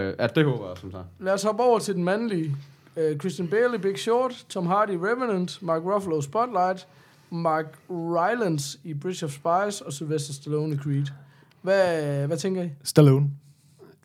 [0.07, 1.05] Øh, at det håber jeg, som sagt.
[1.19, 2.55] Lad os hoppe over til den mandlige.
[2.95, 6.87] Uh, Christian Bale i Big Short, Tom Hardy i Revenant, Mark Ruffalo i Spotlight,
[7.31, 11.05] Mark Rylance i Bridge of Spies og Sylvester Stallone i Creed.
[11.61, 12.69] Hvad, hvad tænker I?
[12.83, 13.27] Stallone.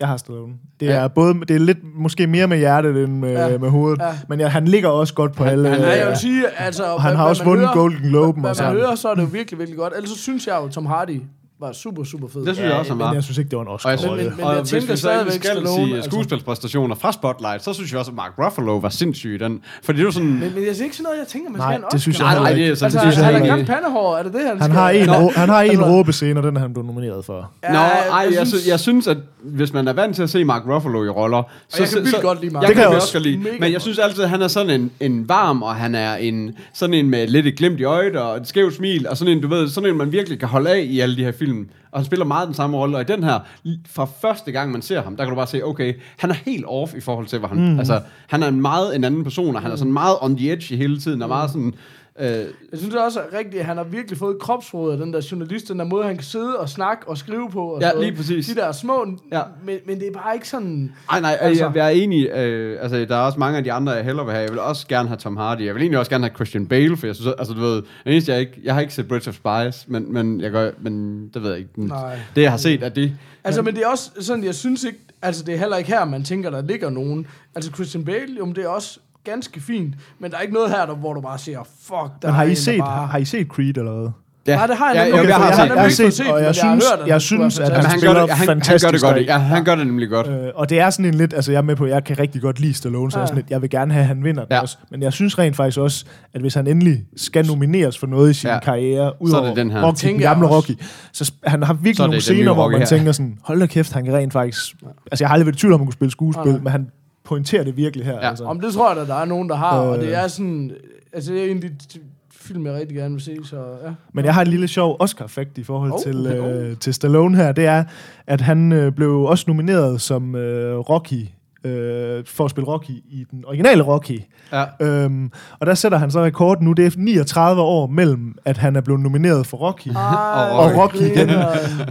[0.00, 0.52] Jeg har Stallone.
[0.80, 0.92] Det Ja.
[0.92, 3.46] er både det er lidt måske mere med hjertet end med, Ja.
[3.46, 3.58] ja.
[3.58, 4.06] med hovedet, Ja.
[4.06, 4.18] ja.
[4.28, 5.68] men ja, han ligger også godt på alle.
[5.68, 6.84] han- Ja, Ja, jeg vil sige, altså...
[6.84, 9.08] og hvad- han har hvad også vundet hører- Golden Globe Hvad og man hører, så
[9.08, 9.92] er det jo virkelig, virkelig godt.
[9.96, 11.20] Ellers så synes jeg jo, Tom Hardy
[11.60, 12.46] var super, super fed.
[12.46, 13.14] Det synes jeg også, han men var.
[13.14, 13.88] jeg synes ikke, det var en Oscar.
[13.88, 15.94] Og jeg, synes, Men- men- men og jeg hvis tænker vi så skal Stallone, sige
[15.96, 16.10] altså.
[16.10, 19.60] skuespilspræstationer fra Spotlight, så synes jeg også, at Mark Ruffalo var sindssyg den.
[19.84, 20.28] Fordi det var sådan...
[20.28, 22.00] Men, men jeg siger ikke sådan noget, jeg tænker, man Nej, skal have en det
[22.02, 22.26] synes Oscar.
[22.26, 22.76] jeg Nej, nej, det er ikke.
[22.76, 23.72] sådan, Altså, det synes jeg han ikke.
[23.72, 26.46] pandehår, er det det, han, Han har en, Nå, han har en altså- råbescene, og
[26.46, 27.50] den er han blevet nomineret for.
[27.70, 30.62] Nå, ej, jeg, synes, jeg synes, at hvis man er vant til at se Mark
[30.68, 31.82] Ruffalo i roller, så...
[31.82, 32.62] jeg kan vildt så, godt lide Mark.
[32.62, 33.38] Jeg Det kan, også godt lide.
[33.60, 36.50] Men jeg synes altid, at han er sådan en, en varm, og han er en,
[36.74, 39.42] sådan en med lidt et glimt i øjet, og et skævt smil, og sådan en,
[39.42, 41.68] du ved, sådan en, man virkelig kan holde af i alle de her film.
[41.90, 43.38] Og han spiller meget den samme rolle, og i den her,
[43.86, 46.64] fra første gang, man ser ham, der kan du bare se, okay, han er helt
[46.68, 47.72] off i forhold til, hvor han...
[47.72, 47.78] Mm.
[47.78, 50.52] Altså, han er en meget en anden person, og han er sådan meget on the
[50.52, 51.74] edge hele tiden, og meget sådan...
[52.20, 52.46] Øh, Jeg
[52.78, 55.78] synes også er rigtigt, at han har virkelig fået kropsråd af den der journalist, den
[55.78, 57.60] der måde, han kan sidde og snakke og skrive på.
[57.68, 58.46] Og Ja, sådan lige præcis.
[58.46, 59.42] De der små, Ja.
[59.64, 60.92] men, men det er bare ikke sådan...
[61.10, 62.28] Ej, nej, altså, Altså- jeg, jeg er enig.
[62.28, 64.42] Øh, altså, der er også mange af de andre, jeg hellere vil have.
[64.42, 65.60] Jeg vil også gerne have Tom Hardy.
[65.66, 67.84] Jeg vil egentlig også gerne have Christian Bale, for jeg synes, altså, du ved, det
[68.06, 71.24] eneste, jeg ikke, jeg har ikke set Bridge of Spies, men, men, jeg gør, men
[71.34, 71.70] det ved jeg ikke.
[71.86, 72.18] Nej.
[72.36, 73.12] Det, jeg har set, er det.
[73.44, 74.98] Altså, men det er også sådan, jeg synes ikke...
[75.22, 77.26] Altså, det er heller ikke her, man tænker, der ligger nogen.
[77.54, 79.94] Altså, Christian Bale, jo, det er også ganske fint.
[80.20, 82.42] Men der er ikke noget her, der, hvor du bare siger, fuck, der Men har
[82.42, 83.06] er I, en, der set, bare...
[83.06, 84.10] har I set Creed eller hvad?
[84.46, 85.68] Ja, Nej, det har jeg nemlig ja, ikke, jeg har jeg set.
[85.68, 88.00] har jeg har set, set og jeg jeg synes, jeg skulle synes, at han han,
[88.00, 89.26] gør det, han, han gør det godt.
[89.26, 90.26] Ja, han gør det nemlig godt.
[90.28, 92.42] Øh, og det er sådan en lidt, altså jeg er med på, jeg kan rigtig
[92.42, 93.26] godt lide Stallone, så Ja.
[93.26, 94.60] sådan lidt, jeg vil gerne have, at han vinder Ja.
[94.60, 94.76] også.
[94.90, 96.04] Men jeg synes rent faktisk også,
[96.34, 98.58] at hvis han endelig skal nomineres for noget i sin Ja.
[98.60, 99.82] karriere, er udover den her.
[99.86, 100.48] Rocky, den jeg gamle.
[100.48, 100.70] Rocky,
[101.12, 102.86] så han har virkelig nogle scener, hvor man her.
[102.86, 104.74] tænker sådan, hold da kæft, han kan rent faktisk...
[105.12, 106.88] Altså jeg har aldrig været i tvivl om, at han kunne spille skuespil, men han
[107.24, 108.12] pointerer det virkelig her.
[108.14, 108.28] Ja.
[108.28, 108.44] Altså.
[108.44, 109.88] Om det tror jeg, at der er nogen, der har, øh.
[109.88, 110.70] og det er sådan...
[111.12, 112.00] Altså, det er en af de
[112.30, 113.92] film, jeg rigtig gerne vil se, så ja.
[114.12, 116.70] Men jeg har en lille sjov Oscar-effekt i forhold Oh, til, okay.
[116.70, 117.52] øh, til Stallone her.
[117.52, 117.84] Det er,
[118.26, 121.26] at han øh, blev også nomineret som øh, Rocky,
[121.64, 124.20] øh, for at spille Rocky i den originale Rocky.
[124.52, 124.64] Ja.
[124.80, 126.72] Øhm, og der sætter han så rekord nu.
[126.72, 129.88] Det er 39 år mellem, at han er blevet nomineret for Rocky.
[129.88, 131.30] Ej, Og Rocky igen.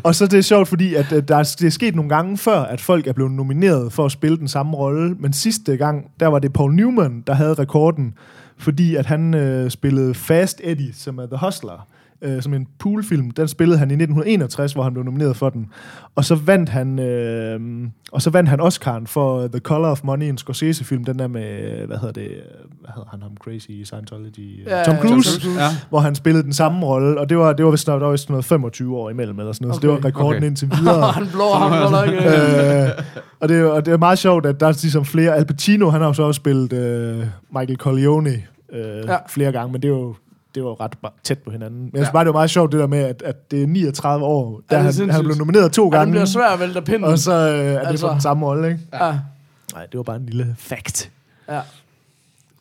[0.03, 2.38] Og så det er sjovt, fordi at, øh, der er, det er sket nogle gange
[2.38, 5.15] før, at folk er blevet nomineret for at spille den samme rolle.
[5.19, 8.13] Men sidste gang, der var det Paul Newman, der havde rekorden,
[8.57, 11.88] fordi at han øh, spillede Fast Eddie, som er The Hustler,
[12.24, 13.32] øh, som en poolfilm.
[13.32, 15.67] Den spillede han i 1961, hvor han blev nomineret for den.
[16.15, 17.59] Og så vandt han, øh,
[18.11, 21.43] og så vandt han Oscar'en for The Color of Money, en Scorsese-film, den der med,
[21.88, 22.30] hvad hedder det,
[22.82, 24.65] hvad hedder han ham crazy i Scientology?
[24.67, 25.39] Ja, Tom Cruise.
[25.39, 25.49] Tom Cruise.
[25.63, 25.67] Ja.
[25.89, 28.30] hvor han spillede den samme rolle, og det var, det var vist, der var vist
[28.30, 29.88] noget 25 år imellem, eller sådan noget, okay.
[29.88, 30.47] så det var rekorden Okay.
[30.47, 31.11] indtil videre.
[31.19, 32.84] han blår ham øh.
[32.84, 32.89] øh,
[33.39, 35.89] og, det, er- og det er meget sjovt, at der er ligesom flere, Al Pacino,
[35.89, 38.30] han har jo så også spillet øh, Michael Corleone
[38.74, 39.15] øh, ja.
[39.30, 40.15] flere gange, men det er jo
[40.56, 40.93] det var jo ret
[41.24, 41.80] tæt på hinanden.
[41.80, 42.12] Men jeg synes Ja.
[42.12, 44.76] bare, det var meget sjovt det der med, at, at det er 39 år, Ja,
[44.76, 46.82] der det er han, han blev nomineret to Ja, det gange, bliver svært at vælte
[46.82, 47.04] pinden.
[47.04, 48.06] og så øh, er det Altså.
[48.08, 48.80] for den samme rolle, ikke?
[48.93, 49.20] Ja,
[49.74, 51.12] Nej, det var bare en lille fact.
[51.49, 51.60] ja.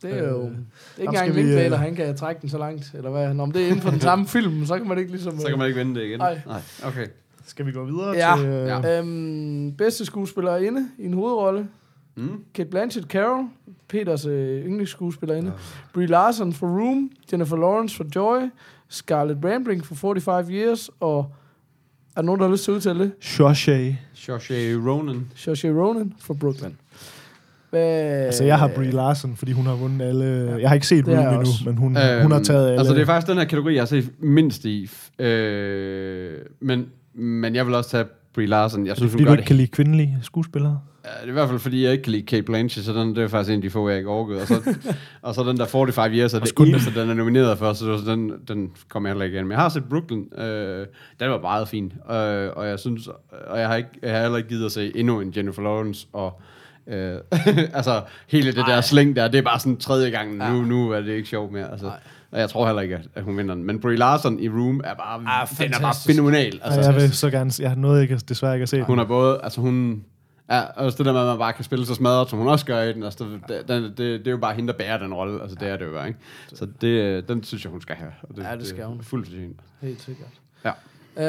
[0.02, 0.38] Det er jo...
[0.42, 0.54] Øh, Det
[0.98, 3.34] er ikke skal engang vi, øh, han kan trække den så langt, eller hvad?
[3.34, 5.40] Nå, om det er inden for den samme film, så kan man ikke ligesom...
[5.40, 6.18] Så kan man ikke vende det igen.
[6.18, 6.40] Nej.
[6.46, 6.60] Nej.
[6.86, 7.06] Okay.
[7.46, 8.34] Skal vi gå videre Ja.
[8.36, 8.46] til...
[8.46, 8.98] Øh, Ja.
[8.98, 11.66] Øhm, bedste skuespillerinde i en hovedrolle.
[12.16, 12.44] Mm.
[12.54, 13.44] Kate Blanchett Carol,
[13.88, 15.48] Peters øh, yndlingsskuespillerinde.
[15.50, 15.56] Ja.
[15.94, 18.40] Brie Larson for Room, Jennifer Lawrence for Joy,
[18.88, 21.32] Scarlett Rambling for 45 Years, og
[22.16, 23.12] er der nogen, der har lyst til at udtale det?
[23.20, 23.92] Shawshay.
[24.14, 25.26] Saoirse Ronan.
[25.34, 26.70] Saoirse Ronan for Brooklyn.
[27.70, 27.80] Hvad,
[28.26, 30.56] Altså, jeg har Brie Larson, fordi hun har vundet alle...
[30.60, 32.78] Jeg har ikke set Room endnu, men hun, øhm, hun har taget alle...
[32.78, 34.90] Altså, det er faktisk den her kategori, jeg har set mindst i.
[35.18, 38.04] Øh, men, men jeg vil også tage
[38.34, 38.86] Brie Larson.
[38.86, 40.80] Jeg synes, fordi hun du gør ikke det kan lide kvindelige skuespillere?
[41.04, 43.16] Ja, det er i hvert fald, fordi jeg ikke kan lide Kate Blanchett, så den,
[43.16, 44.40] det er faktisk en af de få, jeg ikke orkede.
[44.40, 44.74] Og så,
[45.22, 48.32] og så den der 45 Years er det eneste, den er nomineret for, så den,
[48.48, 49.46] den kommer jeg heller ikke igen.
[49.46, 50.86] Men jeg har set Brooklyn, øh,
[51.20, 53.08] den var meget fin, øh, og jeg synes,
[53.46, 56.06] og jeg har, ikke, jeg har heller ikke givet at se endnu en Jennifer Lawrence,
[56.12, 56.40] og
[56.86, 57.14] øh,
[57.78, 61.00] altså hele det der slæng der, det er bare sådan tredje gang, nu, nu er
[61.00, 61.70] det ikke sjovt mere.
[61.72, 61.90] Altså,
[62.32, 63.64] og jeg tror heller ikke, at- hun vinder den.
[63.64, 66.60] Men Brie Larson i Room er bare, Ah, den er bare fænomenal.
[66.64, 67.50] Altså, jeg vil så gerne...
[67.58, 68.82] Jeg har noget, ikke, desværre ikke at se.
[68.82, 70.04] Hun er både, altså hun,
[70.50, 72.66] ja, også det der med, at man bare kan spille så smadret, som hun også
[72.66, 75.14] gør i den, altså det, det, det, det er jo bare hende, der bærer den
[75.14, 76.18] rolle, altså det er det jo bare, ikke?
[76.54, 78.12] Så det, den synes jeg, hun skal have.
[78.22, 78.98] Og Ja, det skal hun.
[78.98, 79.60] er Fuldt fortjent.
[79.80, 80.28] Helt sikkert.
[80.64, 80.72] Ja.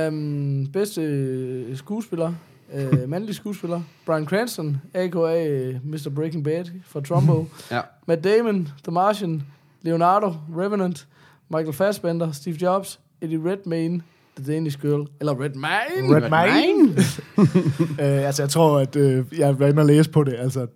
[0.07, 2.33] Øhm, bedste øh, skuespiller,
[2.73, 5.47] øh, mandlig skuespiller, Brian Cranston, a.k.a.
[5.47, 6.09] øh, Mr.
[6.15, 7.45] Breaking Bad fra Trumbo.
[7.71, 7.81] Ja.
[8.07, 9.43] Matt Damon, The Martian,
[9.81, 11.07] Leonardo, Revenant,
[11.49, 14.01] Michael Fassbender, Steve Jobs, Eddie Redmayne,
[14.37, 16.15] The Danish Girl, eller Redmayne.
[16.15, 16.95] Redmayne?
[18.21, 20.35] øh, altså, jeg tror, at øh, jeg var inde og læse på det.
[20.39, 20.67] Altså,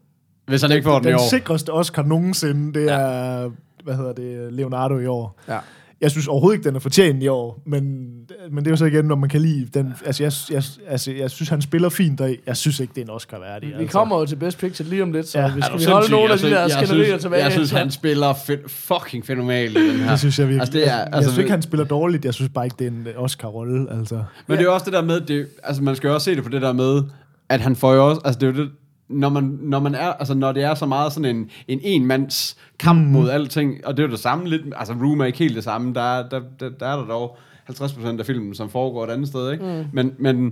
[0.48, 1.30] Hvis han ikke får den i den år.
[1.30, 3.50] sikreste Oscar nogensinde, det er,
[3.84, 5.40] hvad hedder det, Leonardo i år.
[5.48, 5.58] Ja.
[6.02, 7.84] Jeg synes overhovedet ikke, den er fortjent i år, men,
[8.52, 9.94] men det er jo så igen, når man kan lide den.
[10.06, 13.06] Altså, jeg, jeg, altså, jeg synes, han spiller fint, og jeg synes ikke, det er
[13.06, 13.74] en Oscar værdig.
[13.80, 15.54] Vi kommer jo til Best Picture lige om lidt, så Ja.
[15.56, 17.44] vi skal vi holde nogle af Altså, de der skænderier tilbage.
[17.44, 20.10] Jeg synes, han spiller fe- fucking fænomenal i den her.
[20.10, 20.62] Det synes jeg virkelig.
[20.62, 22.26] Altså, det er, jeg, altså, jeg synes ikke, han spiller dårligt.
[22.26, 23.88] Jeg synes bare ikke, det er en Oscar-rolle.
[24.00, 24.16] Altså.
[24.48, 26.36] Men det er jo også det der med, det, altså man skal jo også se
[26.36, 27.02] det på det der med,
[27.50, 28.72] at han får jo også, altså det er jo det,
[29.10, 32.58] når man, når man er, altså når det er så meget sådan en, en enmands
[32.80, 33.12] kamp mm.
[33.12, 35.64] mod alting, og det er jo det samme lidt, altså Room er ikke helt det
[35.64, 37.38] samme, der, er- der, der, der er der dog
[37.72, 39.64] 50% af filmen, som foregår et andet sted, ikke?
[39.66, 39.86] Mm.
[39.94, 40.52] Men, men, øh,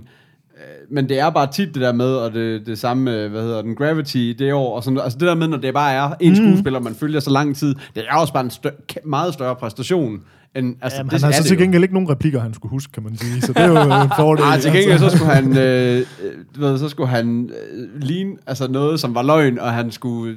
[0.90, 3.74] men det er bare tit det der med, og det, det samme, hvad hedder den,
[3.74, 6.80] Gravity det år, og sådan, altså det der med, når det bare er en skuespiller,
[6.80, 8.70] man følger så lang tid, det er også bare en stør,
[9.04, 10.20] meget større præstation,
[10.56, 11.62] end, altså Jamen, det han har er så til jo.
[11.62, 13.40] gengæld ikke nogen replikker, han skulle huske, kan man sige.
[13.42, 14.44] Så det er jo en fordel.
[14.44, 18.68] Ah, til gengæld så skulle han, øh, øh, ved, så skulle han øh, ligne altså
[18.68, 20.36] noget, som var løgn, og han skulle,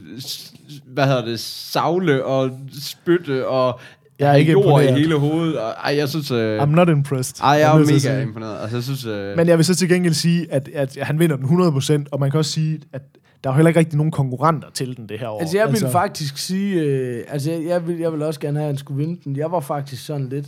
[0.93, 2.51] hvad hedder det, savle og
[2.82, 3.80] spytte og
[4.20, 4.99] Jeg er ikke jord i imponeret.
[4.99, 5.59] hele hovedet.
[5.59, 7.43] Og, ej, jeg synes, øh, I'm not impressed.
[7.43, 8.22] ej, jeg er til at mega sige.
[8.22, 8.57] imponeret.
[8.61, 11.36] Altså, jeg synes, øh, Men jeg vil så til gengæld sige, at, at han vinder
[11.36, 13.01] den 100%, og man kan også sige, at
[13.44, 15.40] der er jo heller ikke rigtig nogen konkurrenter til den det her år.
[15.40, 16.82] Altså, jeg vil faktisk sige...
[16.82, 19.36] Øh, altså, jeg, jeg, vil, jeg vil også gerne have, at han skulle vinde den.
[19.36, 20.48] Jeg var faktisk sådan lidt...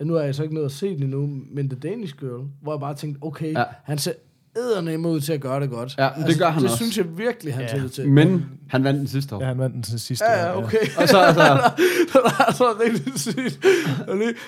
[0.00, 2.46] ja, Nu har jeg så ikke nået at se den endnu, men The Danish Girl,
[2.62, 3.58] hvor jeg bare tænkte, okay, Ja.
[3.58, 3.64] ja.
[3.84, 4.12] han ser
[4.56, 5.94] eddernem ud til at gøre det godt.
[5.98, 6.76] Ja, men det gør han det også.
[6.84, 7.88] synes jeg virkelig, han Ja.
[7.88, 8.08] til.
[8.08, 9.40] men han vandt den sidste år.
[9.40, 10.24] Ja, han vandt den sidste.
[10.30, 10.76] Ja, ja, okay.
[10.98, 11.42] Og så, altså,
[12.12, 13.66] det er altså rigtig sygt.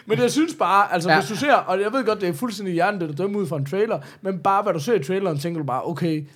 [0.06, 1.14] Men jeg synes bare, altså Ja.
[1.14, 1.20] ja.
[1.20, 3.56] hvis du ser, og jeg ved godt, det er fuldstændig hjernedødt at dømme ud fra
[3.56, 6.26] en trailer, men bare hvad du ser i traileren, tænker du bare, okay, det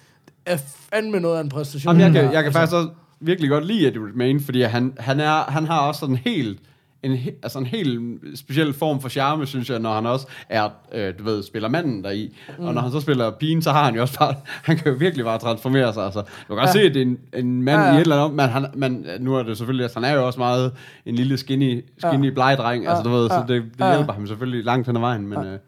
[0.46, 0.56] er
[0.92, 1.98] fandme noget af en præstation.
[2.00, 2.88] Jamen, jeg kan, jeg kan Altså, faktisk også
[3.20, 6.58] virkelig godt lide Eddie Redmayne, fordi han, han, er, han har også sådan helt
[7.02, 10.68] en, he- altså en helt speciel form for charme, synes jeg, når han også er,
[10.94, 12.36] øh, du ved, spiller manden deri.
[12.58, 12.64] Mm.
[12.64, 14.34] Og når han så spiller pigen, så har han jo også bare,
[14.68, 16.04] han kan jo virkelig bare transformere sig.
[16.04, 16.72] Altså, du kan Ja.
[16.72, 17.96] se, at det er en, en mand Ja, ja, ja.
[17.96, 20.26] i et eller andet, men, han, men nu er det selvfølgelig, altså, han er jo
[20.26, 20.72] også meget
[21.06, 23.40] en lille skinny, skinny bleg dreng, altså du ved, så Ja.
[23.40, 23.94] det, det Ja.
[23.96, 25.58] hjælper ham selvfølgelig langt hen ad vejen, men øh,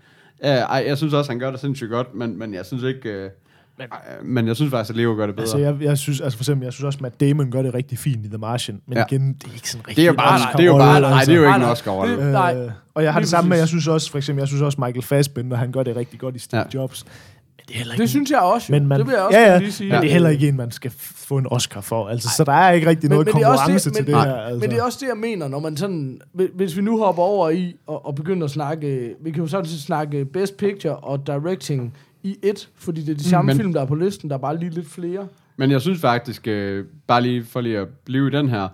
[0.43, 3.09] ja, ej, jeg synes også, han gør det sindssygt godt, men, men jeg synes ikke,
[3.09, 3.31] øh,
[3.79, 3.89] men,
[4.35, 5.43] men jeg synes faktisk, at Leo gør det bedre.
[5.45, 7.99] Altså, jeg, jeg synes, altså for eksempel, jeg synes også, Matt Damon gør det rigtig
[7.99, 9.05] fint i The Martian, men Ja.
[9.11, 10.79] igen, det er ikke sådan rigtig det er jo en bare, Oscar-rolle, det er jo
[10.79, 11.71] bare, nej, det er jo ikke Nej, en nej.
[11.73, 12.17] Oscar-rolle.
[12.25, 14.41] Det- Nej, Øh, og jeg har lige det samme med, jeg synes også, for eksempel,
[14.41, 16.81] jeg synes også, Michael Fassbender, han gør det rigtig godt i Steve Ja.
[16.81, 17.05] Jobs.
[17.07, 19.39] Men det er heller ikke Det synes jeg også, men man, det vil jeg også
[19.39, 19.93] ja, ja, lige sige.
[19.93, 22.09] Men det er heller ikke en, man skal få en Oscar for.
[22.09, 24.15] Altså, så der er ikke rigtig noget det er også konkurrence det, til men, det
[24.15, 24.37] nej, her.
[24.37, 24.61] Altså.
[24.61, 26.21] Men det er også det, jeg mener, når man sådan...
[26.35, 29.15] hvi- Hvis vi nu hopper over i og, og begynder at snakke...
[29.25, 33.17] Vi kan jo sådan set snakke Best Picture og Directing i et, fordi det er
[33.17, 35.29] de samme men- film, der er på listen, der er bare lige lidt flere.
[35.57, 38.69] Men jeg synes faktisk, øh, bare lige for lige at blive i den her,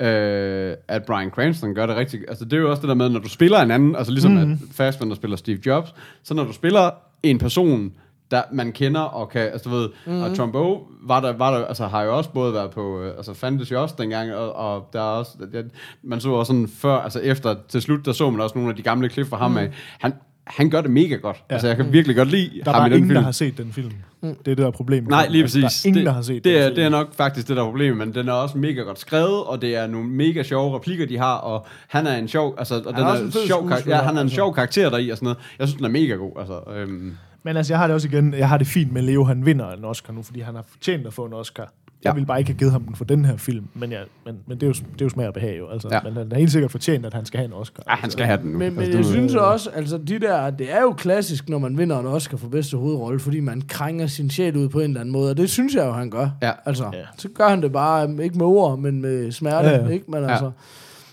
[0.00, 2.20] øh, at Brian Cranston gør det rigtig...
[2.28, 4.32] Altså det er jo også det der med, når du spiller en anden, altså ligesom
[4.32, 4.52] mm-hmm.
[4.52, 6.90] at Fassbender spiller Steve Jobs, så når du spiller
[7.22, 7.92] en person,
[8.30, 10.22] der man kender og kan, altså du ved, mm-hmm.
[10.22, 13.34] og Trumbo var der, var der, altså har jo også både været på, øh, altså
[13.34, 15.70] fandtes jo også dengang, og, og der er også, det,
[16.02, 18.76] man så også sådan før, altså efter, til slut, der så man også nogle af
[18.76, 19.56] de gamle klip fra ham mm.
[19.56, 19.70] af,
[20.00, 20.12] han,
[20.46, 21.36] han gør det mega godt.
[21.50, 21.54] Ja.
[21.54, 23.14] Altså jeg kan virkelig godt lide der er ham i den ingen, film.
[23.18, 23.92] der har set den film.
[24.22, 25.10] Det er det, der er problemet.
[25.10, 25.82] Nej, lige Altså, præcis.
[25.82, 26.74] Der er ingen, det, der har set det den er, film.
[26.74, 29.44] det er nok faktisk det, der er problemet, men den er også mega godt skrevet,
[29.44, 32.74] og det er nogle mega sjove replikker, de har, og han er en sjov, altså,
[32.74, 34.34] og den er er, sjov, kar- skuespiller, ja, han er en altså.
[34.34, 35.38] sjov karakter deri, og sådan noget.
[35.58, 36.60] Jeg synes, den er mega god, altså.
[36.76, 39.46] Øhm, Men altså, jeg har det også igen, jeg har det fint med Leo, han
[39.46, 41.72] vinder en Oscar nu, fordi han har fortjent at få en Oscar.
[42.06, 42.14] Jeg Ja.
[42.14, 44.56] ville bare ikke have givet ham den for den her film, men, jeg, men, men
[44.60, 45.68] det, er jo, det er jo smag og behag jo.
[45.68, 46.00] Altså, Ja.
[46.04, 47.82] Men han er helt sikkert fortjent, at han skal have en Oscar.
[47.88, 48.58] ja, han skal have den nu.
[48.58, 51.58] Men, men altså, jeg det- synes også, altså de der, det er jo klassisk, når
[51.58, 54.84] man vinder en Oscar for bedste hovedrolle, fordi man krænger sin sjæl ud på en
[54.84, 56.28] eller anden måde, og det synes jeg jo, han gør.
[56.42, 56.52] Ja.
[56.66, 57.02] Altså, Ja.
[57.18, 59.88] så gør han det bare, um, ikke med ord, men med smerte, Ja, ja.
[59.88, 60.10] ikke?
[60.10, 60.30] Men Ja.
[60.30, 60.50] altså,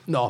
[0.07, 0.29] nå.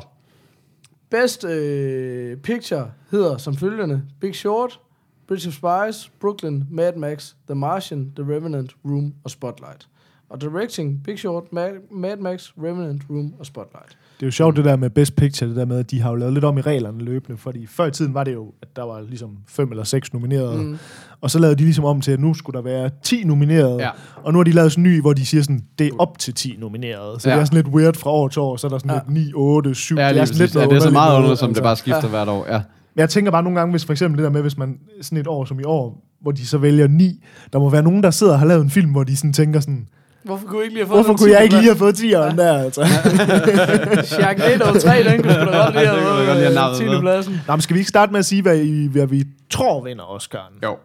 [1.09, 4.79] Best øh, Picture hedder som følgende Big Short,
[5.27, 9.87] Bridge of Spies, Brooklyn, Mad Max, The Martian, The Revenant, Room og Spotlight.
[10.29, 13.97] Og directing, Big Short, Mad, Mad Max, Revenant, Room og Spotlight.
[14.19, 16.09] Det er jo sjovt det der med Best Picture, det der med, at de har
[16.09, 18.67] jo lavet lidt om i reglerne løbende, fordi før i tiden var det jo, at
[18.75, 20.77] der var ligesom fem eller seks nominerede, mm.
[21.21, 23.89] og så lavede de ligesom om til, at nu skulle der være 10 nominerede, Ja.
[24.23, 26.17] og nu har de lavet sådan en ny, hvor de siger sådan, det er op
[26.19, 27.35] til 10 nominerede, så Ja.
[27.35, 28.99] det er sådan lidt weird fra år til år, så er der sådan Ja.
[29.13, 31.39] lidt 9, 8, 7, Ja, det er sådan lidt ja, det er så meget underligt,
[31.39, 31.63] som det altså.
[31.63, 32.09] bare skifter Ja.
[32.09, 32.45] hvert år.
[32.49, 32.61] Ja.
[32.95, 35.17] Men jeg tænker bare nogle gange, hvis for eksempel det der med, hvis man sådan
[35.17, 37.23] et år som i år, hvor de så vælger ni,
[37.53, 39.59] der må være nogen, der sidder og har lavet en film, hvor de sådan tænker
[39.59, 39.87] sådan,
[40.23, 42.37] Hvorfor kunne jeg ikke lige have fået hvorfor kunne jeg ikke lige have fået 10'eren
[42.37, 42.85] der, altså?
[44.03, 46.01] Sharknado 3, den kunne sgu da godt lige have
[46.57, 46.95] været med.
[46.95, 47.01] 10.
[47.01, 47.41] pladsen.
[47.47, 50.03] Nå, men skal vi ikke starte med at sige, hvad, I, hvad vi tror vinder
[50.03, 50.59] Oscar'en?
[50.63, 50.77] Jo.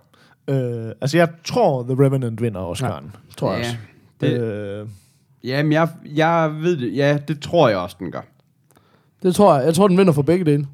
[0.54, 3.04] Øh, altså, jeg tror, The Revenant vinder Oscar'en.
[3.36, 3.76] Tror jeg også.
[4.20, 4.86] Det, Øh,
[5.44, 6.96] jamen, jeg, jeg ved det.
[6.96, 8.20] Ja, det tror jeg også, den gør.
[9.22, 9.66] Det tror jeg.
[9.66, 10.66] Jeg tror, den vinder for begge dele.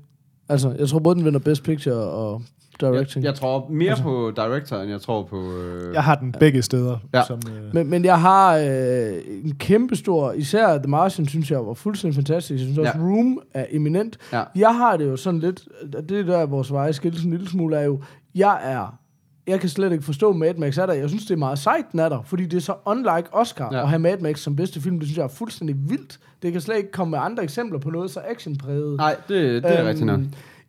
[0.49, 2.43] Altså, jeg tror både, den vinder Best Picture og
[2.81, 3.25] Directing.
[3.25, 5.53] jeg tror mere på director, end jeg tror på...
[5.53, 6.99] Øh, jeg har den begge steder.
[7.15, 7.23] Ja.
[7.27, 9.15] Som, øh, Men, men jeg har øh,
[9.45, 12.51] en kæmpe stor, især The Martian, synes jeg var fuldstændig fantastisk.
[12.51, 13.05] Jeg synes også, Ja.
[13.05, 14.19] Room er eminent.
[14.33, 14.43] Ja.
[14.57, 15.69] Jeg har det jo sådan lidt,
[16.09, 18.01] det er der, vores veje skilles en lille smule, er jo,
[18.35, 18.99] jeg er,
[19.47, 20.93] jeg kan slet ikke forstå Mad Max er der.
[20.93, 23.69] Jeg synes, det er meget sejt, den er der, fordi det er så unlike Oscar
[23.73, 23.83] Ja.
[23.83, 24.99] at have Mad Max som bedste film.
[24.99, 26.19] Det synes jeg er fuldstændig vildt.
[26.43, 28.97] Det kan slet ikke komme med andre eksempler på noget så actionpræget.
[28.97, 30.21] Nej, det, det er Øhm, rigtigt nok.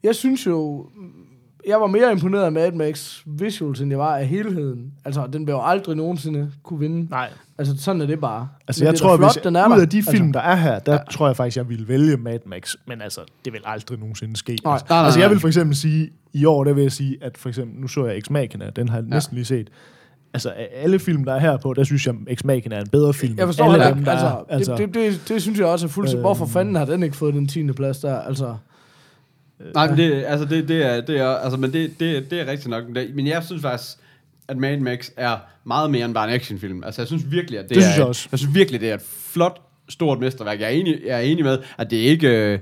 [0.04, 0.86] Jeg synes jo,
[1.68, 4.94] jeg var mere imponeret af Mad Max visuals, end jeg var af helheden.
[5.06, 7.08] Altså, den vil jo aldrig nogensinde kunne vinde.
[7.10, 7.30] nej.
[7.58, 8.48] Altså, sådan er det bare.
[8.68, 10.46] Altså, Men jeg det tror, flot, hvis den er ud af de film, altså, der
[10.46, 11.00] er her, der ja.
[11.12, 12.76] tror jeg faktisk, jeg ville vælge Mad Max.
[12.88, 14.58] Men altså, det vil aldrig nogensinde ske.
[14.64, 14.74] Nej.
[14.74, 17.18] Altså, Nej, nej, altså, jeg vil for eksempel sige, i år, der vil jeg sige,
[17.22, 19.70] at for eksempel, nu så jeg Ex Machina, den har jeg næsten lige set.
[20.34, 22.88] Altså, af alle film, der er her på, der synes jeg, Ex Machina er en
[22.90, 23.34] bedre film.
[23.38, 24.44] jeg end forstår alle dem, der Altså, er.
[24.50, 26.18] altså, det, det, det, det, synes jeg også er fuldstændig.
[26.18, 26.24] Øhm.
[26.24, 27.72] Hvorfor fanden har den ikke fået den 10.
[27.72, 28.20] plads der?
[28.20, 28.56] Altså,
[29.74, 32.46] Nej, men det, altså det, det er, det er, altså, men det, det, det er
[32.48, 32.84] rigtigt nok.
[33.16, 33.92] Men jeg synes faktisk,
[34.48, 36.84] at Mad Max er meget mere end bare en actionfilm.
[36.84, 38.28] Altså, jeg synes virkelig, at det, Det er, synes jeg også.
[38.32, 39.04] Jeg synes virkelig, det er et
[39.34, 40.60] flot, stort mesterværk.
[40.60, 42.52] Jeg er enig, jeg er enig med, at det ikke...
[42.54, 42.60] øh,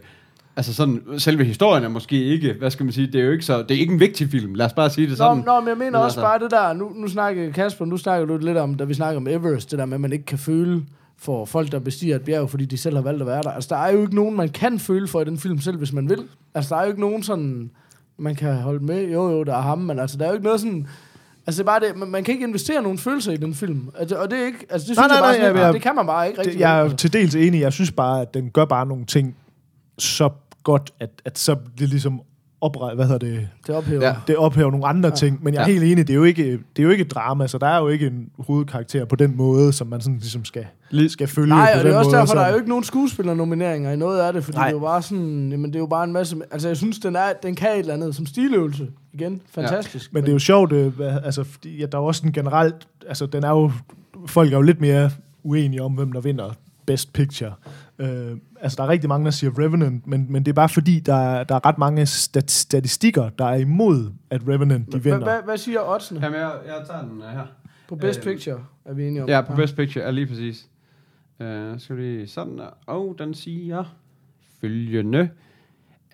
[0.55, 3.45] Altså sådan, selve historien er måske ikke, hvad skal man sige, det er jo ikke
[3.45, 5.43] så, det er ikke en vigtig film, lad os bare sige det Nå, sådan.
[5.45, 7.97] nå, men jeg mener Men også altså- bare det der, nu, nu snakker Kasper, nu
[7.97, 10.25] snakker du lidt om, da vi snakker om Everest, det der med, at man ikke
[10.25, 10.81] kan føle
[11.23, 13.51] for folk, der bestiger et bjerg, fordi de selv har valgt at være der.
[13.51, 15.93] Altså, der er jo ikke nogen, man kan føle for i den film selv, hvis
[15.93, 16.19] man vil.
[16.55, 17.71] Altså, der er jo ikke nogen sådan,
[18.17, 19.03] man kan holde med.
[19.11, 20.87] Jo, jo, der er ham, men altså, der er jo ikke noget sådan...
[21.47, 23.89] Altså, det er bare det, man, man kan ikke investere nogen følelser i den film.
[23.99, 24.59] Altså, og det er ikke...
[24.69, 26.39] Altså, det synes Nej, jeg bare nej, sådan, jeg- jeg- det kan man bare ikke
[26.39, 26.53] rigtig.
[26.53, 27.61] det, jeg er til dels enig.
[27.61, 29.35] Jeg synes bare, at den gør bare nogle ting
[29.99, 30.29] så
[30.63, 32.21] godt, at, at så det ligesom
[32.63, 34.01] opre, hvad hedder det, Det ophæver.
[34.01, 34.07] Ja.
[34.07, 34.15] Ja.
[34.27, 35.15] det ophæver nogle andre ja.
[35.15, 35.43] ting.
[35.43, 35.71] Men jeg er Ja.
[35.73, 37.79] helt enig, det er, jo ikke, det er jo ikke et drama, så der er
[37.79, 40.65] jo ikke en hovedkarakter på den måde, som man sådan ligesom skal,
[41.07, 42.17] skal følge Nej, på og det den er også måde.
[42.19, 44.65] derfor, der er jo ikke nogen skuespillernomineringer i noget af det, fordi Nej.
[44.67, 46.99] det er jo bare sådan, jamen det er jo bare en masse, altså jeg synes,
[46.99, 48.87] den, er, den kan et eller andet som stiløvelse.
[49.13, 50.13] Igen, fantastisk.
[50.13, 52.75] Men det er jo sjovt, øh, altså, fordi, ja, der er også en generelt,
[53.07, 53.71] altså den er jo,
[54.25, 55.09] folk er jo lidt mere
[55.43, 56.51] uenige om, hvem der vinder
[56.85, 57.51] Best Picture.
[57.99, 60.99] Øh, altså der er rigtig mange, der siger Revenant, men, men det er bare fordi,
[60.99, 64.99] der, er- der er ret mange stat- statistikker, der er imod, at Revenant de Hvad,
[65.11, 65.27] vinder.
[65.27, 66.19] hvad, hvad siger oddsene?
[66.23, 67.45] Jamen, jeg, jeg tager den uh, her.
[67.87, 69.29] På Best Øh, Picture er vi enige om.
[69.29, 70.67] Ja, på Best Picture, er lige præcis.
[71.39, 71.45] Uh,
[71.79, 72.67] skal vi lige sådan der.
[72.87, 73.83] Og den siger
[74.61, 75.29] følgende,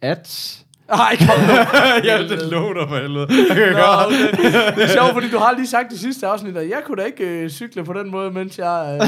[0.01, 0.60] at...
[0.89, 1.53] Ej, kom nu.
[2.10, 3.26] ja, det lover for helvede.
[3.73, 4.31] Nå, okay.
[4.76, 7.06] Det er sjovt, fordi du har lige sagt det sidste afsnit, at jeg kunne da
[7.06, 8.99] ikke øh, cykle på den måde, mens jeg...
[9.01, 9.07] Øh,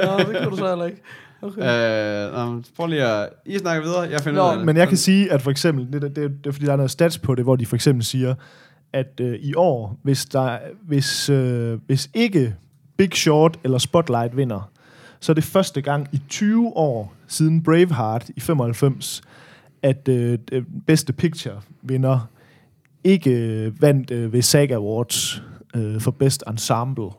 [0.08, 1.02] nå, det kunne du så heller ikke.
[1.42, 2.32] Okay.
[2.32, 3.28] Uh, um, prøv lige at...
[3.46, 4.66] I snakker videre, jeg finder Nå, ud af det.
[4.66, 6.76] Men jeg kan sige, at for eksempel, det, det, det, det er fordi, der er
[6.76, 8.34] noget stats på det, hvor de for eksempel siger,
[8.92, 12.54] at øh, i år, hvis, der, hvis, øh, hvis ikke
[12.96, 14.70] Big Short eller Spotlight vinder,
[15.20, 19.22] så er det første gang i 20 år siden Braveheart i 95,
[19.82, 20.38] at øh,
[20.86, 22.28] bedste picture vinder
[23.04, 25.42] ikke øh, vandt øh, ved SAG Awards
[25.76, 27.10] øh, for Best Ensemble,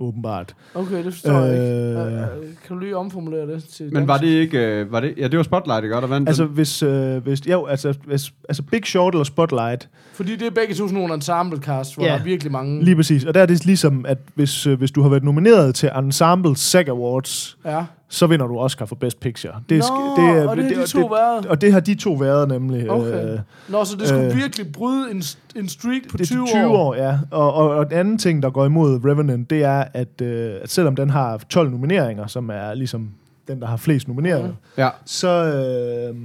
[0.00, 0.54] åbenbart.
[0.74, 1.74] Okay, det forstår jeg ikke.
[1.74, 2.06] Øh.
[2.06, 2.22] Øh, øh,
[2.66, 4.30] kan du lige omformulere det til Men var dansk?
[4.30, 4.82] det ikke...
[4.86, 5.94] Uh, var det, ja, det var Spotlight, ikke?
[5.96, 6.52] Der vandt Altså, den.
[6.52, 10.74] hvis, øh, hvis, jo, altså, hvis, altså Big Short eller Spotlight, Fordi det er begge
[10.74, 12.10] to sådan nogle ensemble cast, hvor Ja.
[12.12, 12.84] der er virkelig mange...
[12.84, 13.24] Lige præcis.
[13.24, 16.56] Og der er det ligesom, at hvis, øh, hvis du har været nomineret til Ensemble
[16.56, 17.84] SAG Awards, Ja.
[18.12, 19.52] Så vinder du Oscar for Best Picture.
[19.68, 21.46] Det Nå, er, og det har de to været.
[21.46, 22.90] Og det har de to været nemlig.
[22.90, 23.32] Okay.
[23.32, 23.38] Øh,
[23.68, 24.36] Nå, så det skulle Øh.
[24.36, 25.22] virkelig bryde en,
[25.56, 26.76] en streak på det 20, er 20 år.
[26.76, 27.18] år, ja.
[27.30, 30.70] Og, og, og den anden ting, der går imod Revenant, det er, at, øh, at
[30.70, 33.10] selvom den har 12 nomineringer, som er ligesom
[33.48, 34.54] den, der har flest nomineret, Mhm.
[34.78, 34.88] Ja.
[35.04, 36.16] så, øh,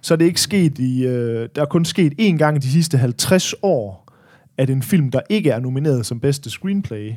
[0.00, 1.06] så er det ikke sket i...
[1.06, 4.12] Øh, der er kun sket én gang i de sidste 50 år,
[4.58, 7.12] at en film, der ikke er nomineret som bedste screenplay,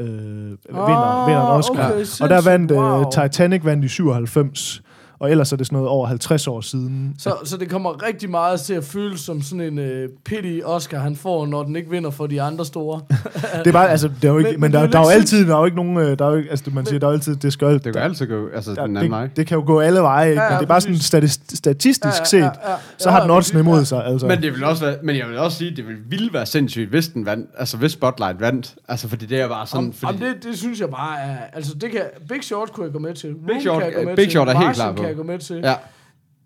[0.00, 1.90] øh, vinder, vinder en Oscar.
[1.92, 3.00] okay, og der vandt Wow.
[3.00, 4.82] øh, Titanic vandt i 97,
[5.20, 7.14] og ellers er det sådan noget over 50 år siden.
[7.18, 10.98] Så, så det kommer rigtig meget til at føles som sådan en uh, pity Oscar,
[10.98, 13.00] han får, når den ikke vinder for de andre store.
[13.58, 14.98] Det er bare, altså, det er jo ikke, Men- men, men men der, er der
[14.98, 16.86] er jo altid, der er jo ikke nogen, øh, der er jo ikke, altså man
[16.86, 19.22] siger, der er jo altid, det skal Det kan altid gå altså, den anden vej.
[19.22, 20.42] det, det, kan jo gå alle veje, ikke?
[20.42, 22.76] Ja, men ja, det er bare sådan statist, statistisk Ja, ja, set, ja, ja.
[22.98, 24.06] så Ja, har den oddsene imod sig.
[24.06, 24.26] Altså.
[24.26, 26.90] Men, det vil også være, men jeg vil også sige, det vil ville være sindssygt,
[26.90, 28.74] hvis den vandt, altså hvis Spotlight vandt.
[28.88, 29.86] Altså, fordi det er bare sådan...
[29.86, 31.36] Om, fordi, om det, det synes jeg bare er...
[31.52, 33.30] Altså, det kan, Big Short kunne jeg gå med til.
[33.48, 34.30] Room Short- kan jeg gå med Big.
[34.30, 35.02] Short er helt klar på.
[35.08, 35.56] Kan jeg gå med til.
[35.56, 35.74] Ja,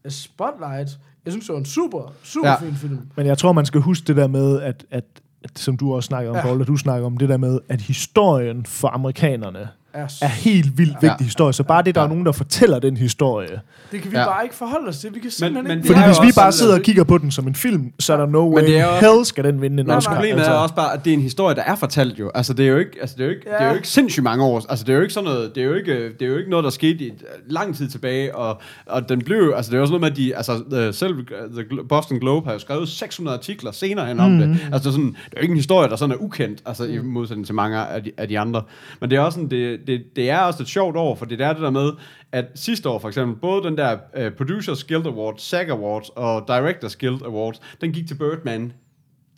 [0.08, 2.58] Spotlight, jeg synes, det var en super, super Ja.
[2.60, 2.98] fin film.
[3.16, 5.04] Men jeg tror, man skal huske det der med, at, at,
[5.44, 6.42] at som du også snakker om, ja.
[6.42, 10.78] Paul, at du snakker om det der med, at historien for amerikanerne Er, er helt
[10.78, 11.08] vildt Ja.
[11.08, 11.52] vigtig historie.
[11.52, 12.04] Så bare det, der Ja.
[12.04, 13.60] er nogen, der fortæller den historie.
[13.92, 14.22] det kan vi Ja.
[14.22, 14.28] ja.
[14.28, 15.14] bare ikke forholde os til.
[15.14, 15.80] Vi kan simpelthen men ikke...
[15.82, 17.92] det Fordi er hvis vi bare sådan, sidder og kigger på den som en film,
[17.98, 20.14] så er der no way det er også- hell skal den vinde en Men Oscar.
[20.14, 20.52] problemet altså.
[20.52, 22.30] er også bare, at det er en historie, der er fortalt jo.
[22.34, 23.52] Altså, det er jo ikke, altså, det er jo ikke, ja.
[23.52, 23.76] det er jo Ja.
[23.76, 24.66] ikke sindssygt mange år.
[24.70, 26.50] Altså, det er jo ikke sådan noget, det er jo ikke, det er jo ikke
[26.50, 27.12] noget, der skete i
[27.46, 30.16] lang tid tilbage, og, og den blev altså, det er jo også noget med, at
[30.16, 34.20] de, altså, øh, selv øh, The Boston Globe har jo skrevet 600 artikler senere hen
[34.20, 34.38] om mm.
[34.38, 34.48] det.
[34.72, 36.84] Altså, det er, sådan, det er jo ikke en historie, der sådan er ukendt, altså,
[36.84, 38.62] i modsætning til mange af de, af de andre.
[39.00, 41.40] Men det er også sådan, det, det, det er også et sjovt år, for det
[41.40, 41.92] er det der med,
[42.32, 46.44] at sidste år for eksempel, både den der uh, Producers Guild Awards, SAG Awards og
[46.48, 48.72] Directors Guild Awards, den gik til Birdman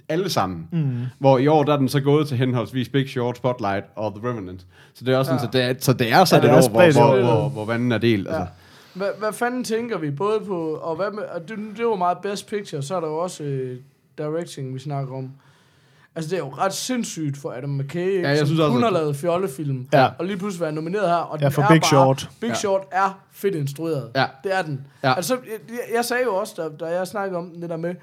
[0.09, 0.69] alle sammen.
[0.73, 1.01] Mm.
[1.19, 4.29] Hvor i år, der er den så gået til henholdsvis Big Short, Spotlight og The
[4.29, 4.67] Revenant.
[4.95, 5.39] Så det er også ja.
[5.39, 7.23] sådan, så det er, så det er så Ja, det et er år, hvor, hvor,
[7.23, 8.29] hvor, hvor vandet er delt.
[8.29, 8.35] Ja.
[8.35, 8.53] Altså.
[8.95, 10.75] Hvad, hvad fanden tænker vi både på...
[10.75, 13.45] Og hvad med, og det, det var meget best picture, så er der jo også
[13.45, 13.79] øh,
[14.19, 15.31] directing, vi snakker om.
[16.17, 18.21] Altså, det er jo ret sindssygt for Adam McKay, ikke?
[18.21, 20.09] Ja, jeg som synes også, kun har lavet fjollefilm, Ja.
[20.19, 21.15] og lige pludselig være nomineret her.
[21.17, 22.31] Og Ja, den for er Big bare, Short.
[22.41, 22.55] Big Ja.
[22.55, 24.11] Short er fedt instrueret.
[24.17, 24.25] Ja.
[24.45, 24.81] Det er den.
[25.03, 25.15] Ja.
[25.15, 25.35] Altså,
[25.69, 27.95] jeg, jeg sagde jo også, da, da jeg snakkede om det der med,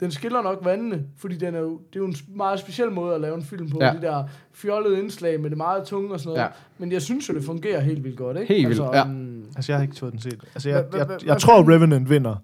[0.00, 3.14] den skiller nok vandene, fordi den er jo, det er jo en meget speciel måde
[3.14, 3.92] at lave en film på, Ja.
[3.92, 6.40] de der fjollede indslag med det meget tunge og sådan noget.
[6.40, 6.46] Ja.
[6.78, 8.54] Men jeg synes jo, det fungerer helt vildt godt, ikke?
[8.54, 9.04] Helt vildt, ja.
[9.04, 10.40] mm, Altså, jeg har ikke fået den set.
[10.54, 12.36] Altså, jeg, Hva- hva- jeg, jeg, hvad tror, Revenant vinder,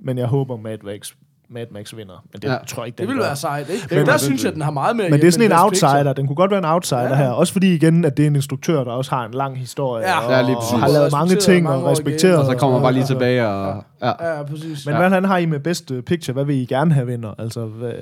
[0.00, 1.12] men jeg håber, Mad Max,
[1.52, 2.24] Mad Max vinder.
[2.32, 2.56] Men det Ja.
[2.66, 3.28] tror jeg ikke, den Det ville gør.
[3.28, 3.82] være sejt, ikke?
[3.82, 5.58] Det Men der var synes jeg, den har meget mere Men det er sådan en
[5.58, 5.92] outsider.
[5.92, 6.14] Picture.
[6.14, 7.08] Den kunne godt være en outsider Ja.
[7.08, 7.14] ja.
[7.16, 7.28] her.
[7.30, 10.04] Også fordi igen, at det er en instruktør, der også har en lang historie.
[10.06, 10.18] Ja.
[10.26, 10.78] og, Ja, lige præcis.
[10.80, 12.38] har lavet mange ting mange og respekteret.
[12.38, 13.14] Og så kommer man bare lige altså.
[13.14, 13.84] tilbage og...
[14.02, 14.36] Ja.
[14.36, 14.86] Ja, præcis.
[14.86, 14.98] Men Ja.
[15.00, 16.32] hvad han har I med bedste picture?
[16.32, 17.34] Hvad vil I gerne have vinder?
[17.38, 17.92] Altså, hvad,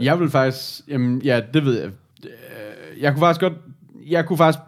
[0.00, 0.80] Jeg vil faktisk...
[0.88, 1.86] Jamen, ja, det ved jeg.
[2.24, 3.52] Øh, Jeg kunne faktisk godt...
[4.08, 4.64] Jeg kunne faktisk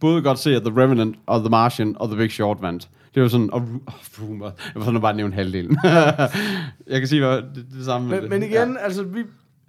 [0.00, 2.88] både godt se, at The Revenant og The Martian og The Big Short vandt.
[3.14, 3.50] Det var sådan...
[3.52, 4.44] Og, oh, rumor.
[4.46, 5.78] Jeg var sådan bare nævne halvdelen.
[6.92, 8.30] jeg kan sige, hvad det, det samme Men, det.
[8.30, 8.84] men igen, ja.
[8.84, 9.22] altså, vi,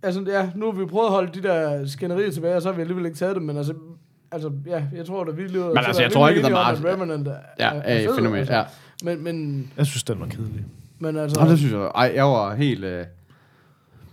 [0.03, 2.75] altså, ja, nu har vi prøvet at holde de der skænderier tilbage, og så har
[2.75, 3.73] vi alligevel ikke taget dem, men altså,
[4.31, 5.67] altså ja, jeg tror, at vi lever...
[5.67, 8.53] Men altså, jeg tror ikke, at The Martian- Revenant er, Ja, er fed, fænomen, altså.
[8.53, 8.63] ja.
[9.03, 10.65] Men, men, jeg synes, den var kedelig.
[10.99, 11.43] men altså...
[11.43, 11.91] Nå, det synes jeg...
[11.95, 12.83] Ej, jeg var helt...
[12.83, 13.05] Øh,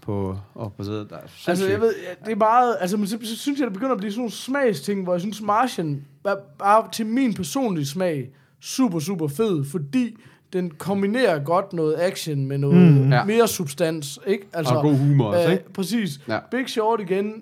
[0.08, 1.10] på, op på sædet.
[1.10, 1.94] Der er Altså, jeg ved,
[2.24, 2.76] det er meget...
[2.80, 5.20] Altså, men så, så synes jeg, det begynder at blive sådan nogle smagsting, hvor jeg
[5.20, 8.30] synes, Martian er bare til min personlige smag
[8.60, 10.16] super, super fed, fordi
[10.52, 13.24] den kombinerer godt noget action med noget mm, Ja.
[13.24, 14.46] mere substans, ikke?
[14.52, 15.72] Altså, Og god humor også, øh, ikke?
[15.72, 16.20] Præcis.
[16.28, 16.38] Ja.
[16.50, 17.32] Big Short igen,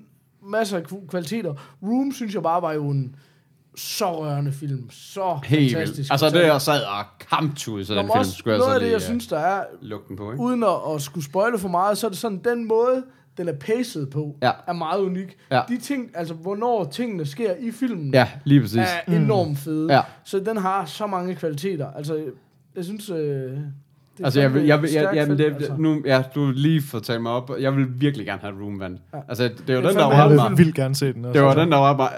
[0.43, 1.55] masser af kv- kvaliteter.
[1.83, 3.15] Room synes jeg bare var jo en
[3.77, 4.91] så rørende film.
[4.91, 5.99] Så Helt fantastisk.
[5.99, 6.11] vildt.
[6.11, 8.81] Altså, det jeg sad og kamptud, så Nå, den film skulle jeg noget så af
[8.81, 9.65] det, jeg øh, synes, der er,
[10.17, 10.43] på, ikke?
[10.43, 13.05] uden at, at skulle spoile for meget, så er det sådan, den måde,
[13.39, 14.51] den er paced på, Ja.
[14.69, 15.37] er meget unik.
[15.51, 15.61] Ja.
[15.69, 18.77] De ting, altså hvornår tingene sker i filmen, Ja, lige præcis.
[19.07, 19.95] er enormt fede.
[19.95, 20.01] Ja.
[20.25, 21.87] Så den har så mange kvaliteter.
[21.97, 22.25] Altså,
[22.77, 23.11] jeg synes...
[23.11, 23.17] Øh,
[24.19, 25.77] det Altså, jeg vil, jeg vil, jeg, jamen, film, det, altså.
[25.79, 27.51] nu, ja, du lige får taget mig op.
[27.61, 29.01] Jeg vil virkelig gerne have Room vandt.
[29.15, 29.19] Ja.
[29.29, 30.51] Altså, det er er den, der var en Jeg mig.
[30.51, 31.25] vil vildt gerne se den.
[31.25, 31.39] Også.
[31.41, 32.11] Det var den, der var bare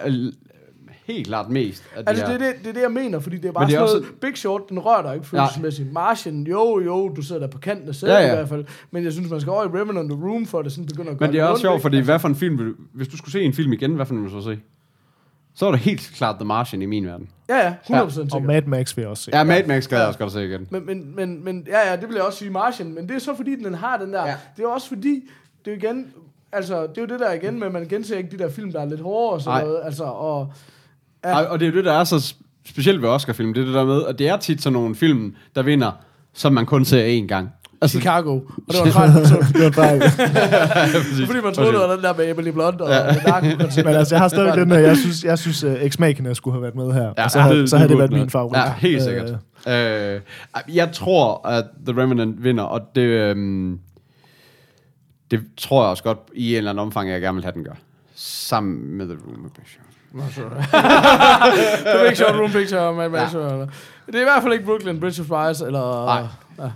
[1.08, 1.84] helt klart mest.
[1.96, 2.38] Af de Altså, her.
[2.38, 3.86] det er det, det er det, jeg mener, fordi det er bare Men det er
[3.86, 5.92] sådan også- noget, Big Short, den rører dig ikke følelsesmæssigt.
[5.92, 8.28] Martian, jo, jo, du sidder der på kanten af sædet Ja, ja, ja.
[8.28, 8.32] ja.
[8.34, 8.64] i hvert fald.
[8.90, 11.10] Men jeg synes, man skal over i Revenant og Room, for at det sådan begynder
[11.12, 12.04] at gøre Men det er også sjovt, fordi ikke?
[12.04, 14.14] hvad for en film vil du, hvis du skulle se en film igen, hvad for
[14.14, 14.58] en vil du så se?
[15.54, 17.28] Så er det helt klart The Martian i min verden.
[17.48, 18.42] Ja, ja, 100% Og sikkert.
[18.44, 19.30] Mad Max vil jeg også se.
[19.34, 20.66] Ja, Mad Max skal jeg også godt se igen.
[20.70, 23.18] Men, men, men, men ja, ja, det vil jeg også sige Martian, men det er
[23.18, 24.26] så fordi, den har den der, Ja.
[24.28, 24.34] ja.
[24.56, 25.22] det er også fordi,
[25.64, 26.06] det er igen,
[26.52, 28.72] altså, det er jo det der igen med, at man genser ikke de der film,
[28.72, 29.64] der er lidt hårdere og sådan Nej.
[29.64, 30.52] noget, altså, og,
[31.24, 31.38] Ja.
[31.38, 32.34] Og, og det er jo det, der er så
[32.66, 35.34] specielt ved Oscar-film, det er det der med, at det er tit sådan nogle film,
[35.54, 35.92] der vinder,
[36.34, 37.50] som man kun ser én gang.
[37.80, 39.12] Altså, Chicago, og det var en fejl.
[39.12, 40.02] Det var en fejl.
[41.26, 43.04] fordi man troede, det var den der med Emily Blunt og ja.
[43.26, 43.46] narko
[43.84, 46.54] Men altså, jeg har stadig den der, jeg synes, jeg synes uh, Ex Machina skulle
[46.54, 47.12] have været med her.
[47.18, 48.58] Ja, og så, havde, så havde det været burde min favorit.
[48.58, 49.30] Ja, helt sikkert.
[49.30, 49.36] Øh,
[49.68, 50.20] Øh,
[50.74, 53.78] jeg tror, at The Remnant vinder, og det, øhm,
[55.30, 57.64] det tror jeg også godt, i en eller anden omfang, jeg gerne vil have den
[57.64, 57.74] gør.
[58.14, 59.50] Sammen med The Room
[60.14, 60.50] of Picture.
[61.86, 63.34] The Big Short Room Picture, Mad Max.
[63.34, 63.38] Ja.
[64.06, 66.04] Det er i hvert fald ikke Brooklyn Bridge of Spies, eller...
[66.06, 66.22] Nej.
[66.58, 66.70] Ja.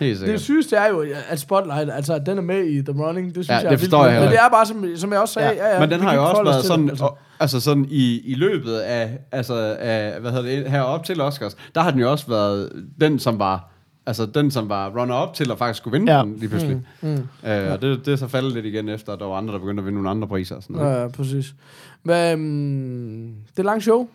[0.00, 3.34] Det sygeste er jo, at Spotlight, altså at den er med i The Running, det
[3.34, 4.12] synes Ja, jeg det er forstår vildt.
[4.14, 6.14] jeg Men det er bare, som, som jeg også sagde, ja, ja, Men den har
[6.14, 7.08] jo ikke også været sådan, det, altså.
[7.40, 11.80] altså sådan i, i løbet af, altså af, hvad hedder det, herop til Oscars, der
[11.80, 13.70] har den jo også været den, som var,
[14.06, 16.22] altså den, som var runner-up til at faktisk skulle vinde Ja.
[16.22, 16.80] den lige pludselig.
[17.02, 17.48] Mm, mm.
[17.50, 19.58] Øh, og det, det er så faldet lidt igen efter, at der var andre, der
[19.60, 20.56] begyndte at vinde nogle andre priser.
[20.56, 20.90] Og sådan noget.
[20.94, 21.54] Ja, ja, præcis.
[22.02, 24.08] Men, um, det er langt show.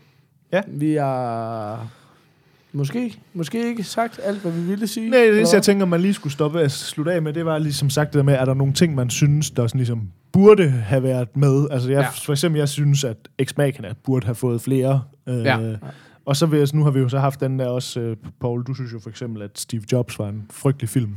[0.53, 0.61] Ja.
[0.67, 1.87] Vi har
[2.73, 5.09] måske, måske ikke sagt alt, hvad vi ville sige.
[5.09, 7.57] Nej, det eneste, jeg tænker, man lige skulle stoppe at slutte af med, det var
[7.57, 10.01] ligesom sagt det der med, er der nogle ting, man synes, der sådan ligesom
[10.31, 11.67] burde have været med?
[11.71, 12.07] Altså, jeg, Ja.
[12.09, 13.17] for eksempel, jeg synes, at
[13.57, 15.01] Machina burde have fået flere.
[15.27, 15.57] Øh, Ja.
[16.29, 18.63] Og så vil jeg, nu har vi jo så haft den der også, øh, Paul,
[18.63, 21.15] du synes jo for eksempel, at Steve Jobs var en frygtelig film,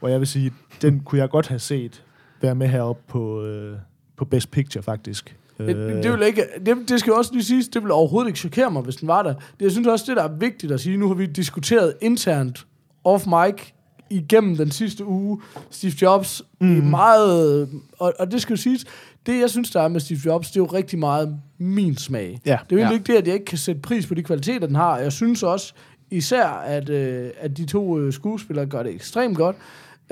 [0.00, 0.52] hvor jeg vil sige,
[0.82, 2.04] den kunne jeg godt have set
[2.40, 3.76] være med heroppe på, øh,
[4.16, 5.36] på Best Picture, faktisk.
[5.58, 8.38] Det, det, vil ikke, det, det skal jo også lige siges, det vil overhovedet ikke
[8.38, 9.34] chokere mig, hvis den var der.
[9.34, 12.66] Det, jeg synes også, det der er vigtigt at sige, nu har vi diskuteret internt
[13.04, 13.72] off mic
[14.10, 15.40] igennem den sidste uge,
[15.70, 16.76] Steve Jobs, mm.
[16.76, 17.68] i meget,
[17.98, 18.84] og, og det skal jo siges,
[19.26, 22.40] det jeg synes, der er med Steve Jobs, det er jo rigtig meget min smag.
[22.46, 22.58] Ja.
[22.70, 22.92] Det er jo Ja.
[22.92, 24.98] ikke det, at jeg ikke kan sætte pris på de kvaliteter, den har.
[24.98, 25.72] Jeg synes også,
[26.10, 29.56] især, at, øh, at de to øh, skuespillere gør det ekstremt godt.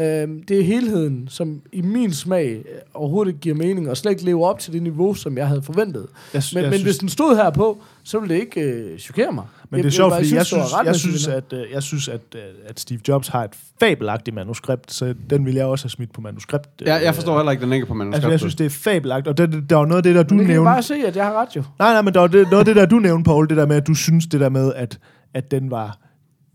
[0.01, 2.63] Øh, det er helheden, som i min smag øh,
[2.95, 5.63] overhovedet ikke giver mening, og slet ikke lever op til det niveau, som jeg havde
[5.63, 6.07] forventet.
[6.35, 9.45] Jeg, Men, men hvis den stod her på, så ville det ikke øh, chokere mig.
[9.71, 11.83] Men Jeg- det er sjovt, jeg, fordi jeg synes, jeg retmæssigt, synes, at, øh, jeg
[11.83, 15.85] synes at, øh, at Steve Jobs har et fabelagtigt manuskript, så den vil jeg også
[15.85, 16.69] have smidt på manuskript.
[16.85, 18.17] Jeg, jeg forstår heller ikke, den ikke på manuskriptet.
[18.25, 20.35] Altså, jeg synes, det er fabelagtigt, og det, der var noget af det, der du
[20.35, 20.65] Men jeg nævnte...
[20.69, 21.63] bare se, at jeg har ret jo.
[21.79, 23.67] Nej, nej, men der var det, noget af det, der du nævnte, Paul, det der
[23.67, 24.99] med, at du synes det der med, at,
[25.35, 25.99] at den var...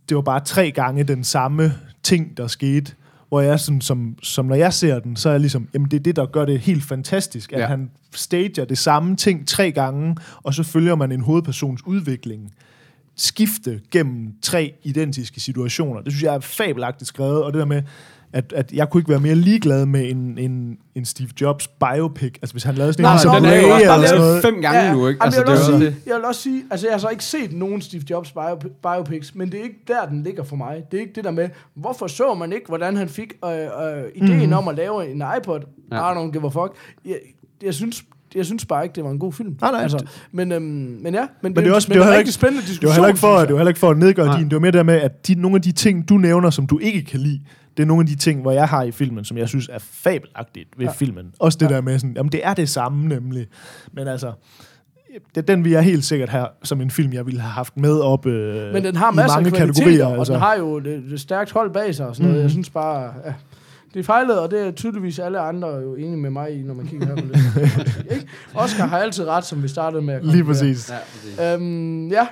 [0.09, 1.73] Det var bare tre gange den samme
[2.03, 2.91] ting, der skete,
[3.29, 5.97] hvor jeg sådan, som, som når jeg ser den, så er jeg ligesom, jamen det
[5.99, 7.63] er det, der gør det helt fantastisk, at Ja.
[7.63, 7.69] ja.
[7.69, 12.51] han stager det samme ting tre gange, og så følger man en hovedpersons udvikling
[13.15, 16.01] skifte gennem tre identiske situationer.
[16.01, 17.81] Det synes jeg er fabelagtigt skrevet, og det der med,
[18.33, 22.33] at, at jeg kunne ikke være mere ligeglad med en, en, en Steve Jobs biopic.
[22.41, 24.61] Altså hvis han lavede sådan Nej, en, som den er jo også bare lavet fem
[24.61, 25.23] gange nu, ikke?
[25.23, 25.95] Altså, jeg, vil det er sige, det.
[26.05, 29.35] jeg vil også sige, altså jeg har så ikke set nogen Steve Jobs bio, biopics,
[29.35, 30.83] men det er ikke der, den ligger for mig.
[30.91, 34.03] Det er ikke det der med, hvorfor så man ikke, hvordan han fik øh, øh,
[34.15, 34.55] ideen mm.
[34.55, 35.59] om at lave en iPod?
[35.91, 35.95] Ja.
[35.95, 36.11] Ja.
[36.11, 36.75] I don't give a fuck.
[37.05, 37.17] Jeg,
[37.63, 38.03] jeg synes
[38.35, 39.57] jeg synes bare ikke, det var en god film.
[39.61, 41.99] Nej, nej, altså, det- men, øhm, men ja, men, Men det er også men det
[41.99, 42.89] var en rigtig ikke, spændende det diskussion.
[42.89, 44.37] var heller ikke for, det var heller ikke for at nedgøre Nej.
[44.37, 44.45] din.
[44.45, 46.79] Det var mere der med, at de, nogle af de ting, du nævner, som du
[46.79, 47.41] ikke kan lide,
[47.77, 49.79] det er nogle af de ting, hvor jeg har i filmen, som jeg synes er
[49.79, 50.91] fabelagtigt ved ja.
[50.91, 51.25] filmen.
[51.39, 51.75] Også det ja.
[51.75, 53.47] der med sådan, jamen det er det samme nemlig.
[53.93, 54.31] Men altså,
[55.35, 57.99] det, den vil jeg helt sikkert have som en film, jeg ville have haft med
[57.99, 60.05] op øh, Men den har i masser af mange kvaliteter, kategorier.
[60.05, 60.33] og Altså.
[60.33, 62.37] den har jo det, det stærkt hold bag sig og sådan noget.
[62.37, 62.43] Mhm.
[62.43, 63.33] Jeg synes bare, ja,
[63.95, 66.73] det er fejlet, og det er tydeligvis alle andre jo enige med mig i, når
[66.73, 67.35] man kigger her på det.
[68.15, 68.27] Ikke?
[68.55, 70.53] Oscar har altid ret, som vi startede med at Lige konkludere.
[70.73, 70.89] præcis.
[70.89, 71.39] Ja, præcis.
[71.39, 72.27] Øhm, ja.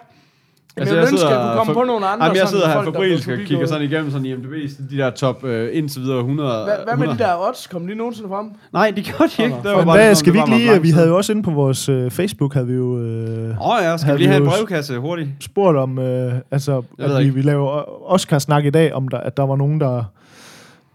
[0.78, 2.26] Jamen, Altså, jeg, jeg ønsker, at kunne komme for- på nogle andre.
[2.26, 4.26] Jamen, jeg sidder sådan her folk, for der blev brilsk og kigger sådan igennem sådan
[4.26, 6.64] i MDB's, de der top øh, indtil videre 100.
[6.64, 7.18] Hvad, hvad med de 100.
[7.18, 7.68] der odds?
[7.68, 8.46] Kom de nogensinde frem?
[8.74, 9.56] Nej, de gjorde de ikke.
[9.56, 11.52] Det var bare hvad, sådan, skal vi ikke lige, vi havde jo også inde på
[11.52, 14.50] vores øh, Facebook, havde vi jo øh, Åh oh, ja, skal vi lige have en
[14.50, 15.30] brevkasse hurtigt?
[15.40, 19.44] spurgt om, øh, altså, at vi, vi laver Oscar-snak i dag, om der, at der
[19.46, 20.04] var nogen, der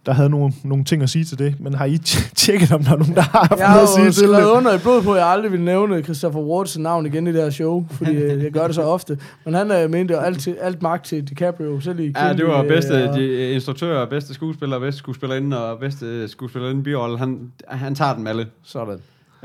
[0.08, 1.54] der havde nogle, nogle ting at sige til det.
[1.60, 3.88] Men har I tj- tjekket, om der er nogen, der har haft Jeg har noget
[3.88, 4.44] at sige til det?
[4.44, 7.42] under i blod på, at jeg aldrig ville nævne Christopher Wards navn igen i det
[7.42, 9.18] her show, fordi øh, jeg gør det så ofte.
[9.44, 12.46] Men han øh, mente jo alt, til, alt magt til DiCaprio, selv i Ja, det
[12.46, 17.18] var bedste øh, og- de, instruktør, bedste skuespiller, bedste skuespillerinde og bedste skuespillerinde birolle.
[17.18, 18.46] Han, han tager dem alle.
[18.62, 18.98] Sådan.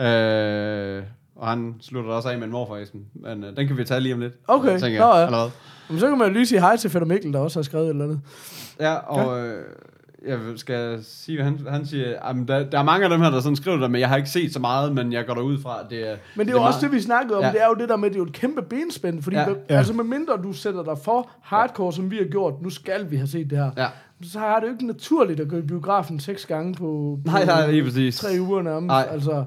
[0.05, 1.03] Øh,
[1.35, 2.99] og han slutter også af med en morfasen.
[3.13, 4.33] Men øh, den kan vi tage lige om lidt.
[4.47, 5.25] Okay, tænker jeg, nå ja.
[5.25, 5.51] allerede.
[5.89, 7.85] Men så kan man jo lige sige hej til Fætter Mikkel, der også har skrevet
[7.85, 8.19] et eller andet.
[8.79, 9.53] Ja, og øh,
[10.27, 13.39] jeg skal sige, han, han siger, jamen, der, der er mange af dem her, der
[13.41, 15.79] sådan skriver der, men jeg har ikke set så meget, men jeg går derud fra,
[15.83, 16.15] at det er...
[16.35, 17.43] Men det er jo også det, vi snakkede om.
[17.43, 17.51] Ja.
[17.51, 19.21] Det er jo det der med, at det er jo et kæmpe benspænd.
[19.23, 19.45] Fordi Ja.
[19.49, 19.77] ja.
[19.77, 23.15] Altså med mindre du sætter dig for hardcore, som vi har gjort, nu skal vi
[23.15, 23.71] have set det her.
[23.77, 23.87] Ja.
[24.23, 27.45] Så er det jo ikke naturligt at gå i biografen seks gange på, på Nej,
[27.45, 28.17] nej, lige præcis.
[28.19, 28.87] tre uger nærmest.
[28.87, 29.07] Nej.
[29.11, 29.43] Altså,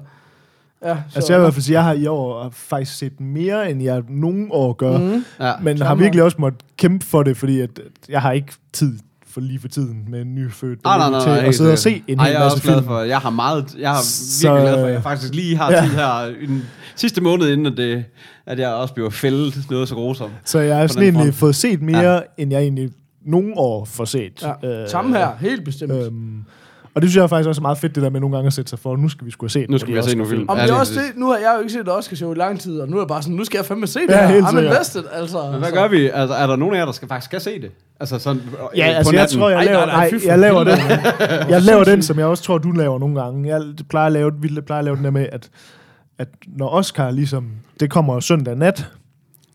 [0.83, 3.19] ja, så, Altså jeg vil i hvert fald sige, jeg har i år faktisk set
[3.19, 4.97] mere, end jeg nogen år gør.
[4.97, 5.25] Mm.
[5.39, 5.53] Ja.
[5.61, 8.99] Men har virkelig også måttet kæmpe for det, fordi at, at jeg har ikke tid
[9.37, 11.71] for lige for tiden med en nyfødt Nej, nej, baby nej, til nej, at sidde
[11.71, 12.85] og se en Ej, hel jeg er masse også glad film.
[12.85, 15.57] for, jeg har meget, jeg har Så, virkelig glad for, at øh, jeg faktisk lige
[15.57, 15.81] har ja.
[15.81, 16.65] tid her, en
[16.95, 18.03] sidste måned inden, at, det,
[18.45, 20.31] at jeg også bliver fældet noget så grusomt.
[20.45, 21.35] Så jeg har sådan egentlig front.
[21.35, 22.19] fået set mere, ja.
[22.37, 22.89] end jeg egentlig
[23.25, 24.47] nogen år får set.
[24.63, 24.81] ja.
[24.81, 25.91] Øh, Samme her, helt bestemt.
[25.91, 26.43] Øh, Øhm,
[26.97, 28.53] og det synes jeg faktisk også er meget fedt, det der med nogle gange at
[28.53, 30.45] sætte sig for, nu skal vi skulle have set Nu skal vi set nogle film.
[30.49, 32.35] Om Ja, det er også det, nu har jeg jo ikke set et Oscar-show i
[32.35, 34.17] lang tid, og nu er jeg bare sådan, nu skal jeg fandme se det Ja,
[34.21, 34.27] her.
[34.27, 34.73] helt I'm sikkert.
[34.73, 35.51] invested, altså.
[35.51, 36.09] Men hvad gør vi?
[36.13, 37.71] Altså, er der nogen af jer, der skal, faktisk skal se det?
[37.99, 40.77] Altså sådan øh, Ja, på altså jeg tror, jeg laver, nej, jeg laver den,
[41.53, 43.49] jeg laver den, som jeg også tror, du laver nogle gange.
[43.55, 45.49] Jeg plejer at lave, vi plejer at lave den der med, at,
[46.19, 47.45] at når Oscar ligesom,
[47.79, 48.85] det kommer søndag nat,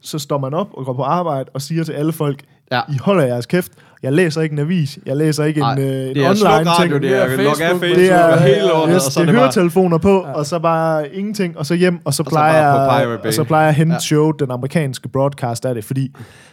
[0.00, 2.40] så står man op og går på arbejde og siger til alle folk,
[2.72, 2.80] Ja.
[2.88, 3.72] I holder jeres kæft,
[4.02, 4.98] Jeg læser ikke en avis.
[5.06, 7.02] Jeg læser ikke Nej, en, øh, en online radio, ting.
[7.02, 9.20] det er Det er log af Facebook, Facebook, det er, hele året, yes, og så
[9.20, 9.42] det det bare...
[9.42, 10.32] høretelefoner på, ja.
[10.32, 13.28] og så bare ingenting, og så hjem, og så så plejer Bay.
[13.28, 13.98] og så plejer jeg at hente ja.
[14.00, 16.12] show, den amerikanske broadcast af det, fordi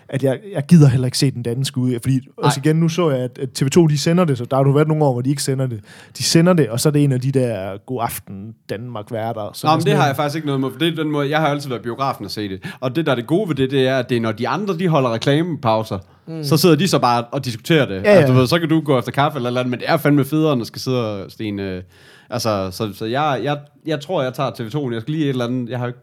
[0.10, 2.00] at jeg, jeg gider heller ikke se den danske ud.
[2.02, 4.64] Fordi også igen, nu så jeg, at, at TV2 de sender det, så der har
[4.64, 5.80] du været nogle år, hvor de ikke sender det.
[6.18, 9.50] De sender det, og så er det en af de der God Aften Danmark-værter.
[9.54, 11.30] som Nå, er men det har jeg faktisk ikke noget med, for det den måde,
[11.30, 12.64] jeg har altid været biografen og se det.
[12.80, 14.48] Og det, der er det gode ved det, det er, at det er, når de
[14.48, 16.44] andre, de holder reklamepauser, mm.
[16.44, 18.04] så sidder de så bare og diskuterer det.
[18.04, 19.98] Ja, Altså, du ved, så kan du gå efter kaffe eller noget, men det er
[19.98, 21.60] fandme federe, når skal sidde og sten.
[21.60, 21.84] Øh,
[22.30, 24.94] altså, så, så jeg, jeg, jeg tror, jeg tager TV2'en.
[24.94, 26.00] Jeg skal lige et eller andet, jeg har ikke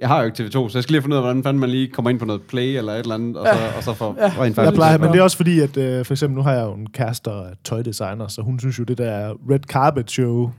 [0.00, 1.70] jeg har jo ikke TV2, så jeg skal lige fundet ud af, hvordan fanden man
[1.70, 4.16] lige kommer ind på noget play eller et eller andet, og så, og så får
[4.18, 4.74] ja, rent Jeg faktisk.
[4.74, 6.86] plejer, men det er også fordi, at øh, for eksempel nu har jeg jo en
[6.86, 10.50] kæreste, er tøjdesigner, så hun synes jo, det der red carpet show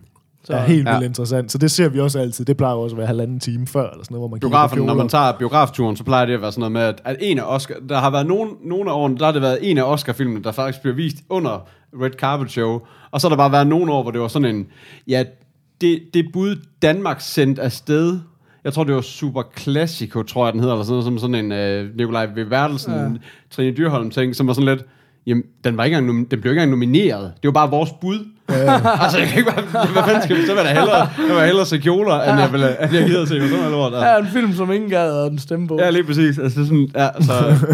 [0.43, 0.93] så, er helt Ja.
[0.93, 1.51] vildt interessant.
[1.51, 2.45] Så det ser vi også altid.
[2.45, 4.93] Det plejer også at være halvanden time før, eller sådan noget, hvor man biografen, når
[4.93, 7.43] man tager biografturen, så plejer det at være sådan noget med, at, at en af
[7.43, 10.43] Oscar, der har været nogen, nogle af årene, der har det været en af Oscar-filmene,
[10.43, 11.67] der faktisk bliver vist under
[12.01, 12.81] Red Carpet Show,
[13.11, 14.67] og så har der bare været nogle år, hvor det var sådan en,
[15.07, 15.23] ja,
[15.81, 18.19] det, det bud Danmark sendt afsted,
[18.63, 21.45] jeg tror, det var Super Classico, tror jeg, den hedder, eller sådan noget, som sådan
[21.45, 22.49] en øh, Nikolaj V.
[22.49, 23.09] Bertelsen, ja.
[23.49, 24.85] Trine Dyrholm ting, som var sådan lidt,
[25.25, 27.33] jamen, den, var ikke engang, den blev ikke engang nomineret.
[27.43, 28.25] Det var bare vores bud.
[29.03, 30.97] Altså, jeg kan ikke bare, hvad fanden skal vi, så jeg da hellere,
[31.27, 33.93] jeg vil hellere se kjoler, end jeg, vil, end jeg gider se sådan noget lort.
[33.93, 35.77] Ja, en film, som ingen gad at den stemme på.
[35.79, 36.39] Ja, lige præcis.
[36.39, 37.67] Altså, det er sådan, ja, så,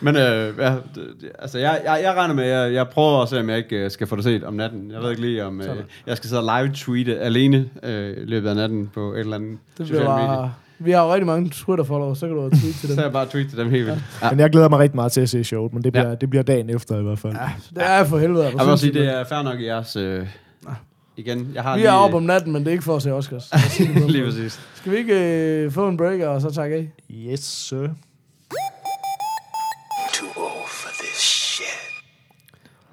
[0.00, 1.02] men øh, ja, det,
[1.38, 3.76] altså, jeg, jeg, jeg regner med, at jeg, jeg prøver at se, om jeg ikke
[3.76, 4.90] øh, skal få det set om natten.
[4.90, 5.66] Jeg ved ikke lige, om øh,
[6.06, 9.58] jeg skal sidde og live-tweete alene øh, i løbet af natten på et eller andet
[9.78, 10.50] det bliver socialt medie.
[10.78, 12.96] Vi har jo rigtig mange Twitter-followers, så kan du jo tweet til dem.
[12.96, 14.02] Så jeg bare tweet til dem helt vildt.
[14.22, 14.30] Ja.
[14.30, 16.14] Men jeg glæder mig rigtig meget til at se showet, men det bliver, Ja.
[16.14, 17.32] det bliver dagen efter i hvert fald.
[17.32, 17.50] Ja.
[17.74, 18.44] Det er for helvede.
[18.44, 19.96] Jeg vil også sige, det er fair nok i jeres...
[19.96, 20.26] Øh,
[21.16, 21.88] igen, jeg har Vi lige...
[21.88, 23.52] er oppe om natten, men det er ikke for at se Oscars.
[24.08, 24.60] Lige præcis.
[24.74, 25.14] Skal vi ikke
[25.64, 26.90] øh, få en breaker, og så takke af?
[27.10, 27.76] Yes, sir.
[27.76, 27.86] Too
[30.36, 31.66] old for this shit.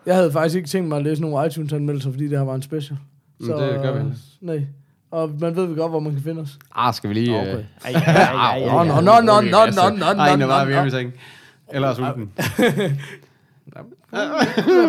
[0.05, 2.61] Jeg havde faktisk ikke tænkt mig at læse nogle iTunes-anmeldelser, fordi det her var en
[2.61, 2.97] special.
[3.39, 4.14] Mm, det gør vi heller.
[4.41, 4.65] Nej.
[5.14, 6.49] Og man ved vi godt, hvor man kan finde os.
[6.76, 7.40] Ah, skal vi lige...
[7.40, 7.57] Okay.
[7.57, 7.64] Øh,
[8.65, 10.76] Nå, nå, nå, nå, nå, nå, nå, Ej, nå, nu var nå, vi nå.
[10.76, 11.14] hjemme i seng.
[11.73, 12.31] Eller er sulten.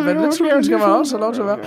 [0.05, 1.59] Men lidt sulten skal man også have lov til at være.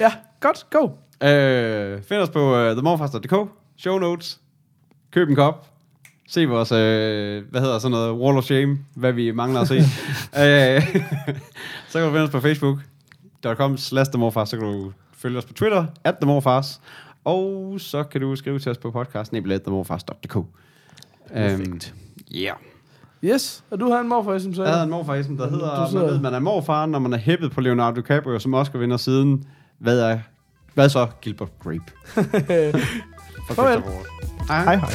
[0.00, 0.88] Ja, godt, go.
[1.28, 3.34] Øh, find os på uh, themorfast.dk,
[3.76, 4.40] show notes,
[5.12, 5.66] køb en kop,
[6.28, 9.74] se vores, øh, hvad hedder sådan noget, wall of shame, hvad vi mangler at se.
[9.74, 9.82] øh,
[11.88, 15.52] så kan du finde os på facebook.com slash themorfast, så kan du følge os på
[15.52, 16.80] Twitter, at themorfast,
[17.24, 20.36] og så kan du skrive til os på podcasten, themorfast.dk.
[21.32, 21.94] Perfekt.
[22.34, 22.56] Yeah.
[23.24, 24.70] Yes, og du har en morfar, som Jeg sagde.
[24.70, 27.18] havde en morfarism, der Du hedder, man sidder- ved, man er morfar, når man er
[27.18, 29.44] hæppet på Leonardo DiCaprio, som Oscar vinder siden,
[29.78, 30.18] hvad er,
[30.74, 31.82] hvad så Gilbert Grape?
[33.54, 33.82] Farvel.
[33.82, 33.92] Walken.
[34.48, 34.90] Hej hej.